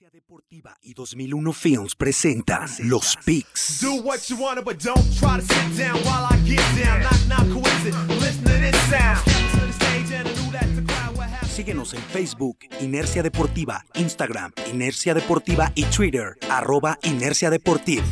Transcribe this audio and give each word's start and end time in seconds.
Inercia 0.00 0.10
Deportiva 0.10 0.78
y 0.82 0.94
2001 0.94 1.52
Films 1.52 1.94
presenta 1.94 2.64
Los 2.84 3.18
Picks. 3.22 3.80
Do 3.82 4.02
what 4.02 4.20
you 4.30 4.36
wanna, 4.38 4.62
but 4.62 4.82
don't 4.82 4.96
try 5.18 5.38
to 5.38 5.42
sit 5.42 5.76
down 5.76 5.98
while 6.04 6.26
I 6.30 6.38
get 6.48 6.62
down. 6.74 7.02
Knock, 7.02 7.26
knock, 7.28 7.46
coincidence. 7.52 8.08
Listen 8.18 8.44
to 8.44 8.50
this 8.50 8.76
sound. 8.88 9.18
Step 9.18 9.60
to 9.60 9.66
the 9.66 9.72
stage 9.72 10.12
and 10.12 10.28
I 10.28 10.32
knew 10.32 10.52
that 10.52 10.74
the 10.74 10.82
crowd 10.90 11.16
would 11.18 11.28
have. 11.28 11.48
Síguenos 11.50 11.92
en 11.92 12.00
Facebook, 12.00 12.58
Inercia 12.80 13.22
Deportiva, 13.22 13.84
Instagram, 13.94 14.52
Inercia 14.72 15.12
Deportiva 15.12 15.70
y 15.74 15.84
Twitter, 15.84 16.38
arroba 16.48 16.98
Inercia 17.02 17.50
Deportiva. 17.50 18.04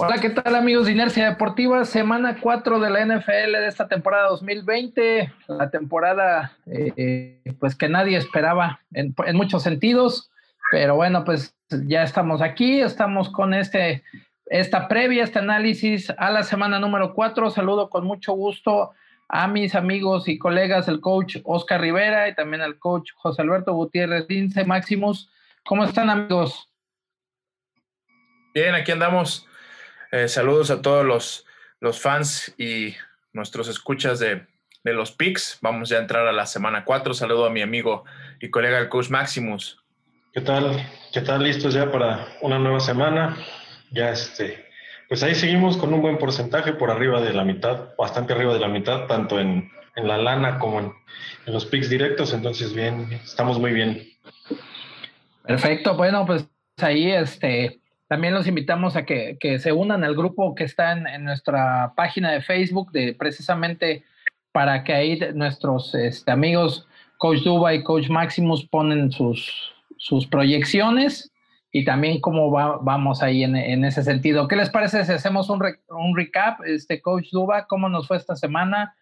Hola, 0.00 0.20
¿qué 0.20 0.30
tal 0.30 0.54
amigos 0.54 0.86
de 0.86 0.92
Inercia 0.92 1.28
Deportiva? 1.28 1.84
Semana 1.84 2.38
4 2.40 2.78
de 2.78 2.88
la 2.88 3.04
NFL 3.04 3.52
de 3.52 3.66
esta 3.66 3.88
temporada 3.88 4.28
2020, 4.28 5.32
la 5.48 5.70
temporada 5.70 6.56
eh, 6.66 6.92
eh, 6.96 7.54
pues 7.58 7.74
que 7.74 7.88
nadie 7.88 8.16
esperaba 8.16 8.80
en, 8.92 9.14
muchos 9.34 9.64
sentidos, 9.64 10.30
pero 10.70 10.94
bueno, 10.94 11.24
pues 11.24 11.56
ya 11.86 12.04
estamos 12.04 12.42
aquí, 12.42 12.80
estamos 12.80 13.28
con 13.28 13.54
este, 13.54 14.04
esta 14.46 14.86
previa, 14.86 15.24
este 15.24 15.40
análisis 15.40 16.10
a 16.16 16.30
la 16.30 16.44
semana 16.44 16.78
número 16.78 17.12
4. 17.12 17.50
Saludo 17.50 17.90
con 17.90 18.06
mucho 18.06 18.34
gusto 18.34 18.92
a 19.28 19.48
mis 19.48 19.74
amigos 19.74 20.28
y 20.28 20.38
colegas, 20.38 20.86
el 20.86 21.00
coach 21.00 21.38
Oscar 21.42 21.80
Rivera 21.80 22.28
y 22.28 22.34
también 22.36 22.62
al 22.62 22.78
coach 22.78 23.10
José 23.16 23.42
Alberto 23.42 23.72
Gutiérrez 23.72 24.26
Lince 24.28 24.64
Maximus. 24.64 25.28
¿Cómo 25.64 25.82
están 25.82 26.08
amigos? 26.08 26.70
Bien, 28.54 28.74
aquí 28.76 28.92
andamos. 28.92 29.48
Eh, 30.10 30.28
saludos 30.28 30.70
a 30.70 30.80
todos 30.80 31.04
los, 31.04 31.46
los 31.80 32.00
fans 32.00 32.54
y 32.56 32.94
nuestros 33.32 33.68
escuchas 33.68 34.18
de, 34.18 34.46
de 34.82 34.92
los 34.94 35.12
Picks. 35.12 35.58
Vamos 35.60 35.90
ya 35.90 35.98
a 35.98 36.00
entrar 36.00 36.26
a 36.26 36.32
la 36.32 36.46
semana 36.46 36.84
4. 36.84 37.12
Saludo 37.12 37.44
a 37.44 37.50
mi 37.50 37.60
amigo 37.60 38.04
y 38.40 38.48
colega 38.50 38.78
el 38.78 38.88
coach 38.88 39.10
Maximus. 39.10 39.82
¿Qué 40.32 40.40
tal? 40.40 40.86
¿Qué 41.12 41.20
tal? 41.20 41.42
¿Listos 41.42 41.74
ya 41.74 41.90
para 41.90 42.26
una 42.40 42.58
nueva 42.58 42.80
semana? 42.80 43.36
Ya 43.90 44.10
este, 44.10 44.66
pues 45.08 45.22
ahí 45.22 45.34
seguimos 45.34 45.76
con 45.76 45.92
un 45.92 46.00
buen 46.00 46.18
porcentaje 46.18 46.72
por 46.72 46.90
arriba 46.90 47.20
de 47.20 47.32
la 47.32 47.44
mitad, 47.44 47.94
bastante 47.98 48.32
arriba 48.32 48.54
de 48.54 48.60
la 48.60 48.68
mitad, 48.68 49.06
tanto 49.06 49.38
en, 49.38 49.70
en 49.96 50.08
la 50.08 50.16
lana 50.16 50.58
como 50.58 50.80
en, 50.80 50.92
en 51.46 51.52
los 51.52 51.66
picks 51.66 51.90
directos. 51.90 52.32
Entonces, 52.32 52.74
bien, 52.74 53.12
estamos 53.12 53.58
muy 53.58 53.72
bien. 53.72 54.06
Perfecto, 55.44 55.96
bueno, 55.96 56.24
pues 56.26 56.46
ahí 56.78 57.10
este 57.10 57.80
también 58.08 58.34
los 58.34 58.46
invitamos 58.46 58.96
a 58.96 59.04
que, 59.04 59.36
que 59.38 59.58
se 59.58 59.72
unan 59.72 60.02
al 60.02 60.16
grupo 60.16 60.54
que 60.54 60.64
está 60.64 60.92
en, 60.92 61.06
en, 61.06 61.24
nuestra 61.24 61.92
página 61.94 62.32
de 62.32 62.40
Facebook, 62.40 62.90
de 62.90 63.14
precisamente 63.14 64.04
para 64.52 64.82
que 64.82 64.94
ahí 64.94 65.20
nuestros 65.34 65.94
este, 65.94 66.30
amigos 66.30 66.88
Coach 67.18 67.42
Duba 67.42 67.74
y 67.74 67.82
Coach 67.82 68.08
Maximus 68.08 68.66
ponen 68.66 69.12
sus, 69.12 69.74
sus 69.98 70.26
proyecciones 70.26 71.32
y 71.70 71.84
también 71.84 72.20
cómo 72.20 72.50
va, 72.50 72.78
vamos 72.80 73.22
ahí 73.22 73.44
en, 73.44 73.56
en, 73.56 73.84
ese 73.84 74.02
sentido. 74.02 74.48
¿Qué 74.48 74.56
les 74.56 74.70
parece 74.70 75.04
si 75.04 75.12
hacemos 75.12 75.50
un, 75.50 75.60
re, 75.60 75.80
un 75.88 76.16
recap? 76.16 76.60
Este 76.64 77.02
Coach 77.02 77.28
Duba, 77.30 77.66
¿cómo 77.66 77.88
nos 77.88 78.08
fue 78.08 78.16
esta 78.16 78.36
semana? 78.36 78.94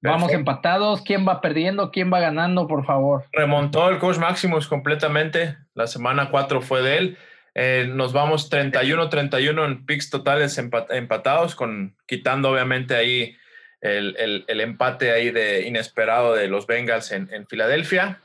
Vamos 0.00 0.24
Perfecto. 0.24 0.38
empatados. 0.40 1.02
¿Quién 1.02 1.26
va 1.26 1.40
perdiendo? 1.40 1.90
¿Quién 1.90 2.12
va 2.12 2.20
ganando, 2.20 2.66
por 2.66 2.84
favor? 2.84 3.24
Remontó 3.32 3.88
el 3.88 3.98
coach 3.98 4.18
Maximus 4.18 4.68
completamente. 4.68 5.56
La 5.74 5.86
semana 5.86 6.30
4 6.30 6.60
fue 6.60 6.82
de 6.82 6.98
él. 6.98 7.18
Eh, 7.54 7.86
nos 7.88 8.12
vamos 8.12 8.50
31-31 8.50 9.64
en 9.64 9.86
picks 9.86 10.10
totales 10.10 10.58
empat 10.58 10.90
empatados, 10.90 11.54
con, 11.54 11.96
quitando 12.06 12.50
obviamente 12.50 12.96
ahí 12.96 13.36
el, 13.80 14.16
el, 14.18 14.44
el, 14.48 14.60
empate 14.60 15.12
ahí 15.12 15.30
de 15.30 15.66
inesperado 15.66 16.34
de 16.34 16.48
los 16.48 16.66
Bengals 16.66 17.12
en, 17.12 17.32
en 17.32 17.46
Filadelfia. 17.46 18.20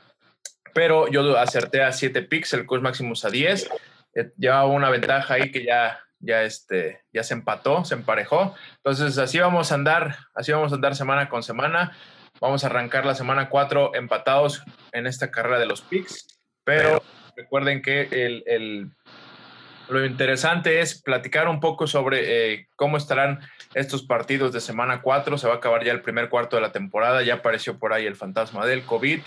Pero 0.74 1.08
yo 1.08 1.36
acerté 1.38 1.82
a 1.82 1.92
7 1.92 2.22
picks, 2.22 2.54
el 2.54 2.66
coach 2.66 2.82
Maximus 2.82 3.24
a 3.24 3.30
10. 3.30 3.68
Eh, 4.14 4.30
llevaba 4.36 4.66
una 4.66 4.90
ventaja 4.90 5.34
ahí 5.34 5.50
que 5.50 5.64
ya, 5.64 6.00
ya, 6.18 6.42
este, 6.42 7.02
ya 7.12 7.22
se 7.22 7.34
empató, 7.34 7.84
se 7.84 7.94
emparejó. 7.94 8.54
Entonces 8.76 9.18
así 9.18 9.38
vamos 9.38 9.70
a 9.70 9.74
andar, 9.74 10.16
así 10.34 10.52
vamos 10.52 10.72
a 10.72 10.76
andar 10.76 10.96
semana 10.96 11.28
con 11.28 11.42
semana. 11.42 11.96
Vamos 12.40 12.64
a 12.64 12.68
arrancar 12.68 13.04
la 13.04 13.14
semana 13.14 13.48
4 13.48 13.94
empatados 13.94 14.62
en 14.92 15.06
esta 15.06 15.30
carrera 15.30 15.58
de 15.58 15.66
los 15.66 15.82
picks. 15.82 16.40
Pero 16.64 17.02
recuerden 17.36 17.82
que 17.82 18.02
el, 18.10 18.42
el, 18.46 18.90
lo 19.90 20.04
interesante 20.04 20.80
es 20.80 21.00
platicar 21.00 21.48
un 21.48 21.60
poco 21.60 21.86
sobre 21.86 22.52
eh, 22.52 22.68
cómo 22.76 22.96
estarán 22.96 23.40
estos 23.74 24.02
partidos 24.02 24.52
de 24.52 24.60
semana 24.60 25.02
4. 25.02 25.36
Se 25.36 25.46
va 25.46 25.54
a 25.54 25.56
acabar 25.56 25.84
ya 25.84 25.92
el 25.92 26.02
primer 26.02 26.28
cuarto 26.28 26.56
de 26.56 26.62
la 26.62 26.72
temporada. 26.72 27.22
Ya 27.22 27.34
apareció 27.34 27.78
por 27.78 27.92
ahí 27.92 28.06
el 28.06 28.16
fantasma 28.16 28.66
del 28.66 28.84
COVID, 28.84 29.20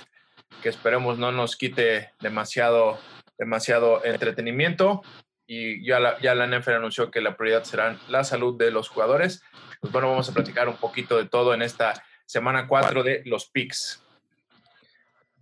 que 0.61 0.69
esperemos 0.69 1.17
no 1.17 1.31
nos 1.31 1.55
quite 1.55 2.11
demasiado, 2.21 2.99
demasiado 3.37 4.03
entretenimiento. 4.05 5.01
Y 5.45 5.85
ya 5.85 5.99
la, 5.99 6.19
ya 6.21 6.35
la 6.35 6.47
NFL 6.47 6.71
anunció 6.71 7.11
que 7.11 7.21
la 7.21 7.35
prioridad 7.35 7.63
será 7.63 7.97
la 8.07 8.23
salud 8.23 8.57
de 8.57 8.71
los 8.71 8.89
jugadores. 8.89 9.43
Pues 9.81 9.91
bueno, 9.91 10.09
vamos 10.09 10.29
a 10.29 10.33
platicar 10.33 10.69
un 10.69 10.77
poquito 10.77 11.17
de 11.17 11.25
todo 11.25 11.53
en 11.53 11.61
esta 11.61 12.03
semana 12.25 12.67
4 12.67 13.03
de 13.03 13.21
los 13.25 13.47
picks. 13.47 14.02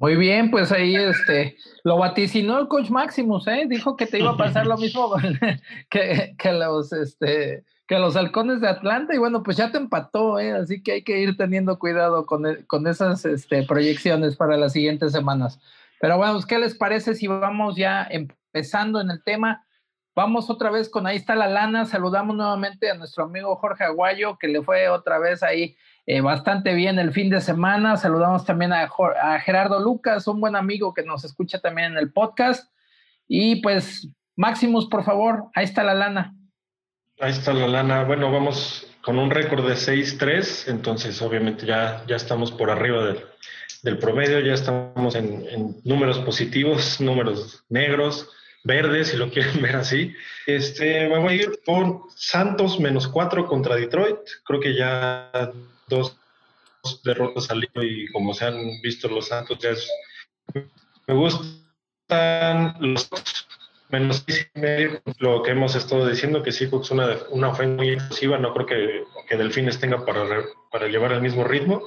Muy 0.02 0.16
bien, 0.16 0.50
pues 0.50 0.72
ahí 0.72 0.96
este 0.96 1.56
lo 1.84 1.96
vaticinó 2.00 2.58
el 2.58 2.68
coach 2.68 2.90
Maximus, 2.90 3.48
¿eh? 3.48 3.66
Dijo 3.70 3.96
que 3.96 4.08
te 4.08 4.18
iba 4.18 4.32
a 4.32 4.38
pasar 4.38 4.66
lo 4.66 4.76
mismo 4.76 5.14
que, 5.92 6.34
que, 6.40 6.52
los 6.54 6.92
este 6.92 7.64
que 7.86 8.00
los 8.00 8.16
halcones 8.16 8.62
de 8.62 8.68
Atlanta 8.68 9.14
y 9.14 9.20
bueno, 9.20 9.44
pues 9.44 9.58
ya 9.58 9.72
te 9.72 9.78
empató, 9.78 10.40
¿eh? 10.40 10.54
Así 10.54 10.82
que 10.82 10.94
hay 10.94 11.04
que 11.04 11.20
ir 11.20 11.38
teniendo 11.38 11.78
cuidado 11.78 12.26
con, 12.26 12.44
con 12.66 12.88
esas 12.88 13.26
este, 13.26 13.62
proyecciones 13.62 14.36
para 14.36 14.58
las 14.58 14.74
siguientes 14.74 15.12
semanas. 15.12 15.60
Pero 16.00 16.18
bueno, 16.18 16.40
¿qué 16.48 16.58
les 16.58 16.74
parece 16.74 17.14
si 17.14 17.28
vamos 17.28 17.76
ya 17.76 18.08
empezando 18.10 19.02
en 19.02 19.12
el 19.12 19.24
tema? 19.24 19.68
Vamos 20.16 20.50
otra 20.50 20.72
vez 20.72 20.90
con 20.90 21.06
ahí 21.06 21.18
está 21.18 21.36
la 21.36 21.48
lana. 21.48 21.86
Saludamos 21.86 22.36
nuevamente 22.36 22.90
a 22.90 22.96
nuestro 22.96 23.26
amigo 23.26 23.56
Jorge 23.56 23.84
Aguayo, 23.84 24.40
que 24.40 24.48
le 24.48 24.64
fue 24.64 24.90
otra 24.90 25.20
vez 25.20 25.44
ahí 25.44 25.76
eh, 26.14 26.20
bastante 26.20 26.74
bien 26.74 27.00
el 27.00 27.14
fin 27.14 27.30
de 27.30 27.40
semana. 27.40 27.96
Saludamos 27.96 28.44
también 28.44 28.74
a, 28.74 28.90
Gerardo 29.46 29.80
Lucas, 29.80 30.28
un 30.28 30.42
buen 30.42 30.58
amigo 30.58 30.94
que 30.94 31.04
nos 31.04 31.24
escucha 31.24 31.60
también 31.60 31.94
en 31.94 31.98
el 31.98 32.12
podcast. 32.12 32.70
Y 33.30 33.62
pues, 33.62 34.10
Maximus, 34.36 34.90
por 34.90 35.06
favor, 35.06 35.46
ahí 35.56 35.64
está 35.64 35.86
la 35.86 35.94
lana. 35.94 36.36
Ahí 37.22 37.32
está 37.32 37.54
la 37.54 37.66
lana. 37.66 38.04
Bueno, 38.04 38.30
vamos 38.30 38.94
con 39.02 39.18
un 39.20 39.32
récord 39.32 39.66
de 39.66 39.76
6-3, 39.76 40.70
entonces 40.70 41.22
obviamente 41.22 41.66
ya, 41.66 42.04
ya 42.06 42.18
estamos 42.18 42.52
por 42.52 42.70
arriba 42.70 43.16
del, 43.82 43.98
promedio, 43.98 44.42
ya 44.42 44.54
estamos 44.54 45.16
en, 45.16 45.78
números 45.86 46.20
positivos, 46.20 47.00
números 47.00 47.64
negros, 47.70 48.28
verdes, 48.66 49.12
si 49.12 49.16
lo 49.16 49.30
quieren 49.30 49.62
ver 49.62 49.78
así. 49.78 50.14
Este, 50.46 51.08
me 51.08 51.26
a 51.26 51.34
ir 51.34 51.62
por 51.66 52.02
Santos 52.18 52.82
menos 52.82 53.08
4 53.08 53.48
contra 53.48 53.78
Detroit. 53.78 54.18
Creo 54.44 54.60
que 54.60 54.76
ya 54.76 55.32
dos 55.92 56.18
derrotas 57.04 57.52
al 57.52 57.64
hilo 57.64 57.84
y 57.84 58.08
como 58.12 58.34
se 58.34 58.46
han 58.46 58.82
visto 58.82 59.08
los 59.08 59.28
Santos, 59.28 59.60
ya 59.60 59.70
es, 59.70 59.90
me 61.08 61.14
gustan 61.14 62.76
los 62.80 63.10
menos 63.90 64.26
lo 65.20 65.44
que 65.44 65.52
hemos 65.52 65.76
estado 65.76 66.08
diciendo, 66.08 66.42
que 66.42 66.52
Seahawks 66.52 66.88
es 66.88 66.92
una, 66.92 67.18
una 67.30 67.50
ofensa 67.50 67.76
muy 67.76 67.90
explosiva, 67.90 68.38
no 68.38 68.54
creo 68.54 68.66
que, 68.66 69.04
que 69.28 69.38
Delfines 69.38 69.80
tenga 69.80 70.06
para, 70.06 70.24
para 70.72 70.88
llevar 70.88 71.12
el 71.12 71.22
mismo 71.22 71.44
ritmo. 71.44 71.84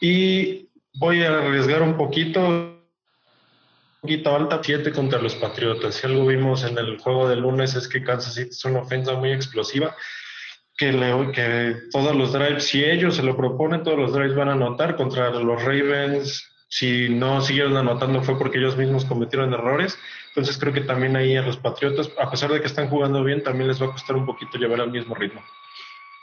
Y 0.00 0.68
voy 0.94 1.22
a 1.22 1.38
arriesgar 1.38 1.82
un 1.82 1.96
poquito, 1.96 2.40
un 2.40 2.80
poquito 4.00 4.34
alta, 4.34 4.60
7 4.62 4.92
contra 4.92 5.22
los 5.22 5.36
Patriotas. 5.36 5.94
Si 5.94 6.06
algo 6.06 6.26
vimos 6.26 6.64
en 6.64 6.76
el 6.78 6.98
juego 6.98 7.28
de 7.28 7.36
lunes 7.36 7.74
es 7.74 7.88
que 7.88 8.02
Kansas 8.02 8.34
City 8.34 8.50
es 8.50 8.64
una 8.64 8.80
ofensa 8.80 9.14
muy 9.14 9.32
explosiva 9.32 9.94
que, 10.76 10.92
le, 10.92 11.32
que 11.32 11.76
todos 11.90 12.14
los 12.14 12.32
drives, 12.32 12.66
si 12.66 12.84
ellos 12.84 13.16
se 13.16 13.22
lo 13.22 13.36
proponen, 13.36 13.82
todos 13.82 13.98
los 13.98 14.12
drives 14.12 14.36
van 14.36 14.48
a 14.48 14.52
anotar 14.52 14.96
contra 14.96 15.30
los 15.30 15.62
Ravens. 15.62 16.52
Si 16.68 17.08
no 17.08 17.40
siguieron 17.40 17.76
anotando 17.76 18.22
fue 18.22 18.36
porque 18.38 18.58
ellos 18.58 18.76
mismos 18.76 19.04
cometieron 19.04 19.54
errores. 19.54 19.98
Entonces 20.28 20.58
creo 20.58 20.72
que 20.72 20.82
también 20.82 21.16
ahí 21.16 21.36
a 21.36 21.42
los 21.42 21.56
Patriotas, 21.56 22.10
a 22.20 22.30
pesar 22.30 22.50
de 22.50 22.60
que 22.60 22.66
están 22.66 22.88
jugando 22.88 23.22
bien, 23.24 23.42
también 23.42 23.68
les 23.68 23.80
va 23.80 23.86
a 23.86 23.92
costar 23.92 24.16
un 24.16 24.26
poquito 24.26 24.58
llevar 24.58 24.80
al 24.80 24.90
mismo 24.90 25.14
ritmo. 25.14 25.40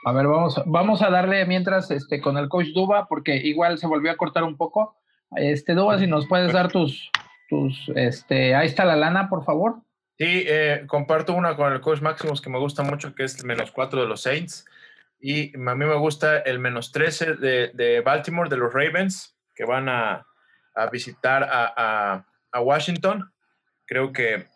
A 0.05 0.11
ver, 0.11 0.27
vamos, 0.27 0.61
vamos 0.65 1.01
a 1.01 1.09
darle 1.09 1.45
mientras 1.45 1.89
este, 1.89 2.19
con 2.19 2.37
el 2.37 2.49
coach 2.49 2.67
Duba, 2.73 3.07
porque 3.07 3.37
igual 3.37 3.77
se 3.77 3.87
volvió 3.87 4.11
a 4.11 4.17
cortar 4.17 4.43
un 4.43 4.57
poco. 4.57 4.97
Este, 5.35 5.73
Duba, 5.73 5.97
si 5.97 6.07
nos 6.07 6.27
puedes 6.27 6.51
dar 6.51 6.71
tus, 6.71 7.09
tus, 7.49 7.89
este, 7.95 8.53
ahí 8.53 8.67
está 8.67 8.83
la 8.83 8.97
lana, 8.97 9.29
por 9.29 9.45
favor. 9.45 9.77
Sí, 10.17 10.45
eh, 10.47 10.83
comparto 10.87 11.33
una 11.33 11.55
con 11.55 11.73
el 11.73 11.81
coach 11.81 12.01
Maximus 12.01 12.41
que 12.41 12.49
me 12.49 12.59
gusta 12.59 12.83
mucho, 12.83 13.15
que 13.15 13.23
es 13.23 13.39
el 13.39 13.45
menos 13.45 13.71
4 13.71 14.01
de 14.01 14.07
los 14.07 14.21
Saints. 14.21 14.65
Y 15.19 15.55
a 15.55 15.75
mí 15.75 15.85
me 15.85 15.95
gusta 15.95 16.39
el 16.39 16.59
menos 16.59 16.91
13 16.91 17.35
de, 17.35 17.71
de 17.73 18.01
Baltimore, 18.01 18.49
de 18.49 18.57
los 18.57 18.73
Ravens, 18.73 19.35
que 19.55 19.65
van 19.65 19.89
a, 19.89 20.27
a 20.75 20.89
visitar 20.89 21.43
a, 21.43 21.73
a, 21.75 22.27
a, 22.51 22.61
Washington. 22.61 23.31
Creo 23.85 24.11
que 24.11 24.47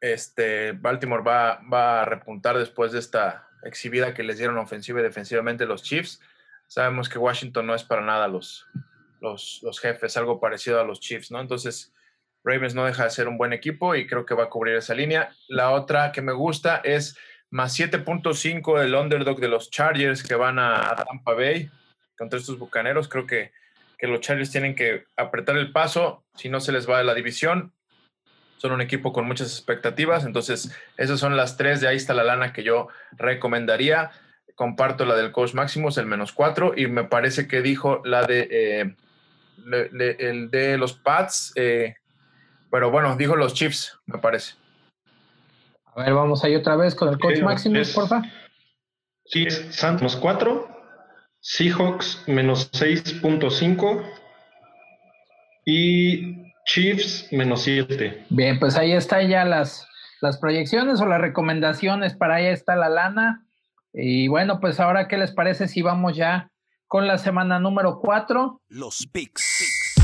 este, 0.00 0.72
Baltimore 0.72 1.22
va, 1.22 1.60
va 1.72 2.02
a 2.02 2.04
repuntar 2.04 2.58
después 2.58 2.92
de 2.92 2.98
esta 2.98 3.48
exhibida 3.62 4.14
que 4.14 4.22
les 4.22 4.38
dieron 4.38 4.58
ofensiva 4.58 5.00
y 5.00 5.04
defensivamente 5.04 5.66
los 5.66 5.82
Chiefs. 5.82 6.20
Sabemos 6.66 7.08
que 7.08 7.18
Washington 7.18 7.66
no 7.66 7.74
es 7.74 7.84
para 7.84 8.02
nada 8.02 8.28
los, 8.28 8.66
los, 9.20 9.60
los 9.62 9.78
jefes, 9.78 10.16
algo 10.16 10.40
parecido 10.40 10.80
a 10.80 10.84
los 10.84 11.00
Chiefs, 11.00 11.30
¿no? 11.30 11.40
Entonces, 11.40 11.92
Ravens 12.48 12.74
no 12.74 12.84
deja 12.84 13.04
de 13.04 13.10
ser 13.10 13.28
un 13.28 13.36
buen 13.36 13.52
equipo 13.52 13.94
y 13.94 14.06
creo 14.06 14.24
que 14.24 14.34
va 14.34 14.44
a 14.44 14.48
cubrir 14.48 14.76
esa 14.76 14.94
línea. 14.94 15.30
La 15.48 15.70
otra 15.70 16.12
que 16.12 16.22
me 16.22 16.32
gusta 16.32 16.80
es 16.82 17.16
más 17.50 17.78
7.5 17.78 18.82
el 18.82 18.94
underdog 18.94 19.38
de 19.40 19.48
los 19.48 19.70
Chargers 19.70 20.22
que 20.22 20.34
van 20.34 20.58
a, 20.58 20.96
Tampa 21.06 21.34
Bay 21.34 21.70
contra 22.16 22.38
estos 22.38 22.58
bucaneros. 22.58 23.08
Creo 23.08 23.26
que, 23.26 23.52
que 23.98 24.06
los 24.06 24.20
Chargers 24.20 24.50
tienen 24.50 24.74
que 24.74 25.04
apretar 25.16 25.56
el 25.56 25.72
paso 25.72 26.24
si 26.34 26.48
no 26.48 26.60
se 26.60 26.72
les 26.72 26.88
va 26.88 26.98
de 26.98 27.04
la 27.04 27.14
división. 27.14 27.72
Son 28.56 28.72
un 28.72 28.80
equipo 28.80 29.12
con 29.12 29.24
muchas 29.24 29.52
expectativas, 29.52 30.24
entonces 30.24 30.76
esas 30.96 31.20
son 31.20 31.36
las 31.36 31.56
tres 31.56 31.80
de 31.80 31.86
ahí 31.86 31.96
está 31.96 32.12
la 32.12 32.24
lana 32.24 32.52
que 32.52 32.64
yo 32.64 32.88
recomendaría. 33.12 34.10
Comparto 34.56 35.04
la 35.04 35.14
del 35.14 35.30
coach 35.30 35.54
Maximus, 35.54 35.96
el 35.98 36.06
menos 36.06 36.32
cuatro, 36.32 36.72
y 36.76 36.88
me 36.88 37.04
parece 37.04 37.46
que 37.46 37.62
dijo 37.62 38.02
la 38.04 38.24
de 38.24 38.48
eh, 38.50 38.96
el 40.18 40.50
de 40.50 40.76
los 40.76 40.94
Pats, 40.94 41.52
eh, 41.54 41.94
pero 42.70 42.90
bueno, 42.90 43.16
dijo 43.16 43.36
los 43.36 43.54
Chiefs, 43.54 43.98
me 44.06 44.18
parece. 44.18 44.54
A 45.94 46.02
ver, 46.02 46.14
vamos 46.14 46.44
ahí 46.44 46.54
otra 46.54 46.76
vez 46.76 46.94
con 46.94 47.08
el 47.08 47.18
coach 47.18 47.36
Sí, 47.36 47.42
Maximus, 47.42 47.88
es- 47.88 47.94
porfa. 47.94 48.22
Sí, 49.24 49.44
es 49.46 49.74
Santos 49.74 50.00
menos 50.02 50.16
4, 50.16 50.68
Seahawks 51.40 52.24
menos 52.26 52.70
6.5 52.72 54.02
y 55.64 56.52
Chiefs 56.66 57.28
menos 57.32 57.62
7. 57.62 58.26
Bien, 58.30 58.58
pues 58.58 58.76
ahí 58.76 58.92
están 58.92 59.28
ya 59.28 59.44
las, 59.44 59.86
las 60.20 60.38
proyecciones 60.38 61.00
o 61.00 61.06
las 61.06 61.20
recomendaciones 61.20 62.14
para 62.16 62.36
ahí 62.36 62.46
está 62.46 62.76
la 62.76 62.88
lana. 62.88 63.44
Y 63.92 64.28
bueno, 64.28 64.60
pues 64.60 64.80
ahora, 64.80 65.08
¿qué 65.08 65.16
les 65.18 65.32
parece 65.32 65.68
si 65.68 65.82
vamos 65.82 66.16
ya 66.16 66.50
con 66.86 67.06
la 67.06 67.18
semana 67.18 67.58
número 67.58 67.98
4? 68.00 68.62
Los 68.68 69.06
picks. 69.12 69.96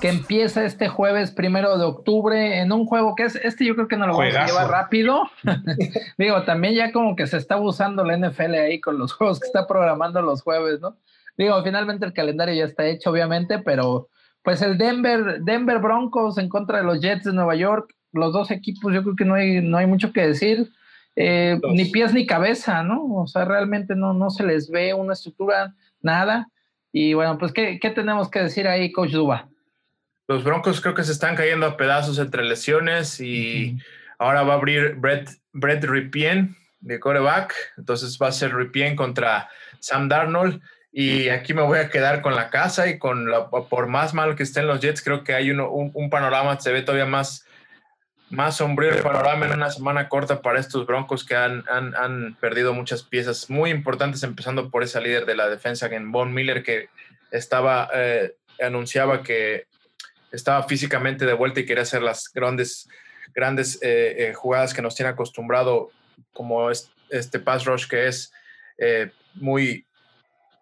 Que 0.00 0.08
empieza 0.08 0.64
este 0.64 0.88
jueves 0.88 1.30
primero 1.30 1.76
de 1.78 1.84
octubre 1.84 2.60
en 2.60 2.72
un 2.72 2.86
juego 2.86 3.14
que 3.14 3.24
es 3.24 3.36
este 3.36 3.64
yo 3.64 3.74
creo 3.74 3.88
que 3.88 3.96
no 3.96 4.06
lo 4.06 4.16
vamos 4.16 4.34
a 4.34 4.46
llevar 4.46 4.70
rápido. 4.70 5.22
Digo 6.18 6.42
también 6.44 6.74
ya 6.74 6.92
como 6.92 7.16
que 7.16 7.26
se 7.26 7.36
está 7.36 7.54
abusando 7.54 8.04
la 8.04 8.16
NFL 8.16 8.54
ahí 8.54 8.80
con 8.80 8.98
los 8.98 9.12
juegos 9.14 9.40
que 9.40 9.46
está 9.46 9.66
programando 9.66 10.22
los 10.22 10.42
jueves 10.42 10.80
no 10.80 10.96
digo 11.36 11.62
finalmente 11.62 12.04
el 12.04 12.12
calendario 12.12 12.54
ya 12.54 12.64
está 12.64 12.84
hecho 12.86 13.10
obviamente 13.10 13.60
pero 13.60 14.08
pues 14.42 14.60
el 14.60 14.76
Denver 14.76 15.40
Denver 15.40 15.78
Broncos 15.78 16.36
en 16.38 16.48
contra 16.48 16.78
de 16.78 16.84
los 16.84 17.00
Jets 17.00 17.24
de 17.24 17.32
Nueva 17.32 17.54
York 17.54 17.94
los 18.12 18.32
dos 18.32 18.50
equipos 18.50 18.92
yo 18.92 19.02
creo 19.02 19.16
que 19.16 19.24
no 19.24 19.34
hay 19.34 19.60
no 19.62 19.78
hay 19.78 19.86
mucho 19.86 20.12
que 20.12 20.26
decir. 20.26 20.70
Eh, 21.20 21.60
ni 21.72 21.86
pies 21.86 22.14
ni 22.14 22.26
cabeza 22.26 22.84
no 22.84 23.04
o 23.16 23.26
sea 23.26 23.44
realmente 23.44 23.96
no 23.96 24.14
no 24.14 24.30
se 24.30 24.44
les 24.44 24.70
ve 24.70 24.94
una 24.94 25.14
estructura 25.14 25.74
nada 26.00 26.48
y 26.92 27.14
bueno 27.14 27.38
pues 27.38 27.52
qué, 27.52 27.78
qué 27.80 27.90
tenemos 27.90 28.30
que 28.30 28.40
decir 28.40 28.66
ahí 28.66 28.92
coach 28.92 29.10
Duba 29.10 29.48
Los 30.26 30.44
Broncos 30.44 30.80
creo 30.80 30.94
que 30.94 31.04
se 31.04 31.12
están 31.12 31.36
cayendo 31.36 31.66
a 31.66 31.76
pedazos 31.76 32.18
entre 32.18 32.44
lesiones 32.44 33.20
y 33.20 33.78
ahora 34.18 34.42
va 34.42 34.54
a 34.54 34.56
abrir 34.56 34.94
Brett, 34.96 35.30
Brett 35.52 35.84
Ripien 35.84 36.56
de 36.80 37.00
coreback. 37.00 37.54
Entonces 37.76 38.18
va 38.20 38.28
a 38.28 38.32
ser 38.32 38.54
Ripien 38.54 38.96
contra 38.96 39.48
Sam 39.80 40.08
Darnold. 40.08 40.60
Y 40.90 41.28
aquí 41.28 41.54
me 41.54 41.62
voy 41.62 41.78
a 41.78 41.90
quedar 41.90 42.22
con 42.22 42.34
la 42.34 42.50
casa 42.50 42.88
y 42.88 42.98
con 42.98 43.30
la, 43.30 43.50
por 43.50 43.86
más 43.86 44.14
mal 44.14 44.34
que 44.34 44.42
estén 44.42 44.66
los 44.66 44.80
Jets, 44.80 45.02
creo 45.02 45.22
que 45.22 45.34
hay 45.34 45.50
uno, 45.50 45.70
un, 45.70 45.90
un 45.94 46.10
panorama, 46.10 46.58
se 46.58 46.72
ve 46.72 46.82
todavía 46.82 47.04
más, 47.04 47.46
más 48.30 48.56
sombrío 48.56 48.90
el 48.90 49.02
panorama 49.02 49.46
en 49.46 49.52
una 49.52 49.70
semana 49.70 50.08
corta 50.08 50.42
para 50.42 50.60
estos 50.60 50.86
Broncos 50.86 51.24
que 51.24 51.34
han, 51.34 51.64
han, 51.70 51.94
han 51.94 52.36
perdido 52.40 52.74
muchas 52.74 53.02
piezas 53.02 53.48
muy 53.48 53.70
importantes, 53.70 54.22
empezando 54.22 54.70
por 54.70 54.82
esa 54.82 55.00
líder 55.00 55.24
de 55.24 55.36
la 55.36 55.48
defensa, 55.48 55.86
en 55.86 56.12
Von 56.12 56.34
Miller, 56.34 56.62
que 56.62 56.88
estaba, 57.30 57.88
eh, 57.94 58.34
anunciaba 58.60 59.22
que 59.22 59.66
estaba 60.30 60.62
físicamente 60.64 61.24
de 61.24 61.32
vuelta 61.32 61.60
y 61.60 61.66
quería 61.66 61.82
hacer 61.82 62.02
las 62.02 62.30
grandes, 62.32 62.88
grandes 63.34 63.78
eh, 63.82 64.28
eh, 64.28 64.34
jugadas 64.34 64.74
que 64.74 64.82
nos 64.82 64.94
tiene 64.94 65.10
acostumbrado, 65.10 65.90
como 66.32 66.70
es, 66.70 66.90
este 67.10 67.38
pass 67.38 67.64
rush 67.64 67.86
que 67.86 68.08
es 68.08 68.32
eh, 68.76 69.10
muy 69.34 69.86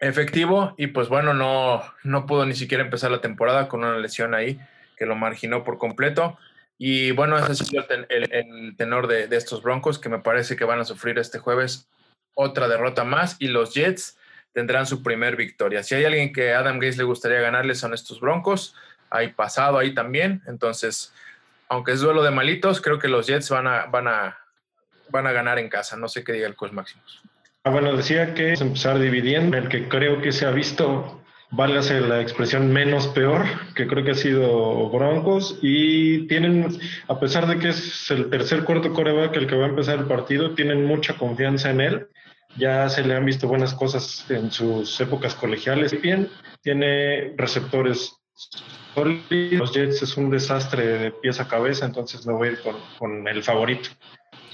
efectivo. 0.01 0.75
Y 0.77 0.89
pues 0.89 1.09
bueno, 1.09 1.35
no, 1.35 1.83
no 2.05 2.27
pudo 2.27 2.47
ni 2.47 2.55
siquiera 2.55 2.85
empezar 2.85 3.11
la 3.11 3.21
temporada 3.21 3.69
con 3.69 3.83
una 3.83 3.99
lesión 3.99 4.35
ahí 4.35 4.61
que 4.97 5.07
lo 5.07 5.17
marginó 5.17 5.65
por 5.65 5.79
completo. 5.79 6.39
Y 6.79 7.11
bueno, 7.13 7.39
ese 7.39 7.55
sido 7.65 7.85
el, 7.89 8.07
el- 8.09 8.77
tenor 8.77 9.07
de, 9.07 9.29
estos 9.37 9.63
Broncos 9.63 9.99
que 9.99 10.09
me 10.09 10.19
parece 10.19 10.57
que 10.57 10.65
van 10.65 10.81
a 10.81 10.85
sufrir 10.85 11.19
este 11.19 11.39
jueves 11.39 11.89
otra 12.35 12.69
derrota 12.69 13.05
más 13.05 13.37
y 13.39 13.49
los 13.49 13.73
Jets 13.75 14.19
tendrán 14.53 14.87
su 14.87 15.03
primer 15.03 15.37
victoria. 15.37 15.83
Si 15.83 15.95
hay 15.95 16.05
alguien 16.05 16.33
que 16.33 16.53
a 16.53 16.61
Adam 16.61 16.79
Gates 16.79 16.99
le 16.99 17.05
gustaría 17.05 17.41
ganarle 17.41 17.75
son 17.75 17.95
estos 17.95 18.21
Broncos. 18.21 18.75
Hay 19.11 19.33
pasado 19.33 19.79
ahí 19.79 19.95
también. 19.95 20.43
Entonces, 20.47 21.15
aunque 21.69 21.93
es 21.93 22.01
duelo 22.01 22.23
de 22.23 22.31
malitos, 22.31 22.81
creo 22.81 22.99
que 22.99 23.09
los 23.09 23.27
Jets 23.27 23.49
van 23.51 23.67
a, 23.67 23.87
van 23.87 24.09
a, 24.09 24.39
van 25.09 25.27
a 25.27 25.33
ganar 25.33 25.59
en 25.59 25.69
casa. 25.69 25.97
No 25.97 26.09
sé 26.09 26.25
qué 26.25 26.33
diga 26.33 26.47
el 26.47 26.57
coach 26.57 26.73
Maximus. 26.73 27.23
Ah, 27.65 27.71
bueno, 27.71 27.97
decía 27.97 28.35
que 28.35 28.53
es 28.53 28.61
empezar 28.61 28.99
dividiendo, 28.99 29.57
el 29.57 29.69
que 29.69 29.89
creo 29.89 30.21
que 30.23 30.31
se 30.31 30.47
ha 30.47 30.51
visto, 30.51 31.21
válgase 31.51 32.01
la 32.01 32.21
expresión 32.21 32.73
menos 32.73 33.07
peor, 33.09 33.45
que 33.75 33.87
creo 33.87 34.05
que 34.05 34.13
ha 34.13 34.15
sido 34.15 34.89
Broncos, 34.91 35.59
y 35.63 36.27
tienen, 36.27 36.79
a 37.09 37.21
pesar 37.21 37.47
de 37.47 37.59
que 37.59 37.69
es 37.69 38.11
el 38.11 38.31
tercer 38.31 38.65
cuarto 38.65 38.93
coreback 38.93 39.37
el 39.37 39.47
que 39.47 39.57
va 39.57 39.67
a 39.67 39.69
empezar 39.69 39.99
el 39.99 40.07
partido, 40.07 40.55
tienen 40.55 40.85
mucha 40.85 41.15
confianza 41.15 41.71
en 41.71 41.81
él. 41.81 42.07
Ya 42.59 42.89
se 42.89 43.05
le 43.05 43.15
han 43.15 43.27
visto 43.27 43.49
buenas 43.49 43.75
cosas 43.75 44.25
en 44.31 44.51
sus 44.51 44.99
épocas 45.01 45.35
colegiales. 45.35 46.01
Bien, 46.01 46.29
tiene 46.63 47.35
receptores. 47.37 48.17
Los 48.95 49.75
Jets 49.75 50.03
es 50.03 50.17
un 50.17 50.31
desastre 50.31 50.87
de 50.87 51.11
pies 51.11 51.39
a 51.39 51.49
cabeza, 51.49 51.85
entonces 51.85 52.27
me 52.27 52.33
voy 52.33 52.49
a 52.49 52.53
ir 52.53 52.61
con, 52.61 52.77
con 52.99 53.29
el 53.29 53.43
favorito. 53.43 53.91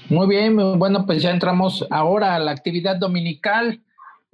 Muy 0.09 0.27
bien, 0.27 0.57
bueno, 0.77 1.05
pues 1.05 1.21
ya 1.21 1.31
entramos 1.31 1.87
ahora 1.89 2.35
a 2.35 2.39
la 2.39 2.51
actividad 2.51 2.97
dominical. 2.97 3.81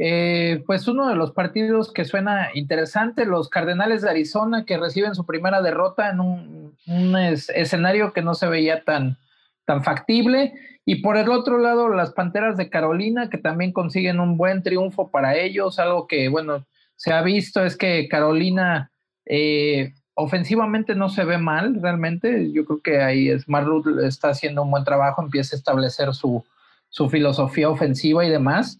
Eh, 0.01 0.63
pues 0.65 0.87
uno 0.87 1.09
de 1.09 1.15
los 1.15 1.31
partidos 1.33 1.91
que 1.91 2.05
suena 2.05 2.49
interesante, 2.53 3.25
los 3.25 3.49
Cardenales 3.49 4.01
de 4.01 4.09
Arizona 4.09 4.63
que 4.65 4.77
reciben 4.77 5.13
su 5.13 5.25
primera 5.25 5.61
derrota 5.61 6.09
en 6.09 6.21
un, 6.21 6.75
un 6.87 7.17
es- 7.17 7.49
escenario 7.49 8.13
que 8.13 8.21
no 8.21 8.33
se 8.33 8.47
veía 8.47 8.83
tan, 8.85 9.17
tan 9.65 9.83
factible. 9.83 10.53
Y 10.85 11.01
por 11.01 11.17
el 11.17 11.29
otro 11.29 11.57
lado, 11.57 11.89
las 11.89 12.11
Panteras 12.13 12.55
de 12.55 12.69
Carolina 12.69 13.29
que 13.29 13.37
también 13.37 13.73
consiguen 13.73 14.21
un 14.21 14.37
buen 14.37 14.63
triunfo 14.63 15.11
para 15.11 15.35
ellos, 15.35 15.77
algo 15.79 16.07
que, 16.07 16.29
bueno, 16.29 16.65
se 16.95 17.11
ha 17.13 17.21
visto 17.21 17.63
es 17.65 17.75
que 17.77 18.07
Carolina 18.07 18.91
eh, 19.25 19.93
ofensivamente 20.15 20.95
no 20.95 21.09
se 21.09 21.25
ve 21.25 21.37
mal 21.37 21.77
realmente. 21.81 22.51
Yo 22.53 22.63
creo 22.65 22.81
que 22.81 23.01
ahí 23.01 23.37
Smart 23.39 23.67
está 24.05 24.29
haciendo 24.29 24.63
un 24.63 24.71
buen 24.71 24.85
trabajo, 24.85 25.21
empieza 25.21 25.55
a 25.55 25.59
establecer 25.59 26.13
su, 26.13 26.43
su 26.87 27.09
filosofía 27.09 27.69
ofensiva 27.69 28.25
y 28.25 28.29
demás. 28.29 28.79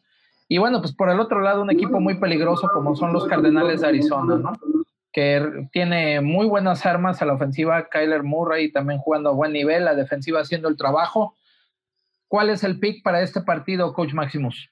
Y 0.51 0.57
bueno, 0.57 0.81
pues 0.81 0.93
por 0.93 1.11
el 1.11 1.19
otro 1.19 1.41
lado, 1.41 1.61
un 1.61 1.69
equipo 1.69 1.99
muy 1.99 2.15
peligroso 2.15 2.69
como 2.73 2.95
son 2.95 3.13
los 3.13 3.27
Cardenales 3.27 3.81
de 3.81 3.87
Arizona, 3.87 4.35
¿no? 4.35 4.53
Que 5.13 5.67
tiene 5.71 6.21
muy 6.21 6.47
buenas 6.47 6.87
armas 6.87 7.21
a 7.21 7.25
la 7.25 7.33
ofensiva, 7.33 7.87
Kyler 7.87 8.23
Murray 8.23 8.71
también 8.71 8.99
jugando 8.99 9.29
a 9.29 9.33
buen 9.33 9.53
nivel, 9.53 9.85
la 9.85 9.93
defensiva 9.93 10.41
haciendo 10.41 10.67
el 10.67 10.75
trabajo. 10.75 11.35
¿Cuál 12.27 12.49
es 12.49 12.63
el 12.63 12.79
pick 12.79 13.03
para 13.03 13.21
este 13.21 13.41
partido, 13.41 13.93
Coach 13.93 14.13
Maximus? 14.13 14.71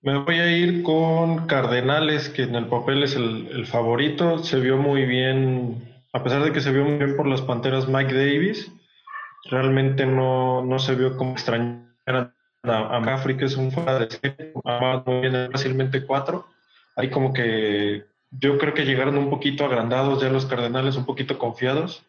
Me 0.00 0.18
voy 0.18 0.38
a 0.38 0.56
ir 0.56 0.84
con 0.84 1.46
Cardenales, 1.48 2.28
que 2.28 2.44
en 2.44 2.54
el 2.54 2.66
papel 2.66 3.02
es 3.02 3.16
el, 3.16 3.48
el 3.48 3.66
favorito. 3.66 4.38
Se 4.38 4.60
vio 4.60 4.76
muy 4.76 5.06
bien, 5.06 6.02
a 6.12 6.22
pesar 6.22 6.44
de 6.44 6.52
que 6.52 6.60
se 6.60 6.72
vio 6.72 6.84
muy 6.84 6.98
bien 6.98 7.16
por 7.16 7.26
las 7.26 7.42
Panteras 7.42 7.88
Mike 7.88 8.14
Davis, 8.14 8.72
realmente 9.50 10.06
no, 10.06 10.64
no 10.64 10.78
se 10.78 10.94
vio 10.94 11.16
como 11.16 11.32
extrañar 11.32 12.32
a, 12.62 12.96
a 12.96 13.24
que 13.36 13.44
es 13.44 13.56
un 13.56 13.72
fuera 13.72 13.98
de 13.98 14.10
serie, 14.10 14.52
bien 15.20 15.50
fácilmente 15.50 16.04
cuatro. 16.06 16.46
Ahí 16.96 17.10
como 17.10 17.32
que 17.32 18.04
yo 18.30 18.58
creo 18.58 18.74
que 18.74 18.84
llegaron 18.84 19.18
un 19.18 19.30
poquito 19.30 19.64
agrandados 19.64 20.22
ya 20.22 20.28
los 20.28 20.46
Cardenales, 20.46 20.96
un 20.96 21.04
poquito 21.06 21.38
confiados. 21.38 22.02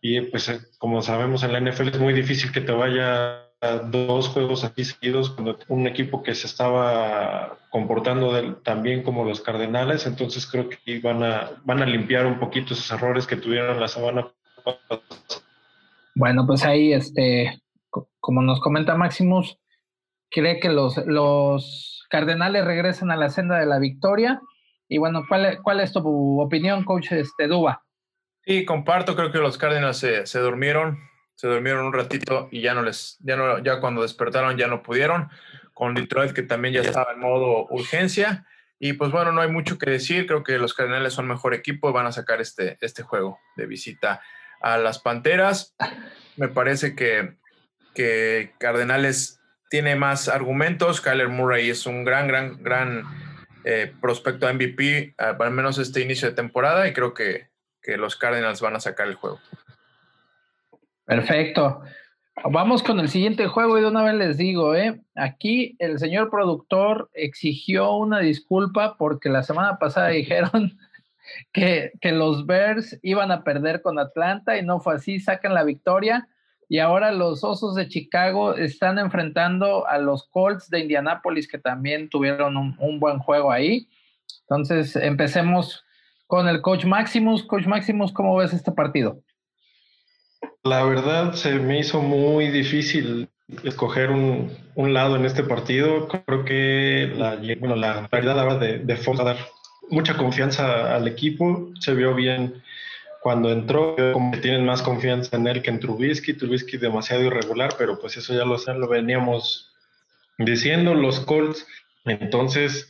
Y 0.00 0.20
pues 0.22 0.48
eh, 0.48 0.60
como 0.78 1.00
sabemos 1.02 1.42
en 1.44 1.52
la 1.52 1.60
NFL 1.60 1.88
es 1.88 2.00
muy 2.00 2.12
difícil 2.12 2.50
que 2.52 2.60
te 2.60 2.72
vaya 2.72 3.44
a 3.60 3.76
dos 3.84 4.28
juegos 4.28 4.64
aquí 4.64 4.84
seguidos 4.84 5.30
cuando 5.30 5.56
un 5.68 5.86
equipo 5.86 6.24
que 6.24 6.34
se 6.34 6.48
estaba 6.48 7.56
comportando 7.70 8.56
tan 8.56 8.82
bien 8.82 9.04
como 9.04 9.24
los 9.24 9.40
Cardenales, 9.40 10.04
entonces 10.06 10.48
creo 10.50 10.68
que 10.68 10.98
van 10.98 11.22
a, 11.22 11.50
van 11.64 11.80
a 11.80 11.86
limpiar 11.86 12.26
un 12.26 12.40
poquito 12.40 12.74
esos 12.74 12.90
errores 12.90 13.24
que 13.28 13.36
tuvieron 13.36 13.78
la 13.78 13.86
semana 13.86 14.26
pasada. 14.64 15.02
Bueno, 16.16 16.44
pues 16.44 16.64
ahí, 16.64 16.92
este, 16.92 17.62
co- 17.88 18.08
como 18.18 18.42
nos 18.42 18.60
comenta 18.60 18.96
Maximus, 18.96 19.56
cree 20.32 20.60
que 20.60 20.68
los, 20.68 20.96
los 21.06 22.06
Cardenales 22.10 22.64
regresan 22.64 23.10
a 23.10 23.16
la 23.16 23.28
senda 23.28 23.58
de 23.58 23.66
la 23.66 23.78
victoria. 23.78 24.40
Y 24.88 24.98
bueno, 24.98 25.22
¿cuál, 25.28 25.58
cuál 25.62 25.80
es 25.80 25.92
tu 25.92 26.40
opinión, 26.40 26.84
coach 26.84 27.12
este, 27.12 27.46
Duba? 27.46 27.82
Sí, 28.44 28.64
comparto, 28.64 29.14
creo 29.14 29.30
que 29.30 29.38
los 29.38 29.56
Cardinals 29.56 29.96
se, 29.98 30.26
se 30.26 30.38
durmieron, 30.40 30.98
se 31.34 31.46
durmieron 31.46 31.86
un 31.86 31.92
ratito 31.92 32.48
y 32.50 32.60
ya 32.60 32.74
no 32.74 32.82
les, 32.82 33.16
ya 33.20 33.36
no, 33.36 33.60
ya 33.60 33.80
cuando 33.80 34.02
despertaron 34.02 34.56
ya 34.56 34.66
no 34.66 34.82
pudieron. 34.82 35.28
con 35.74 35.94
Detroit, 35.94 36.32
que 36.32 36.42
también 36.42 36.74
ya 36.74 36.80
estaba 36.82 37.12
en 37.12 37.20
modo 37.20 37.66
urgencia. 37.70 38.46
Y 38.78 38.94
pues 38.94 39.10
bueno, 39.10 39.32
no 39.32 39.40
hay 39.40 39.50
mucho 39.50 39.78
que 39.78 39.90
decir. 39.90 40.26
Creo 40.26 40.42
que 40.42 40.58
los 40.58 40.74
Cardenales 40.74 41.14
son 41.14 41.26
mejor 41.28 41.54
equipo 41.54 41.88
y 41.88 41.92
van 41.92 42.06
a 42.06 42.12
sacar 42.12 42.40
este, 42.40 42.78
este 42.80 43.02
juego 43.02 43.38
de 43.56 43.66
visita 43.66 44.20
a 44.60 44.76
las 44.78 44.98
Panteras. 44.98 45.74
Me 46.36 46.48
parece 46.48 46.94
que, 46.94 47.36
que 47.94 48.52
Cardenales 48.58 49.40
tiene 49.72 49.96
más 49.96 50.28
argumentos. 50.28 51.00
Kyler 51.00 51.30
Murray 51.30 51.70
es 51.70 51.86
un 51.86 52.04
gran, 52.04 52.28
gran, 52.28 52.62
gran 52.62 53.04
eh, 53.64 53.90
prospecto 54.02 54.46
a 54.46 54.52
MVP, 54.52 55.14
al 55.16 55.50
menos 55.50 55.78
este 55.78 56.02
inicio 56.02 56.28
de 56.28 56.34
temporada, 56.34 56.86
y 56.86 56.92
creo 56.92 57.14
que, 57.14 57.48
que 57.80 57.96
los 57.96 58.16
Cardinals 58.16 58.60
van 58.60 58.76
a 58.76 58.80
sacar 58.80 59.08
el 59.08 59.14
juego. 59.14 59.40
Perfecto. 61.06 61.80
Vamos 62.50 62.82
con 62.82 63.00
el 63.00 63.08
siguiente 63.08 63.46
juego 63.46 63.78
y 63.78 63.80
de 63.80 63.88
una 63.88 64.02
vez 64.02 64.14
les 64.14 64.36
digo, 64.36 64.74
¿eh? 64.74 65.00
aquí 65.14 65.74
el 65.78 65.98
señor 65.98 66.28
productor 66.28 67.08
exigió 67.14 67.96
una 67.96 68.18
disculpa 68.18 68.98
porque 68.98 69.30
la 69.30 69.42
semana 69.42 69.78
pasada 69.78 70.08
dijeron 70.08 70.78
que, 71.50 71.92
que, 72.02 72.12
los 72.12 72.44
Bears 72.44 72.98
iban 73.02 73.32
a 73.32 73.42
perder 73.42 73.80
con 73.80 73.98
Atlanta 73.98 74.58
y 74.58 74.62
no 74.62 74.80
fue 74.80 74.96
así, 74.96 75.18
sacan 75.18 75.54
la 75.54 75.64
victoria 75.64 76.28
y 76.72 76.78
ahora 76.78 77.12
los 77.12 77.44
Osos 77.44 77.74
de 77.74 77.86
Chicago 77.86 78.54
están 78.54 78.98
enfrentando 78.98 79.86
a 79.86 79.98
los 79.98 80.26
Colts 80.30 80.70
de 80.70 80.80
Indianápolis 80.80 81.46
que 81.46 81.58
también 81.58 82.08
tuvieron 82.08 82.56
un, 82.56 82.74
un 82.78 82.98
buen 82.98 83.18
juego 83.18 83.52
ahí. 83.52 83.90
Entonces 84.48 84.96
empecemos 84.96 85.84
con 86.26 86.48
el 86.48 86.62
coach 86.62 86.86
Maximus. 86.86 87.42
Coach 87.42 87.66
Maximus, 87.66 88.10
¿cómo 88.10 88.34
ves 88.36 88.54
este 88.54 88.72
partido? 88.72 89.20
La 90.62 90.82
verdad 90.84 91.34
se 91.34 91.56
me 91.56 91.78
hizo 91.78 92.00
muy 92.00 92.48
difícil 92.48 93.28
escoger 93.64 94.10
un, 94.10 94.50
un 94.74 94.94
lado 94.94 95.16
en 95.16 95.26
este 95.26 95.44
partido. 95.44 96.08
Creo 96.08 96.46
que 96.46 97.12
la, 97.14 97.38
bueno, 97.60 97.76
la 97.76 98.08
verdad 98.10 98.58
de, 98.58 98.78
de 98.78 98.96
Fox 98.96 99.18
dar 99.18 99.36
mucha 99.90 100.16
confianza 100.16 100.96
al 100.96 101.06
equipo. 101.06 101.68
Se 101.80 101.92
vio 101.92 102.14
bien 102.14 102.62
cuando 103.22 103.52
entró, 103.52 103.94
como 104.12 104.32
que 104.32 104.38
tienen 104.38 104.66
más 104.66 104.82
confianza 104.82 105.36
en 105.36 105.46
él 105.46 105.62
que 105.62 105.70
en 105.70 105.78
Trubisky. 105.78 106.34
Trubisky 106.34 106.76
demasiado 106.76 107.22
irregular, 107.22 107.72
pero 107.78 108.00
pues 108.00 108.16
eso 108.16 108.34
ya 108.34 108.44
lo, 108.44 108.56
ya 108.56 108.74
lo 108.74 108.88
veníamos 108.88 109.70
diciendo 110.38 110.92
los 110.94 111.20
Colts. 111.20 111.64
Entonces, 112.04 112.88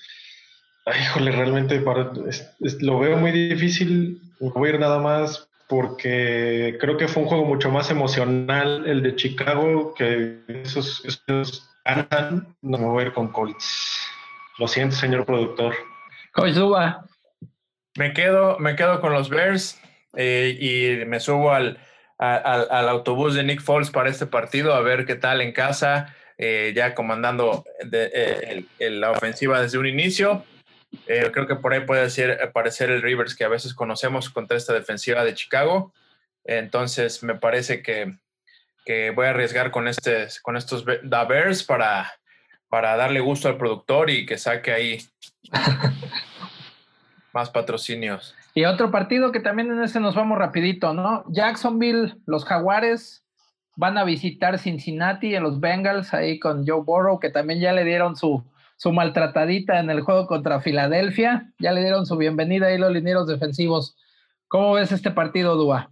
ay, 0.86 1.02
híjole, 1.02 1.32
realmente 1.32 1.78
para, 1.80 2.12
es, 2.26 2.50
es, 2.60 2.80
lo 2.80 2.98
veo 2.98 3.18
muy 3.18 3.30
difícil. 3.30 4.22
Voy 4.40 4.70
a 4.70 4.72
ir 4.72 4.80
nada 4.80 5.00
más 5.00 5.50
porque 5.68 6.78
creo 6.80 6.96
que 6.96 7.08
fue 7.08 7.24
un 7.24 7.28
juego 7.28 7.44
mucho 7.44 7.70
más 7.70 7.90
emocional 7.90 8.84
el 8.86 9.02
de 9.02 9.14
Chicago 9.16 9.92
que 9.92 10.38
esos, 10.48 11.04
esos 11.04 11.68
ganan. 11.84 12.56
No 12.62 12.78
me 12.78 12.86
voy 12.86 13.02
a 13.02 13.06
ir 13.08 13.12
con 13.12 13.28
Colts. 13.28 13.98
Lo 14.58 14.66
siento, 14.66 14.96
señor 14.96 15.26
productor. 15.26 15.74
Coach 16.32 16.54
Duba. 16.54 17.04
Me 17.98 18.14
quedo, 18.14 18.58
me 18.58 18.74
quedo 18.76 19.02
con 19.02 19.12
los 19.12 19.28
Bears 19.28 19.78
eh, 20.14 20.56
y 20.60 21.04
me 21.06 21.20
subo 21.20 21.52
al, 21.52 21.78
al, 22.18 22.68
al, 22.70 22.88
autobús 22.88 23.34
de 23.34 23.42
Nick 23.42 23.60
Foles 23.60 23.90
para 23.90 24.10
este 24.10 24.26
partido 24.26 24.74
a 24.74 24.80
ver 24.80 25.06
qué 25.06 25.16
tal 25.16 25.40
en 25.40 25.52
casa, 25.52 26.14
eh, 26.38 26.72
ya 26.74 26.94
comandando 26.94 27.64
de, 27.84 28.10
eh, 28.14 28.38
el, 28.48 28.68
el, 28.78 29.00
la 29.00 29.10
ofensiva 29.10 29.60
desde 29.60 29.78
un 29.78 29.86
inicio. 29.86 30.44
Eh, 31.06 31.30
creo 31.32 31.46
que 31.46 31.56
por 31.56 31.72
ahí 31.72 31.80
puede 31.80 32.08
ser, 32.10 32.42
aparecer 32.42 32.90
el 32.90 33.02
Rivers 33.02 33.34
que 33.34 33.44
a 33.44 33.48
veces 33.48 33.74
conocemos 33.74 34.30
contra 34.30 34.56
esta 34.56 34.72
defensiva 34.72 35.24
de 35.24 35.34
Chicago. 35.34 35.92
Entonces 36.44 37.22
me 37.22 37.34
parece 37.34 37.82
que, 37.82 38.18
que 38.84 39.10
voy 39.10 39.26
a 39.26 39.30
arriesgar 39.30 39.70
con, 39.70 39.88
este, 39.88 40.28
con 40.42 40.56
estos 40.56 40.84
The 40.84 41.24
Bears 41.28 41.62
para, 41.62 42.12
para 42.68 42.96
darle 42.96 43.20
gusto 43.20 43.48
al 43.48 43.56
productor 43.56 44.10
y 44.10 44.26
que 44.26 44.38
saque 44.38 44.72
ahí 44.72 44.98
más 47.32 47.50
patrocinios. 47.50 48.34
Y 48.54 48.64
otro 48.64 48.90
partido 48.90 49.32
que 49.32 49.40
también 49.40 49.70
en 49.70 49.82
ese 49.82 50.00
nos 50.00 50.14
vamos 50.14 50.38
rapidito, 50.38 50.92
¿no? 50.92 51.24
Jacksonville, 51.28 52.16
los 52.26 52.44
Jaguares 52.44 53.24
van 53.76 53.96
a 53.96 54.04
visitar 54.04 54.58
Cincinnati 54.58 55.34
en 55.34 55.42
los 55.42 55.60
Bengals 55.60 56.12
ahí 56.12 56.38
con 56.38 56.66
Joe 56.66 56.82
Burrow, 56.82 57.18
que 57.18 57.30
también 57.30 57.60
ya 57.60 57.72
le 57.72 57.84
dieron 57.84 58.16
su, 58.16 58.44
su 58.76 58.92
maltratadita 58.92 59.80
en 59.80 59.88
el 59.88 60.02
juego 60.02 60.26
contra 60.26 60.60
Filadelfia. 60.60 61.50
Ya 61.58 61.72
le 61.72 61.80
dieron 61.80 62.04
su 62.04 62.16
bienvenida 62.16 62.66
ahí 62.66 62.78
los 62.78 62.92
linieros 62.92 63.26
defensivos. 63.26 63.96
¿Cómo 64.48 64.74
ves 64.74 64.92
este 64.92 65.10
partido, 65.10 65.56
Dua? 65.56 65.90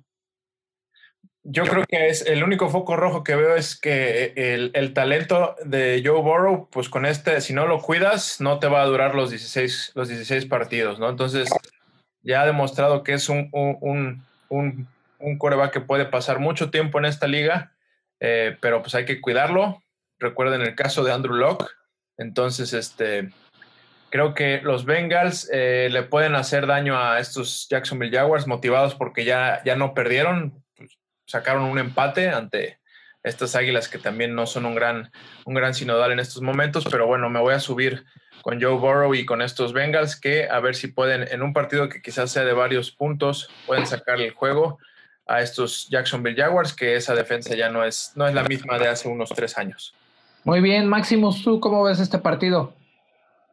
Yo 1.42 1.64
creo 1.64 1.84
que 1.86 2.08
es 2.08 2.26
el 2.26 2.44
único 2.44 2.68
foco 2.68 2.96
rojo 2.96 3.24
que 3.24 3.34
veo 3.34 3.56
es 3.56 3.80
que 3.80 4.34
el, 4.36 4.72
el, 4.74 4.92
talento 4.92 5.56
de 5.64 6.02
Joe 6.04 6.20
Burrow, 6.20 6.68
pues 6.70 6.90
con 6.90 7.06
este, 7.06 7.40
si 7.40 7.54
no 7.54 7.66
lo 7.66 7.80
cuidas, 7.80 8.42
no 8.42 8.58
te 8.58 8.66
va 8.66 8.82
a 8.82 8.86
durar 8.86 9.14
los 9.14 9.30
16, 9.30 9.92
los 9.94 10.08
16 10.08 10.44
partidos, 10.44 10.98
¿no? 10.98 11.08
Entonces, 11.08 11.48
ya 12.22 12.42
ha 12.42 12.46
demostrado 12.46 13.02
que 13.02 13.14
es 13.14 13.28
un, 13.28 13.48
un, 13.52 14.24
un, 14.48 14.88
un 15.18 15.38
coreback 15.38 15.72
que 15.72 15.80
puede 15.80 16.06
pasar 16.06 16.38
mucho 16.38 16.70
tiempo 16.70 16.98
en 16.98 17.04
esta 17.04 17.26
liga, 17.26 17.72
eh, 18.20 18.56
pero 18.60 18.82
pues 18.82 18.94
hay 18.94 19.04
que 19.04 19.20
cuidarlo. 19.20 19.82
Recuerden 20.18 20.62
el 20.62 20.74
caso 20.74 21.04
de 21.04 21.12
Andrew 21.12 21.34
Locke. 21.34 21.66
Entonces, 22.18 22.72
este, 22.74 23.30
creo 24.10 24.34
que 24.34 24.60
los 24.62 24.84
Bengals 24.84 25.48
eh, 25.52 25.88
le 25.90 26.02
pueden 26.02 26.34
hacer 26.34 26.66
daño 26.66 26.98
a 26.98 27.20
estos 27.20 27.68
Jacksonville 27.70 28.16
Jaguars 28.16 28.46
motivados 28.46 28.94
porque 28.94 29.24
ya, 29.24 29.62
ya 29.64 29.76
no 29.76 29.94
perdieron, 29.94 30.62
pues, 30.76 30.98
sacaron 31.26 31.62
un 31.62 31.78
empate 31.78 32.28
ante 32.28 32.79
estas 33.22 33.54
águilas 33.54 33.88
que 33.88 33.98
también 33.98 34.34
no 34.34 34.46
son 34.46 34.66
un 34.66 34.74
gran, 34.74 35.10
un 35.44 35.54
gran 35.54 35.74
sinodal 35.74 36.12
en 36.12 36.20
estos 36.20 36.42
momentos, 36.42 36.86
pero 36.90 37.06
bueno, 37.06 37.28
me 37.30 37.40
voy 37.40 37.54
a 37.54 37.60
subir 37.60 38.04
con 38.42 38.60
Joe 38.60 38.76
Burrow 38.76 39.14
y 39.14 39.26
con 39.26 39.42
estos 39.42 39.72
Bengals 39.72 40.18
que 40.18 40.48
a 40.48 40.60
ver 40.60 40.74
si 40.74 40.88
pueden, 40.88 41.28
en 41.30 41.42
un 41.42 41.52
partido 41.52 41.88
que 41.88 42.00
quizás 42.00 42.30
sea 42.30 42.44
de 42.44 42.52
varios 42.52 42.90
puntos, 42.90 43.50
pueden 43.66 43.86
sacar 43.86 44.20
el 44.20 44.30
juego 44.32 44.78
a 45.26 45.40
estos 45.42 45.88
Jacksonville 45.88 46.40
Jaguars, 46.40 46.72
que 46.72 46.96
esa 46.96 47.14
defensa 47.14 47.54
ya 47.54 47.68
no 47.68 47.84
es, 47.84 48.12
no 48.16 48.26
es 48.26 48.34
la 48.34 48.44
misma 48.44 48.78
de 48.78 48.88
hace 48.88 49.08
unos 49.08 49.30
tres 49.30 49.56
años. 49.58 49.94
Muy 50.44 50.60
bien, 50.60 50.88
Maximus, 50.88 51.44
¿tú 51.44 51.60
cómo 51.60 51.84
ves 51.84 52.00
este 52.00 52.18
partido? 52.18 52.74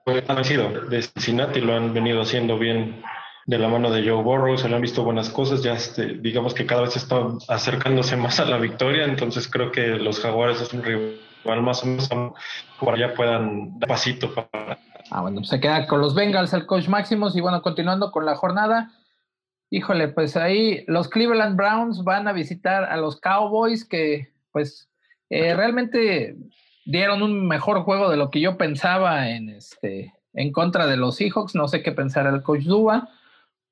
Pues 0.05 0.23
han 0.29 0.43
sido 0.45 0.69
de 0.69 1.01
Cincinnati, 1.01 1.59
lo 1.59 1.75
han 1.75 1.93
venido 1.93 2.21
haciendo 2.21 2.57
bien 2.57 3.03
de 3.47 3.57
la 3.57 3.69
mano 3.69 3.89
de 3.89 4.07
Joe 4.07 4.21
Burrow, 4.21 4.57
se 4.57 4.67
le 4.67 4.75
han 4.75 4.81
visto 4.81 5.03
buenas 5.03 5.29
cosas, 5.29 5.63
ya 5.63 5.73
este, 5.73 6.15
digamos 6.15 6.53
que 6.53 6.65
cada 6.65 6.81
vez 6.81 6.97
están 6.97 7.39
acercándose 7.47 8.17
más 8.17 8.39
a 8.41 8.45
la 8.45 8.57
victoria, 8.57 9.05
entonces 9.05 9.47
creo 9.47 9.71
que 9.71 9.87
los 9.87 10.19
Jaguares 10.19 10.61
es 10.61 10.73
un 10.73 10.83
rival 10.83 11.61
más 11.61 11.81
o 11.81 11.87
menos 11.87 12.09
por 12.77 12.93
allá 12.93 13.13
puedan 13.13 13.79
dar 13.79 13.87
pasito 13.87 14.33
para... 14.33 14.77
Ah, 15.11 15.21
bueno, 15.21 15.45
se 15.45 15.61
queda 15.61 15.87
con 15.87 16.01
los 16.01 16.13
Bengals 16.13 16.53
el 16.53 16.65
coach 16.65 16.89
Maximus 16.89 17.37
y 17.37 17.41
bueno, 17.41 17.61
continuando 17.61 18.11
con 18.11 18.25
la 18.25 18.35
jornada, 18.35 18.91
híjole, 19.69 20.09
pues 20.09 20.35
ahí 20.35 20.83
los 20.87 21.07
Cleveland 21.07 21.55
Browns 21.55 22.03
van 22.03 22.27
a 22.27 22.33
visitar 22.33 22.83
a 22.83 22.97
los 22.97 23.21
Cowboys 23.21 23.85
que 23.85 24.33
pues 24.51 24.89
eh, 25.29 25.55
realmente 25.55 26.35
dieron 26.83 27.23
un 27.23 27.47
mejor 27.47 27.83
juego 27.83 28.09
de 28.09 28.17
lo 28.17 28.29
que 28.29 28.41
yo 28.41 28.57
pensaba 28.57 29.29
en 29.29 29.47
este 29.49 30.13
en 30.33 30.51
contra 30.51 30.85
de 30.85 30.97
los 30.97 31.15
Seahawks, 31.15 31.55
no 31.55 31.69
sé 31.69 31.81
qué 31.81 31.93
pensar 31.93 32.27
el 32.27 32.43
coach 32.43 32.63
Dua, 32.63 33.09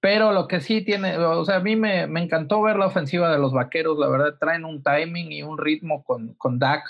pero 0.05 0.31
lo 0.31 0.47
que 0.47 0.61
sí 0.61 0.81
tiene, 0.81 1.17
o 1.17 1.43
sea, 1.45 1.55
a 1.55 1.59
mí 1.61 1.75
me, 1.75 2.05
me, 2.05 2.21
encantó 2.21 2.61
ver 2.61 2.75
la 2.75 2.85
ofensiva 2.85 3.31
de 3.31 3.39
los 3.39 3.53
vaqueros, 3.53 3.97
la 3.97 4.07
verdad, 4.07 4.35
traen 4.39 4.63
un 4.63 4.83
timing 4.83 5.31
y 5.31 5.41
un 5.41 5.57
ritmo 5.57 6.03
con, 6.03 6.35
con 6.35 6.59
Dak 6.59 6.83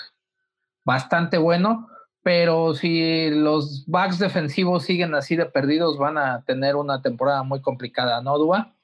bastante 0.84 1.38
bueno, 1.38 1.88
pero 2.22 2.74
si 2.74 3.30
los 3.30 3.86
backs 3.86 4.18
defensivos 4.18 4.84
siguen 4.84 5.14
así 5.14 5.34
de 5.34 5.46
perdidos, 5.46 5.96
van 5.96 6.18
a 6.18 6.44
tener 6.44 6.76
una 6.76 7.00
temporada 7.00 7.42
muy 7.42 7.62
complicada, 7.62 8.20
¿no, 8.20 8.36
Dua? 8.36 8.74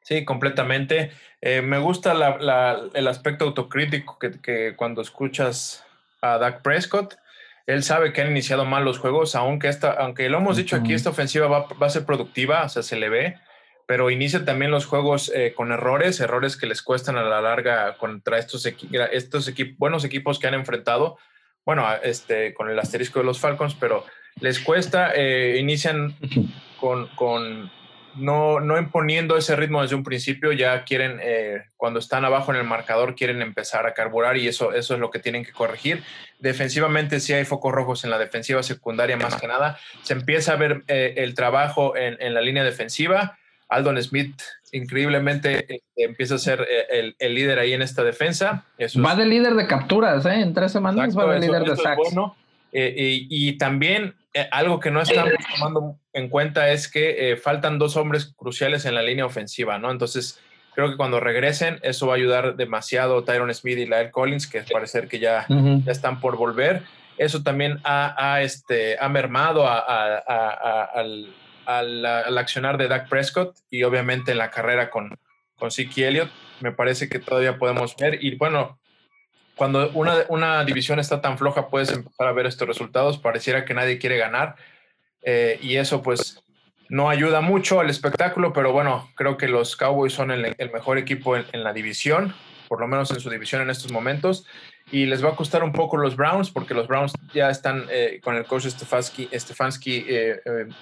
Sí, 0.00 0.24
completamente. 0.24 1.10
Eh, 1.42 1.60
me 1.60 1.76
gusta 1.76 2.14
la, 2.14 2.38
la, 2.38 2.80
el 2.94 3.08
aspecto 3.08 3.44
autocrítico 3.44 4.18
que, 4.18 4.40
que 4.40 4.74
cuando 4.74 5.02
escuchas 5.02 5.84
a 6.22 6.38
Dak 6.38 6.62
Prescott. 6.62 7.18
Él 7.66 7.82
sabe 7.82 8.14
que 8.14 8.22
han 8.22 8.30
iniciado 8.30 8.64
mal 8.64 8.86
los 8.86 8.98
juegos, 8.98 9.36
aunque, 9.36 9.68
esta, 9.68 9.92
aunque 9.92 10.30
lo 10.30 10.38
hemos 10.38 10.56
dicho 10.56 10.76
aquí, 10.76 10.94
esta 10.94 11.10
ofensiva 11.10 11.46
va, 11.46 11.66
va, 11.80 11.86
a 11.86 11.90
ser 11.90 12.06
productiva, 12.06 12.64
o 12.64 12.68
sea, 12.70 12.82
se 12.82 12.96
le 12.96 13.10
ve, 13.10 13.36
pero 13.90 14.08
inicia 14.08 14.44
también 14.44 14.70
los 14.70 14.86
juegos 14.86 15.32
eh, 15.34 15.52
con 15.52 15.72
errores, 15.72 16.20
errores 16.20 16.56
que 16.56 16.68
les 16.68 16.80
cuestan 16.80 17.16
a 17.16 17.24
la 17.24 17.40
larga 17.40 17.96
contra 17.96 18.38
estos, 18.38 18.64
equi 18.64 18.88
estos 19.10 19.48
equip 19.48 19.76
buenos 19.80 20.04
equipos 20.04 20.38
que 20.38 20.46
han 20.46 20.54
enfrentado, 20.54 21.18
bueno, 21.64 21.84
este, 22.04 22.54
con 22.54 22.70
el 22.70 22.78
asterisco 22.78 23.18
de 23.18 23.24
los 23.24 23.40
Falcons, 23.40 23.74
pero 23.74 24.04
les 24.38 24.60
cuesta, 24.60 25.10
eh, 25.16 25.56
inician 25.58 26.14
con, 26.78 27.08
con 27.16 27.72
no, 28.14 28.60
no 28.60 28.78
imponiendo 28.78 29.36
ese 29.36 29.56
ritmo 29.56 29.82
desde 29.82 29.96
un 29.96 30.04
principio, 30.04 30.52
ya 30.52 30.84
quieren, 30.84 31.18
eh, 31.20 31.64
cuando 31.76 31.98
están 31.98 32.24
abajo 32.24 32.52
en 32.52 32.58
el 32.58 32.64
marcador, 32.64 33.16
quieren 33.16 33.42
empezar 33.42 33.88
a 33.88 33.94
carburar 33.94 34.36
y 34.36 34.46
eso, 34.46 34.72
eso 34.72 34.94
es 34.94 35.00
lo 35.00 35.10
que 35.10 35.18
tienen 35.18 35.44
que 35.44 35.50
corregir. 35.50 36.04
Defensivamente 36.38 37.18
sí 37.18 37.32
hay 37.32 37.44
focos 37.44 37.72
rojos 37.72 38.04
en 38.04 38.10
la 38.10 38.18
defensiva 38.18 38.62
secundaria 38.62 39.16
más 39.16 39.34
que 39.34 39.48
nada. 39.48 39.80
Se 40.02 40.12
empieza 40.12 40.52
a 40.52 40.56
ver 40.56 40.84
eh, 40.86 41.14
el 41.16 41.34
trabajo 41.34 41.96
en, 41.96 42.16
en, 42.20 42.34
la 42.34 42.40
línea 42.40 42.62
defensiva. 42.62 43.36
Aldon 43.70 44.02
Smith 44.02 44.40
increíblemente 44.72 45.74
eh, 45.74 45.82
empieza 45.96 46.36
a 46.36 46.38
ser 46.38 46.60
eh, 46.60 46.86
el, 46.90 47.16
el, 47.18 47.34
líder 47.34 47.58
ahí 47.58 47.72
en 47.72 47.82
esta 47.82 48.04
defensa. 48.04 48.64
Eso 48.78 49.02
va 49.02 49.12
es, 49.12 49.18
de 49.18 49.26
líder 49.26 49.54
de 49.54 49.66
capturas, 49.66 50.24
¿eh? 50.26 50.40
En 50.40 50.54
tres 50.54 50.72
semanas 50.72 51.06
exacto, 51.06 51.28
va 51.28 51.34
de 51.34 51.40
líder 51.40 51.64
de 51.64 51.76
sacks. 51.76 51.96
Bueno. 51.96 52.36
Eh, 52.72 52.94
y, 52.96 53.48
y, 53.48 53.58
también 53.58 54.14
eh, 54.32 54.46
algo 54.52 54.78
que 54.78 54.90
no 54.92 55.00
estamos 55.00 55.32
tomando 55.58 55.96
en 56.12 56.28
cuenta 56.28 56.70
es 56.70 56.88
que 56.88 57.38
faltan 57.42 57.78
dos 57.78 57.96
hombres 57.96 58.32
cruciales 58.36 58.84
en 58.84 58.94
la 58.94 59.02
línea 59.02 59.26
ofensiva, 59.26 59.78
¿no? 59.78 59.90
Entonces, 59.90 60.38
creo 60.74 60.90
que 60.90 60.96
cuando 60.96 61.18
regresen, 61.18 61.80
eso 61.82 62.06
va 62.06 62.14
a 62.14 62.16
ayudar 62.16 62.56
demasiado 62.56 63.24
Tyron 63.24 63.52
Smith 63.52 63.78
y 63.78 63.86
Lael 63.86 64.12
Collins, 64.12 64.46
que 64.46 64.62
parece 64.72 65.08
que 65.08 65.18
ya, 65.18 65.46
uh 65.48 65.54
-huh. 65.54 65.84
ya 65.84 65.92
están 65.92 66.20
por 66.20 66.36
volver. 66.36 66.82
Eso 67.18 67.42
también 67.42 67.80
ha, 67.84 68.14
ha 68.16 68.42
este, 68.42 68.96
ha 68.98 69.08
mermado 69.08 69.66
a, 69.66 69.78
a, 69.78 70.22
a, 70.26 70.84
al, 70.84 71.34
al, 71.78 72.04
al, 72.04 72.38
accionar 72.38 72.78
de 72.78 72.88
Dak 72.88 73.08
Prescott 73.08 73.56
y 73.70 73.82
obviamente 73.82 74.32
en 74.32 74.38
la 74.38 74.50
carrera 74.50 74.90
con, 74.90 75.18
con 75.56 75.70
Zeke 75.70 76.08
Elliott. 76.08 76.30
Me 76.60 76.72
parece 76.72 77.08
que 77.08 77.18
todavía 77.18 77.58
podemos 77.58 77.96
ver. 77.96 78.22
Y 78.22 78.36
bueno, 78.36 78.78
cuando 79.54 79.90
una, 79.90 80.24
una, 80.28 80.64
división 80.64 80.98
está 80.98 81.20
tan 81.20 81.38
floja, 81.38 81.68
puedes 81.68 81.90
empezar 81.92 82.26
a 82.26 82.32
ver 82.32 82.46
estos 82.46 82.66
resultados. 82.66 83.18
Pareciera 83.18 83.64
que 83.64 83.74
nadie 83.74 83.98
quiere 83.98 84.16
ganar. 84.16 84.56
Eh, 85.22 85.58
y 85.62 85.76
eso, 85.76 86.02
pues, 86.02 86.42
no 86.88 87.08
ayuda 87.08 87.40
mucho 87.40 87.80
al 87.80 87.90
espectáculo. 87.90 88.52
Pero 88.52 88.72
bueno, 88.72 89.10
creo 89.14 89.36
que 89.36 89.48
los 89.48 89.76
Cowboys 89.76 90.12
son 90.12 90.30
el, 90.30 90.54
el 90.58 90.72
mejor 90.72 90.98
equipo 90.98 91.36
en, 91.36 91.44
en, 91.52 91.62
la 91.62 91.72
división, 91.72 92.34
por 92.68 92.80
lo 92.80 92.88
menos 92.88 93.10
en 93.10 93.20
su 93.20 93.30
división 93.30 93.62
en 93.62 93.70
estos 93.70 93.92
momentos. 93.92 94.46
Y 94.92 95.06
les 95.06 95.24
va 95.24 95.30
a 95.30 95.36
costar 95.36 95.62
un 95.62 95.72
poco 95.72 95.96
los 95.96 96.16
Browns, 96.16 96.50
porque 96.50 96.74
los 96.74 96.88
Browns 96.88 97.12
ya 97.32 97.48
están 97.48 97.84
eh, 97.90 98.20
con 98.22 98.36
el 98.36 98.44
coach 98.44 98.66
Stefanski, 98.66 99.28
Stefanski 99.32 100.04
eh, 100.08 100.40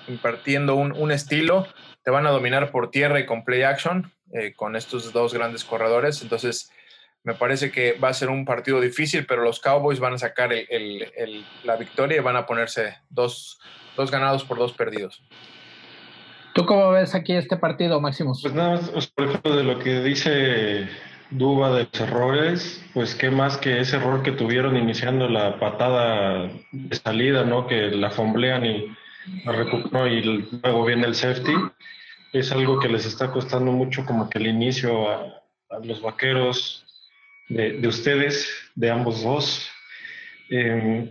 impartiendo 0.09 0.77
un, 0.77 0.93
un, 0.93 1.13
estilo. 1.13 1.67
Te 2.03 2.11
van 2.11 2.27
a 2.27 2.31
dominar 2.31 2.71
por 2.71 2.91
tierra 2.91 3.21
y 3.21 3.27
con 3.27 3.45
play 3.45 3.63
action, 3.63 4.11
eh, 4.33 4.55
con 4.55 4.77
estos 4.77 5.13
dos 5.13 5.35
grandes 5.35 5.65
corredores. 5.65 6.23
Entonces 6.23 6.71
me 7.25 7.35
parece 7.35 7.71
que 7.71 7.93
va 7.93 8.09
a 8.09 8.15
ser 8.15 8.31
un 8.31 8.45
partido 8.45 8.81
difícil, 8.81 9.27
pero 9.27 9.43
los 9.43 9.61
Cowboys 9.61 10.01
van 10.01 10.15
a 10.15 10.19
sacar 10.19 10.53
el, 10.53 10.67
el, 10.71 11.13
el, 11.17 11.45
la 11.65 11.77
victoria 11.77 12.17
y 12.17 12.21
van 12.21 12.37
a 12.37 12.47
ponerse 12.47 12.97
dos, 13.11 13.59
dos, 13.97 14.11
ganados 14.11 14.45
por 14.45 14.59
dos 14.59 14.73
perdidos. 14.73 15.23
¿Tú 16.55 16.65
cómo 16.65 16.91
ves 16.91 17.15
aquí 17.15 17.35
este 17.35 17.57
partido, 17.57 18.01
Máximo? 18.01 18.33
Pues 18.41 18.55
nada 18.55 18.81
más, 18.81 19.09
por 19.09 19.27
ejemplo, 19.27 19.57
de 19.57 19.65
lo 19.65 19.79
que 19.79 20.01
dice 20.01 20.89
Duba 21.31 21.71
de 21.77 21.85
los 21.85 22.01
errores, 22.01 22.85
pues 22.95 23.15
qué 23.15 23.31
más 23.31 23.59
que 23.59 23.81
ese 23.81 23.97
error 23.97 24.23
que 24.23 24.33
tuvieron 24.33 24.77
iniciando 24.77 25.29
la 25.29 25.59
patada 25.59 26.49
de 26.73 26.97
salida, 26.97 27.45
¿no? 27.45 27.67
Que 27.67 27.91
la 27.91 28.11
fomblean 28.11 28.65
y 28.65 28.97
la 29.45 29.53
recuperó 29.53 30.07
y 30.07 30.23
luego 30.23 30.85
viene 30.87 31.07
el 31.07 31.15
safety. 31.15 31.53
Es 32.33 32.51
algo 32.51 32.79
que 32.79 32.89
les 32.89 33.05
está 33.05 33.31
costando 33.31 33.73
mucho 33.73 34.07
como 34.07 34.29
que 34.31 34.39
el 34.39 34.47
inicio 34.47 35.11
a, 35.11 35.43
a 35.71 35.79
los 35.85 36.01
vaqueros, 36.01 36.87
de, 37.49 37.73
de 37.79 37.89
ustedes, 37.89 38.49
de 38.75 38.91
ambos 38.91 39.23
dos. 39.23 39.71
Eh, 40.51 41.11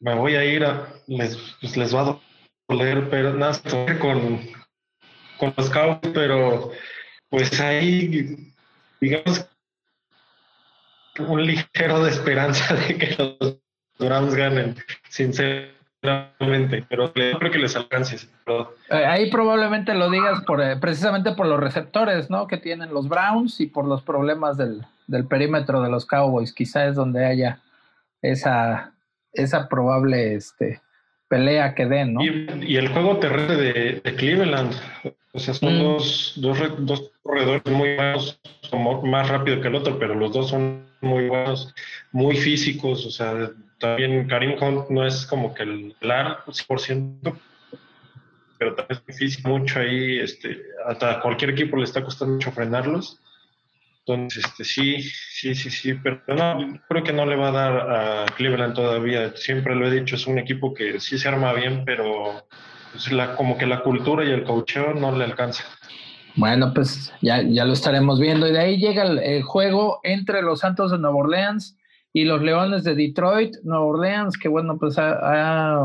me 0.00 0.14
voy 0.14 0.34
a 0.34 0.44
ir 0.44 0.64
a, 0.64 0.88
les, 1.06 1.36
pues 1.60 1.76
les 1.76 1.94
va 1.94 2.00
a 2.02 2.20
doler, 2.68 3.08
pero 3.10 3.34
nada, 3.34 3.60
con, 4.00 4.40
con 5.38 5.54
los 5.56 5.70
Cowboys, 5.70 6.12
pero 6.14 6.72
pues 7.28 7.60
ahí, 7.60 8.51
digamos, 9.02 9.50
un 11.18 11.44
ligero 11.44 12.04
de 12.04 12.10
esperanza 12.10 12.74
de 12.74 12.96
que 12.96 13.16
los 13.18 13.58
Browns 13.98 14.34
ganen, 14.34 14.76
sinceramente, 15.08 16.84
pero 16.88 17.12
creo 17.12 17.50
que 17.50 17.58
les 17.58 17.74
alcance. 17.74 18.28
Pero... 18.44 18.74
Ahí 18.90 19.28
probablemente 19.28 19.92
lo 19.94 20.08
digas 20.08 20.42
por, 20.44 20.62
eh, 20.62 20.76
precisamente 20.76 21.32
por 21.32 21.46
los 21.46 21.58
receptores, 21.58 22.30
¿no? 22.30 22.46
Que 22.46 22.58
tienen 22.58 22.94
los 22.94 23.08
Browns 23.08 23.60
y 23.60 23.66
por 23.66 23.86
los 23.86 24.02
problemas 24.02 24.56
del, 24.56 24.86
del 25.08 25.26
perímetro 25.26 25.82
de 25.82 25.90
los 25.90 26.06
Cowboys, 26.06 26.54
quizá 26.54 26.86
es 26.86 26.94
donde 26.94 27.26
haya 27.26 27.60
esa, 28.22 28.94
esa 29.32 29.68
probable 29.68 30.36
este, 30.36 30.80
pelea 31.26 31.74
que 31.74 31.86
den, 31.86 32.14
¿no? 32.14 32.22
Y, 32.22 32.46
y 32.68 32.76
el 32.76 32.86
juego 32.86 33.18
terrestre 33.18 33.56
de, 33.56 34.00
de, 34.04 34.14
Cleveland, 34.14 34.72
o 35.32 35.38
sea, 35.38 35.54
son 35.54 35.78
mm. 35.78 35.82
dos, 35.82 36.32
dos, 36.36 36.58
dos, 36.78 37.10
corredores 37.22 37.62
muy 37.66 37.96
buenos, 37.96 38.40
más 39.04 39.28
rápido 39.28 39.60
que 39.60 39.68
el 39.68 39.74
otro, 39.74 39.98
pero 39.98 40.14
los 40.14 40.32
dos 40.32 40.50
son 40.50 40.86
muy 41.00 41.28
buenos, 41.28 41.74
muy 42.12 42.36
físicos, 42.36 43.06
o 43.06 43.10
sea, 43.10 43.50
también 43.78 44.28
Karim 44.28 44.56
Hunt 44.60 44.90
no 44.90 45.06
es 45.06 45.26
como 45.26 45.54
que 45.54 45.62
el 45.62 45.96
LAR 46.00 46.44
100%, 46.46 47.38
pero 48.58 48.74
también 48.74 49.00
es 49.00 49.06
difícil 49.06 49.44
mucho 49.44 49.80
ahí, 49.80 50.18
este, 50.20 50.62
hasta 50.86 51.20
cualquier 51.20 51.50
equipo 51.50 51.76
le 51.76 51.84
está 51.84 52.04
costando 52.04 52.34
mucho 52.34 52.52
frenarlos. 52.52 53.18
Entonces, 54.04 54.44
este, 54.44 54.64
sí, 54.64 55.02
sí, 55.02 55.54
sí, 55.54 55.70
sí, 55.70 55.94
pero 55.94 56.20
no, 56.28 56.80
creo 56.88 57.04
que 57.04 57.12
no 57.12 57.24
le 57.24 57.36
va 57.36 57.48
a 57.48 57.52
dar 57.52 57.90
a 57.90 58.26
Cleveland 58.36 58.74
todavía. 58.74 59.32
Siempre 59.36 59.76
lo 59.76 59.86
he 59.86 59.92
dicho, 59.92 60.16
es 60.16 60.26
un 60.26 60.38
equipo 60.38 60.74
que 60.74 60.98
sí 60.98 61.18
se 61.18 61.28
arma 61.28 61.52
bien, 61.52 61.84
pero 61.84 62.46
pues 62.92 63.10
la, 63.10 63.34
como 63.34 63.58
que 63.58 63.66
la 63.66 63.82
cultura 63.82 64.24
y 64.24 64.30
el 64.30 64.44
coacheo 64.44 64.94
no 64.94 65.16
le 65.16 65.24
alcanza. 65.24 65.64
Bueno, 66.36 66.72
pues 66.72 67.12
ya, 67.20 67.42
ya 67.42 67.64
lo 67.64 67.72
estaremos 67.72 68.20
viendo. 68.20 68.46
Y 68.46 68.52
de 68.52 68.58
ahí 68.58 68.78
llega 68.78 69.02
el, 69.02 69.42
juego 69.42 70.00
entre 70.02 70.42
los 70.42 70.60
Santos 70.60 70.90
de 70.90 70.98
Nueva 70.98 71.16
Orleans 71.16 71.76
y 72.12 72.24
los 72.24 72.42
Leones 72.42 72.84
de 72.84 72.94
Detroit. 72.94 73.56
Nueva 73.64 73.84
Orleans, 73.84 74.38
que 74.38 74.48
bueno, 74.48 74.78
pues 74.78 74.98
ha, 74.98 75.18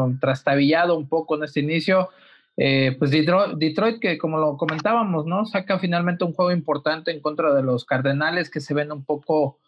ha 0.03 0.07
trastabillado 0.21 0.97
un 0.97 1.07
poco 1.07 1.35
en 1.35 1.43
este 1.43 1.59
inicio. 1.59 2.09
Eh, 2.55 2.95
pues 2.97 3.11
Detroit, 3.11 3.57
Detroit, 3.57 3.99
que 3.99 4.17
como 4.17 4.37
lo 4.39 4.57
comentábamos, 4.57 5.25
¿no? 5.25 5.45
Saca 5.45 5.79
finalmente 5.79 6.23
un 6.23 6.33
juego 6.33 6.51
importante 6.51 7.11
en 7.11 7.21
contra 7.21 7.53
de 7.53 7.61
los 7.61 7.85
Cardenales 7.85 8.49
que 8.49 8.61
se 8.61 8.73
ven 8.73 8.91
un 8.91 9.05
poco 9.05 9.59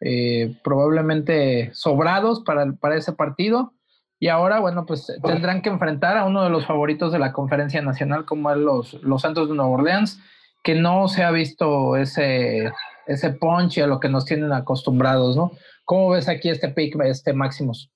eh, 0.00 0.54
probablemente 0.62 1.70
sobrados 1.74 2.42
para, 2.44 2.72
para 2.74 2.96
ese 2.96 3.12
partido. 3.12 3.72
Y 4.18 4.28
ahora, 4.28 4.60
bueno, 4.60 4.86
pues 4.86 5.12
tendrán 5.22 5.60
que 5.60 5.68
enfrentar 5.68 6.16
a 6.16 6.24
uno 6.24 6.42
de 6.42 6.50
los 6.50 6.66
favoritos 6.66 7.12
de 7.12 7.18
la 7.18 7.32
conferencia 7.32 7.82
nacional, 7.82 8.24
como 8.24 8.50
es 8.50 8.56
los, 8.56 8.94
los 9.02 9.22
Santos 9.22 9.48
de 9.48 9.54
Nueva 9.54 9.70
Orleans, 9.72 10.20
que 10.62 10.74
no 10.74 11.08
se 11.08 11.22
ha 11.22 11.30
visto 11.30 11.96
ese, 11.96 12.72
ese 13.06 13.30
punch 13.30 13.78
a 13.78 13.86
lo 13.86 14.00
que 14.00 14.08
nos 14.08 14.24
tienen 14.24 14.52
acostumbrados, 14.52 15.36
¿no? 15.36 15.52
¿Cómo 15.84 16.10
ves 16.10 16.28
aquí 16.28 16.48
este 16.48 16.68
pick, 16.68 16.98
este 17.04 17.32
Máximos? 17.32 17.90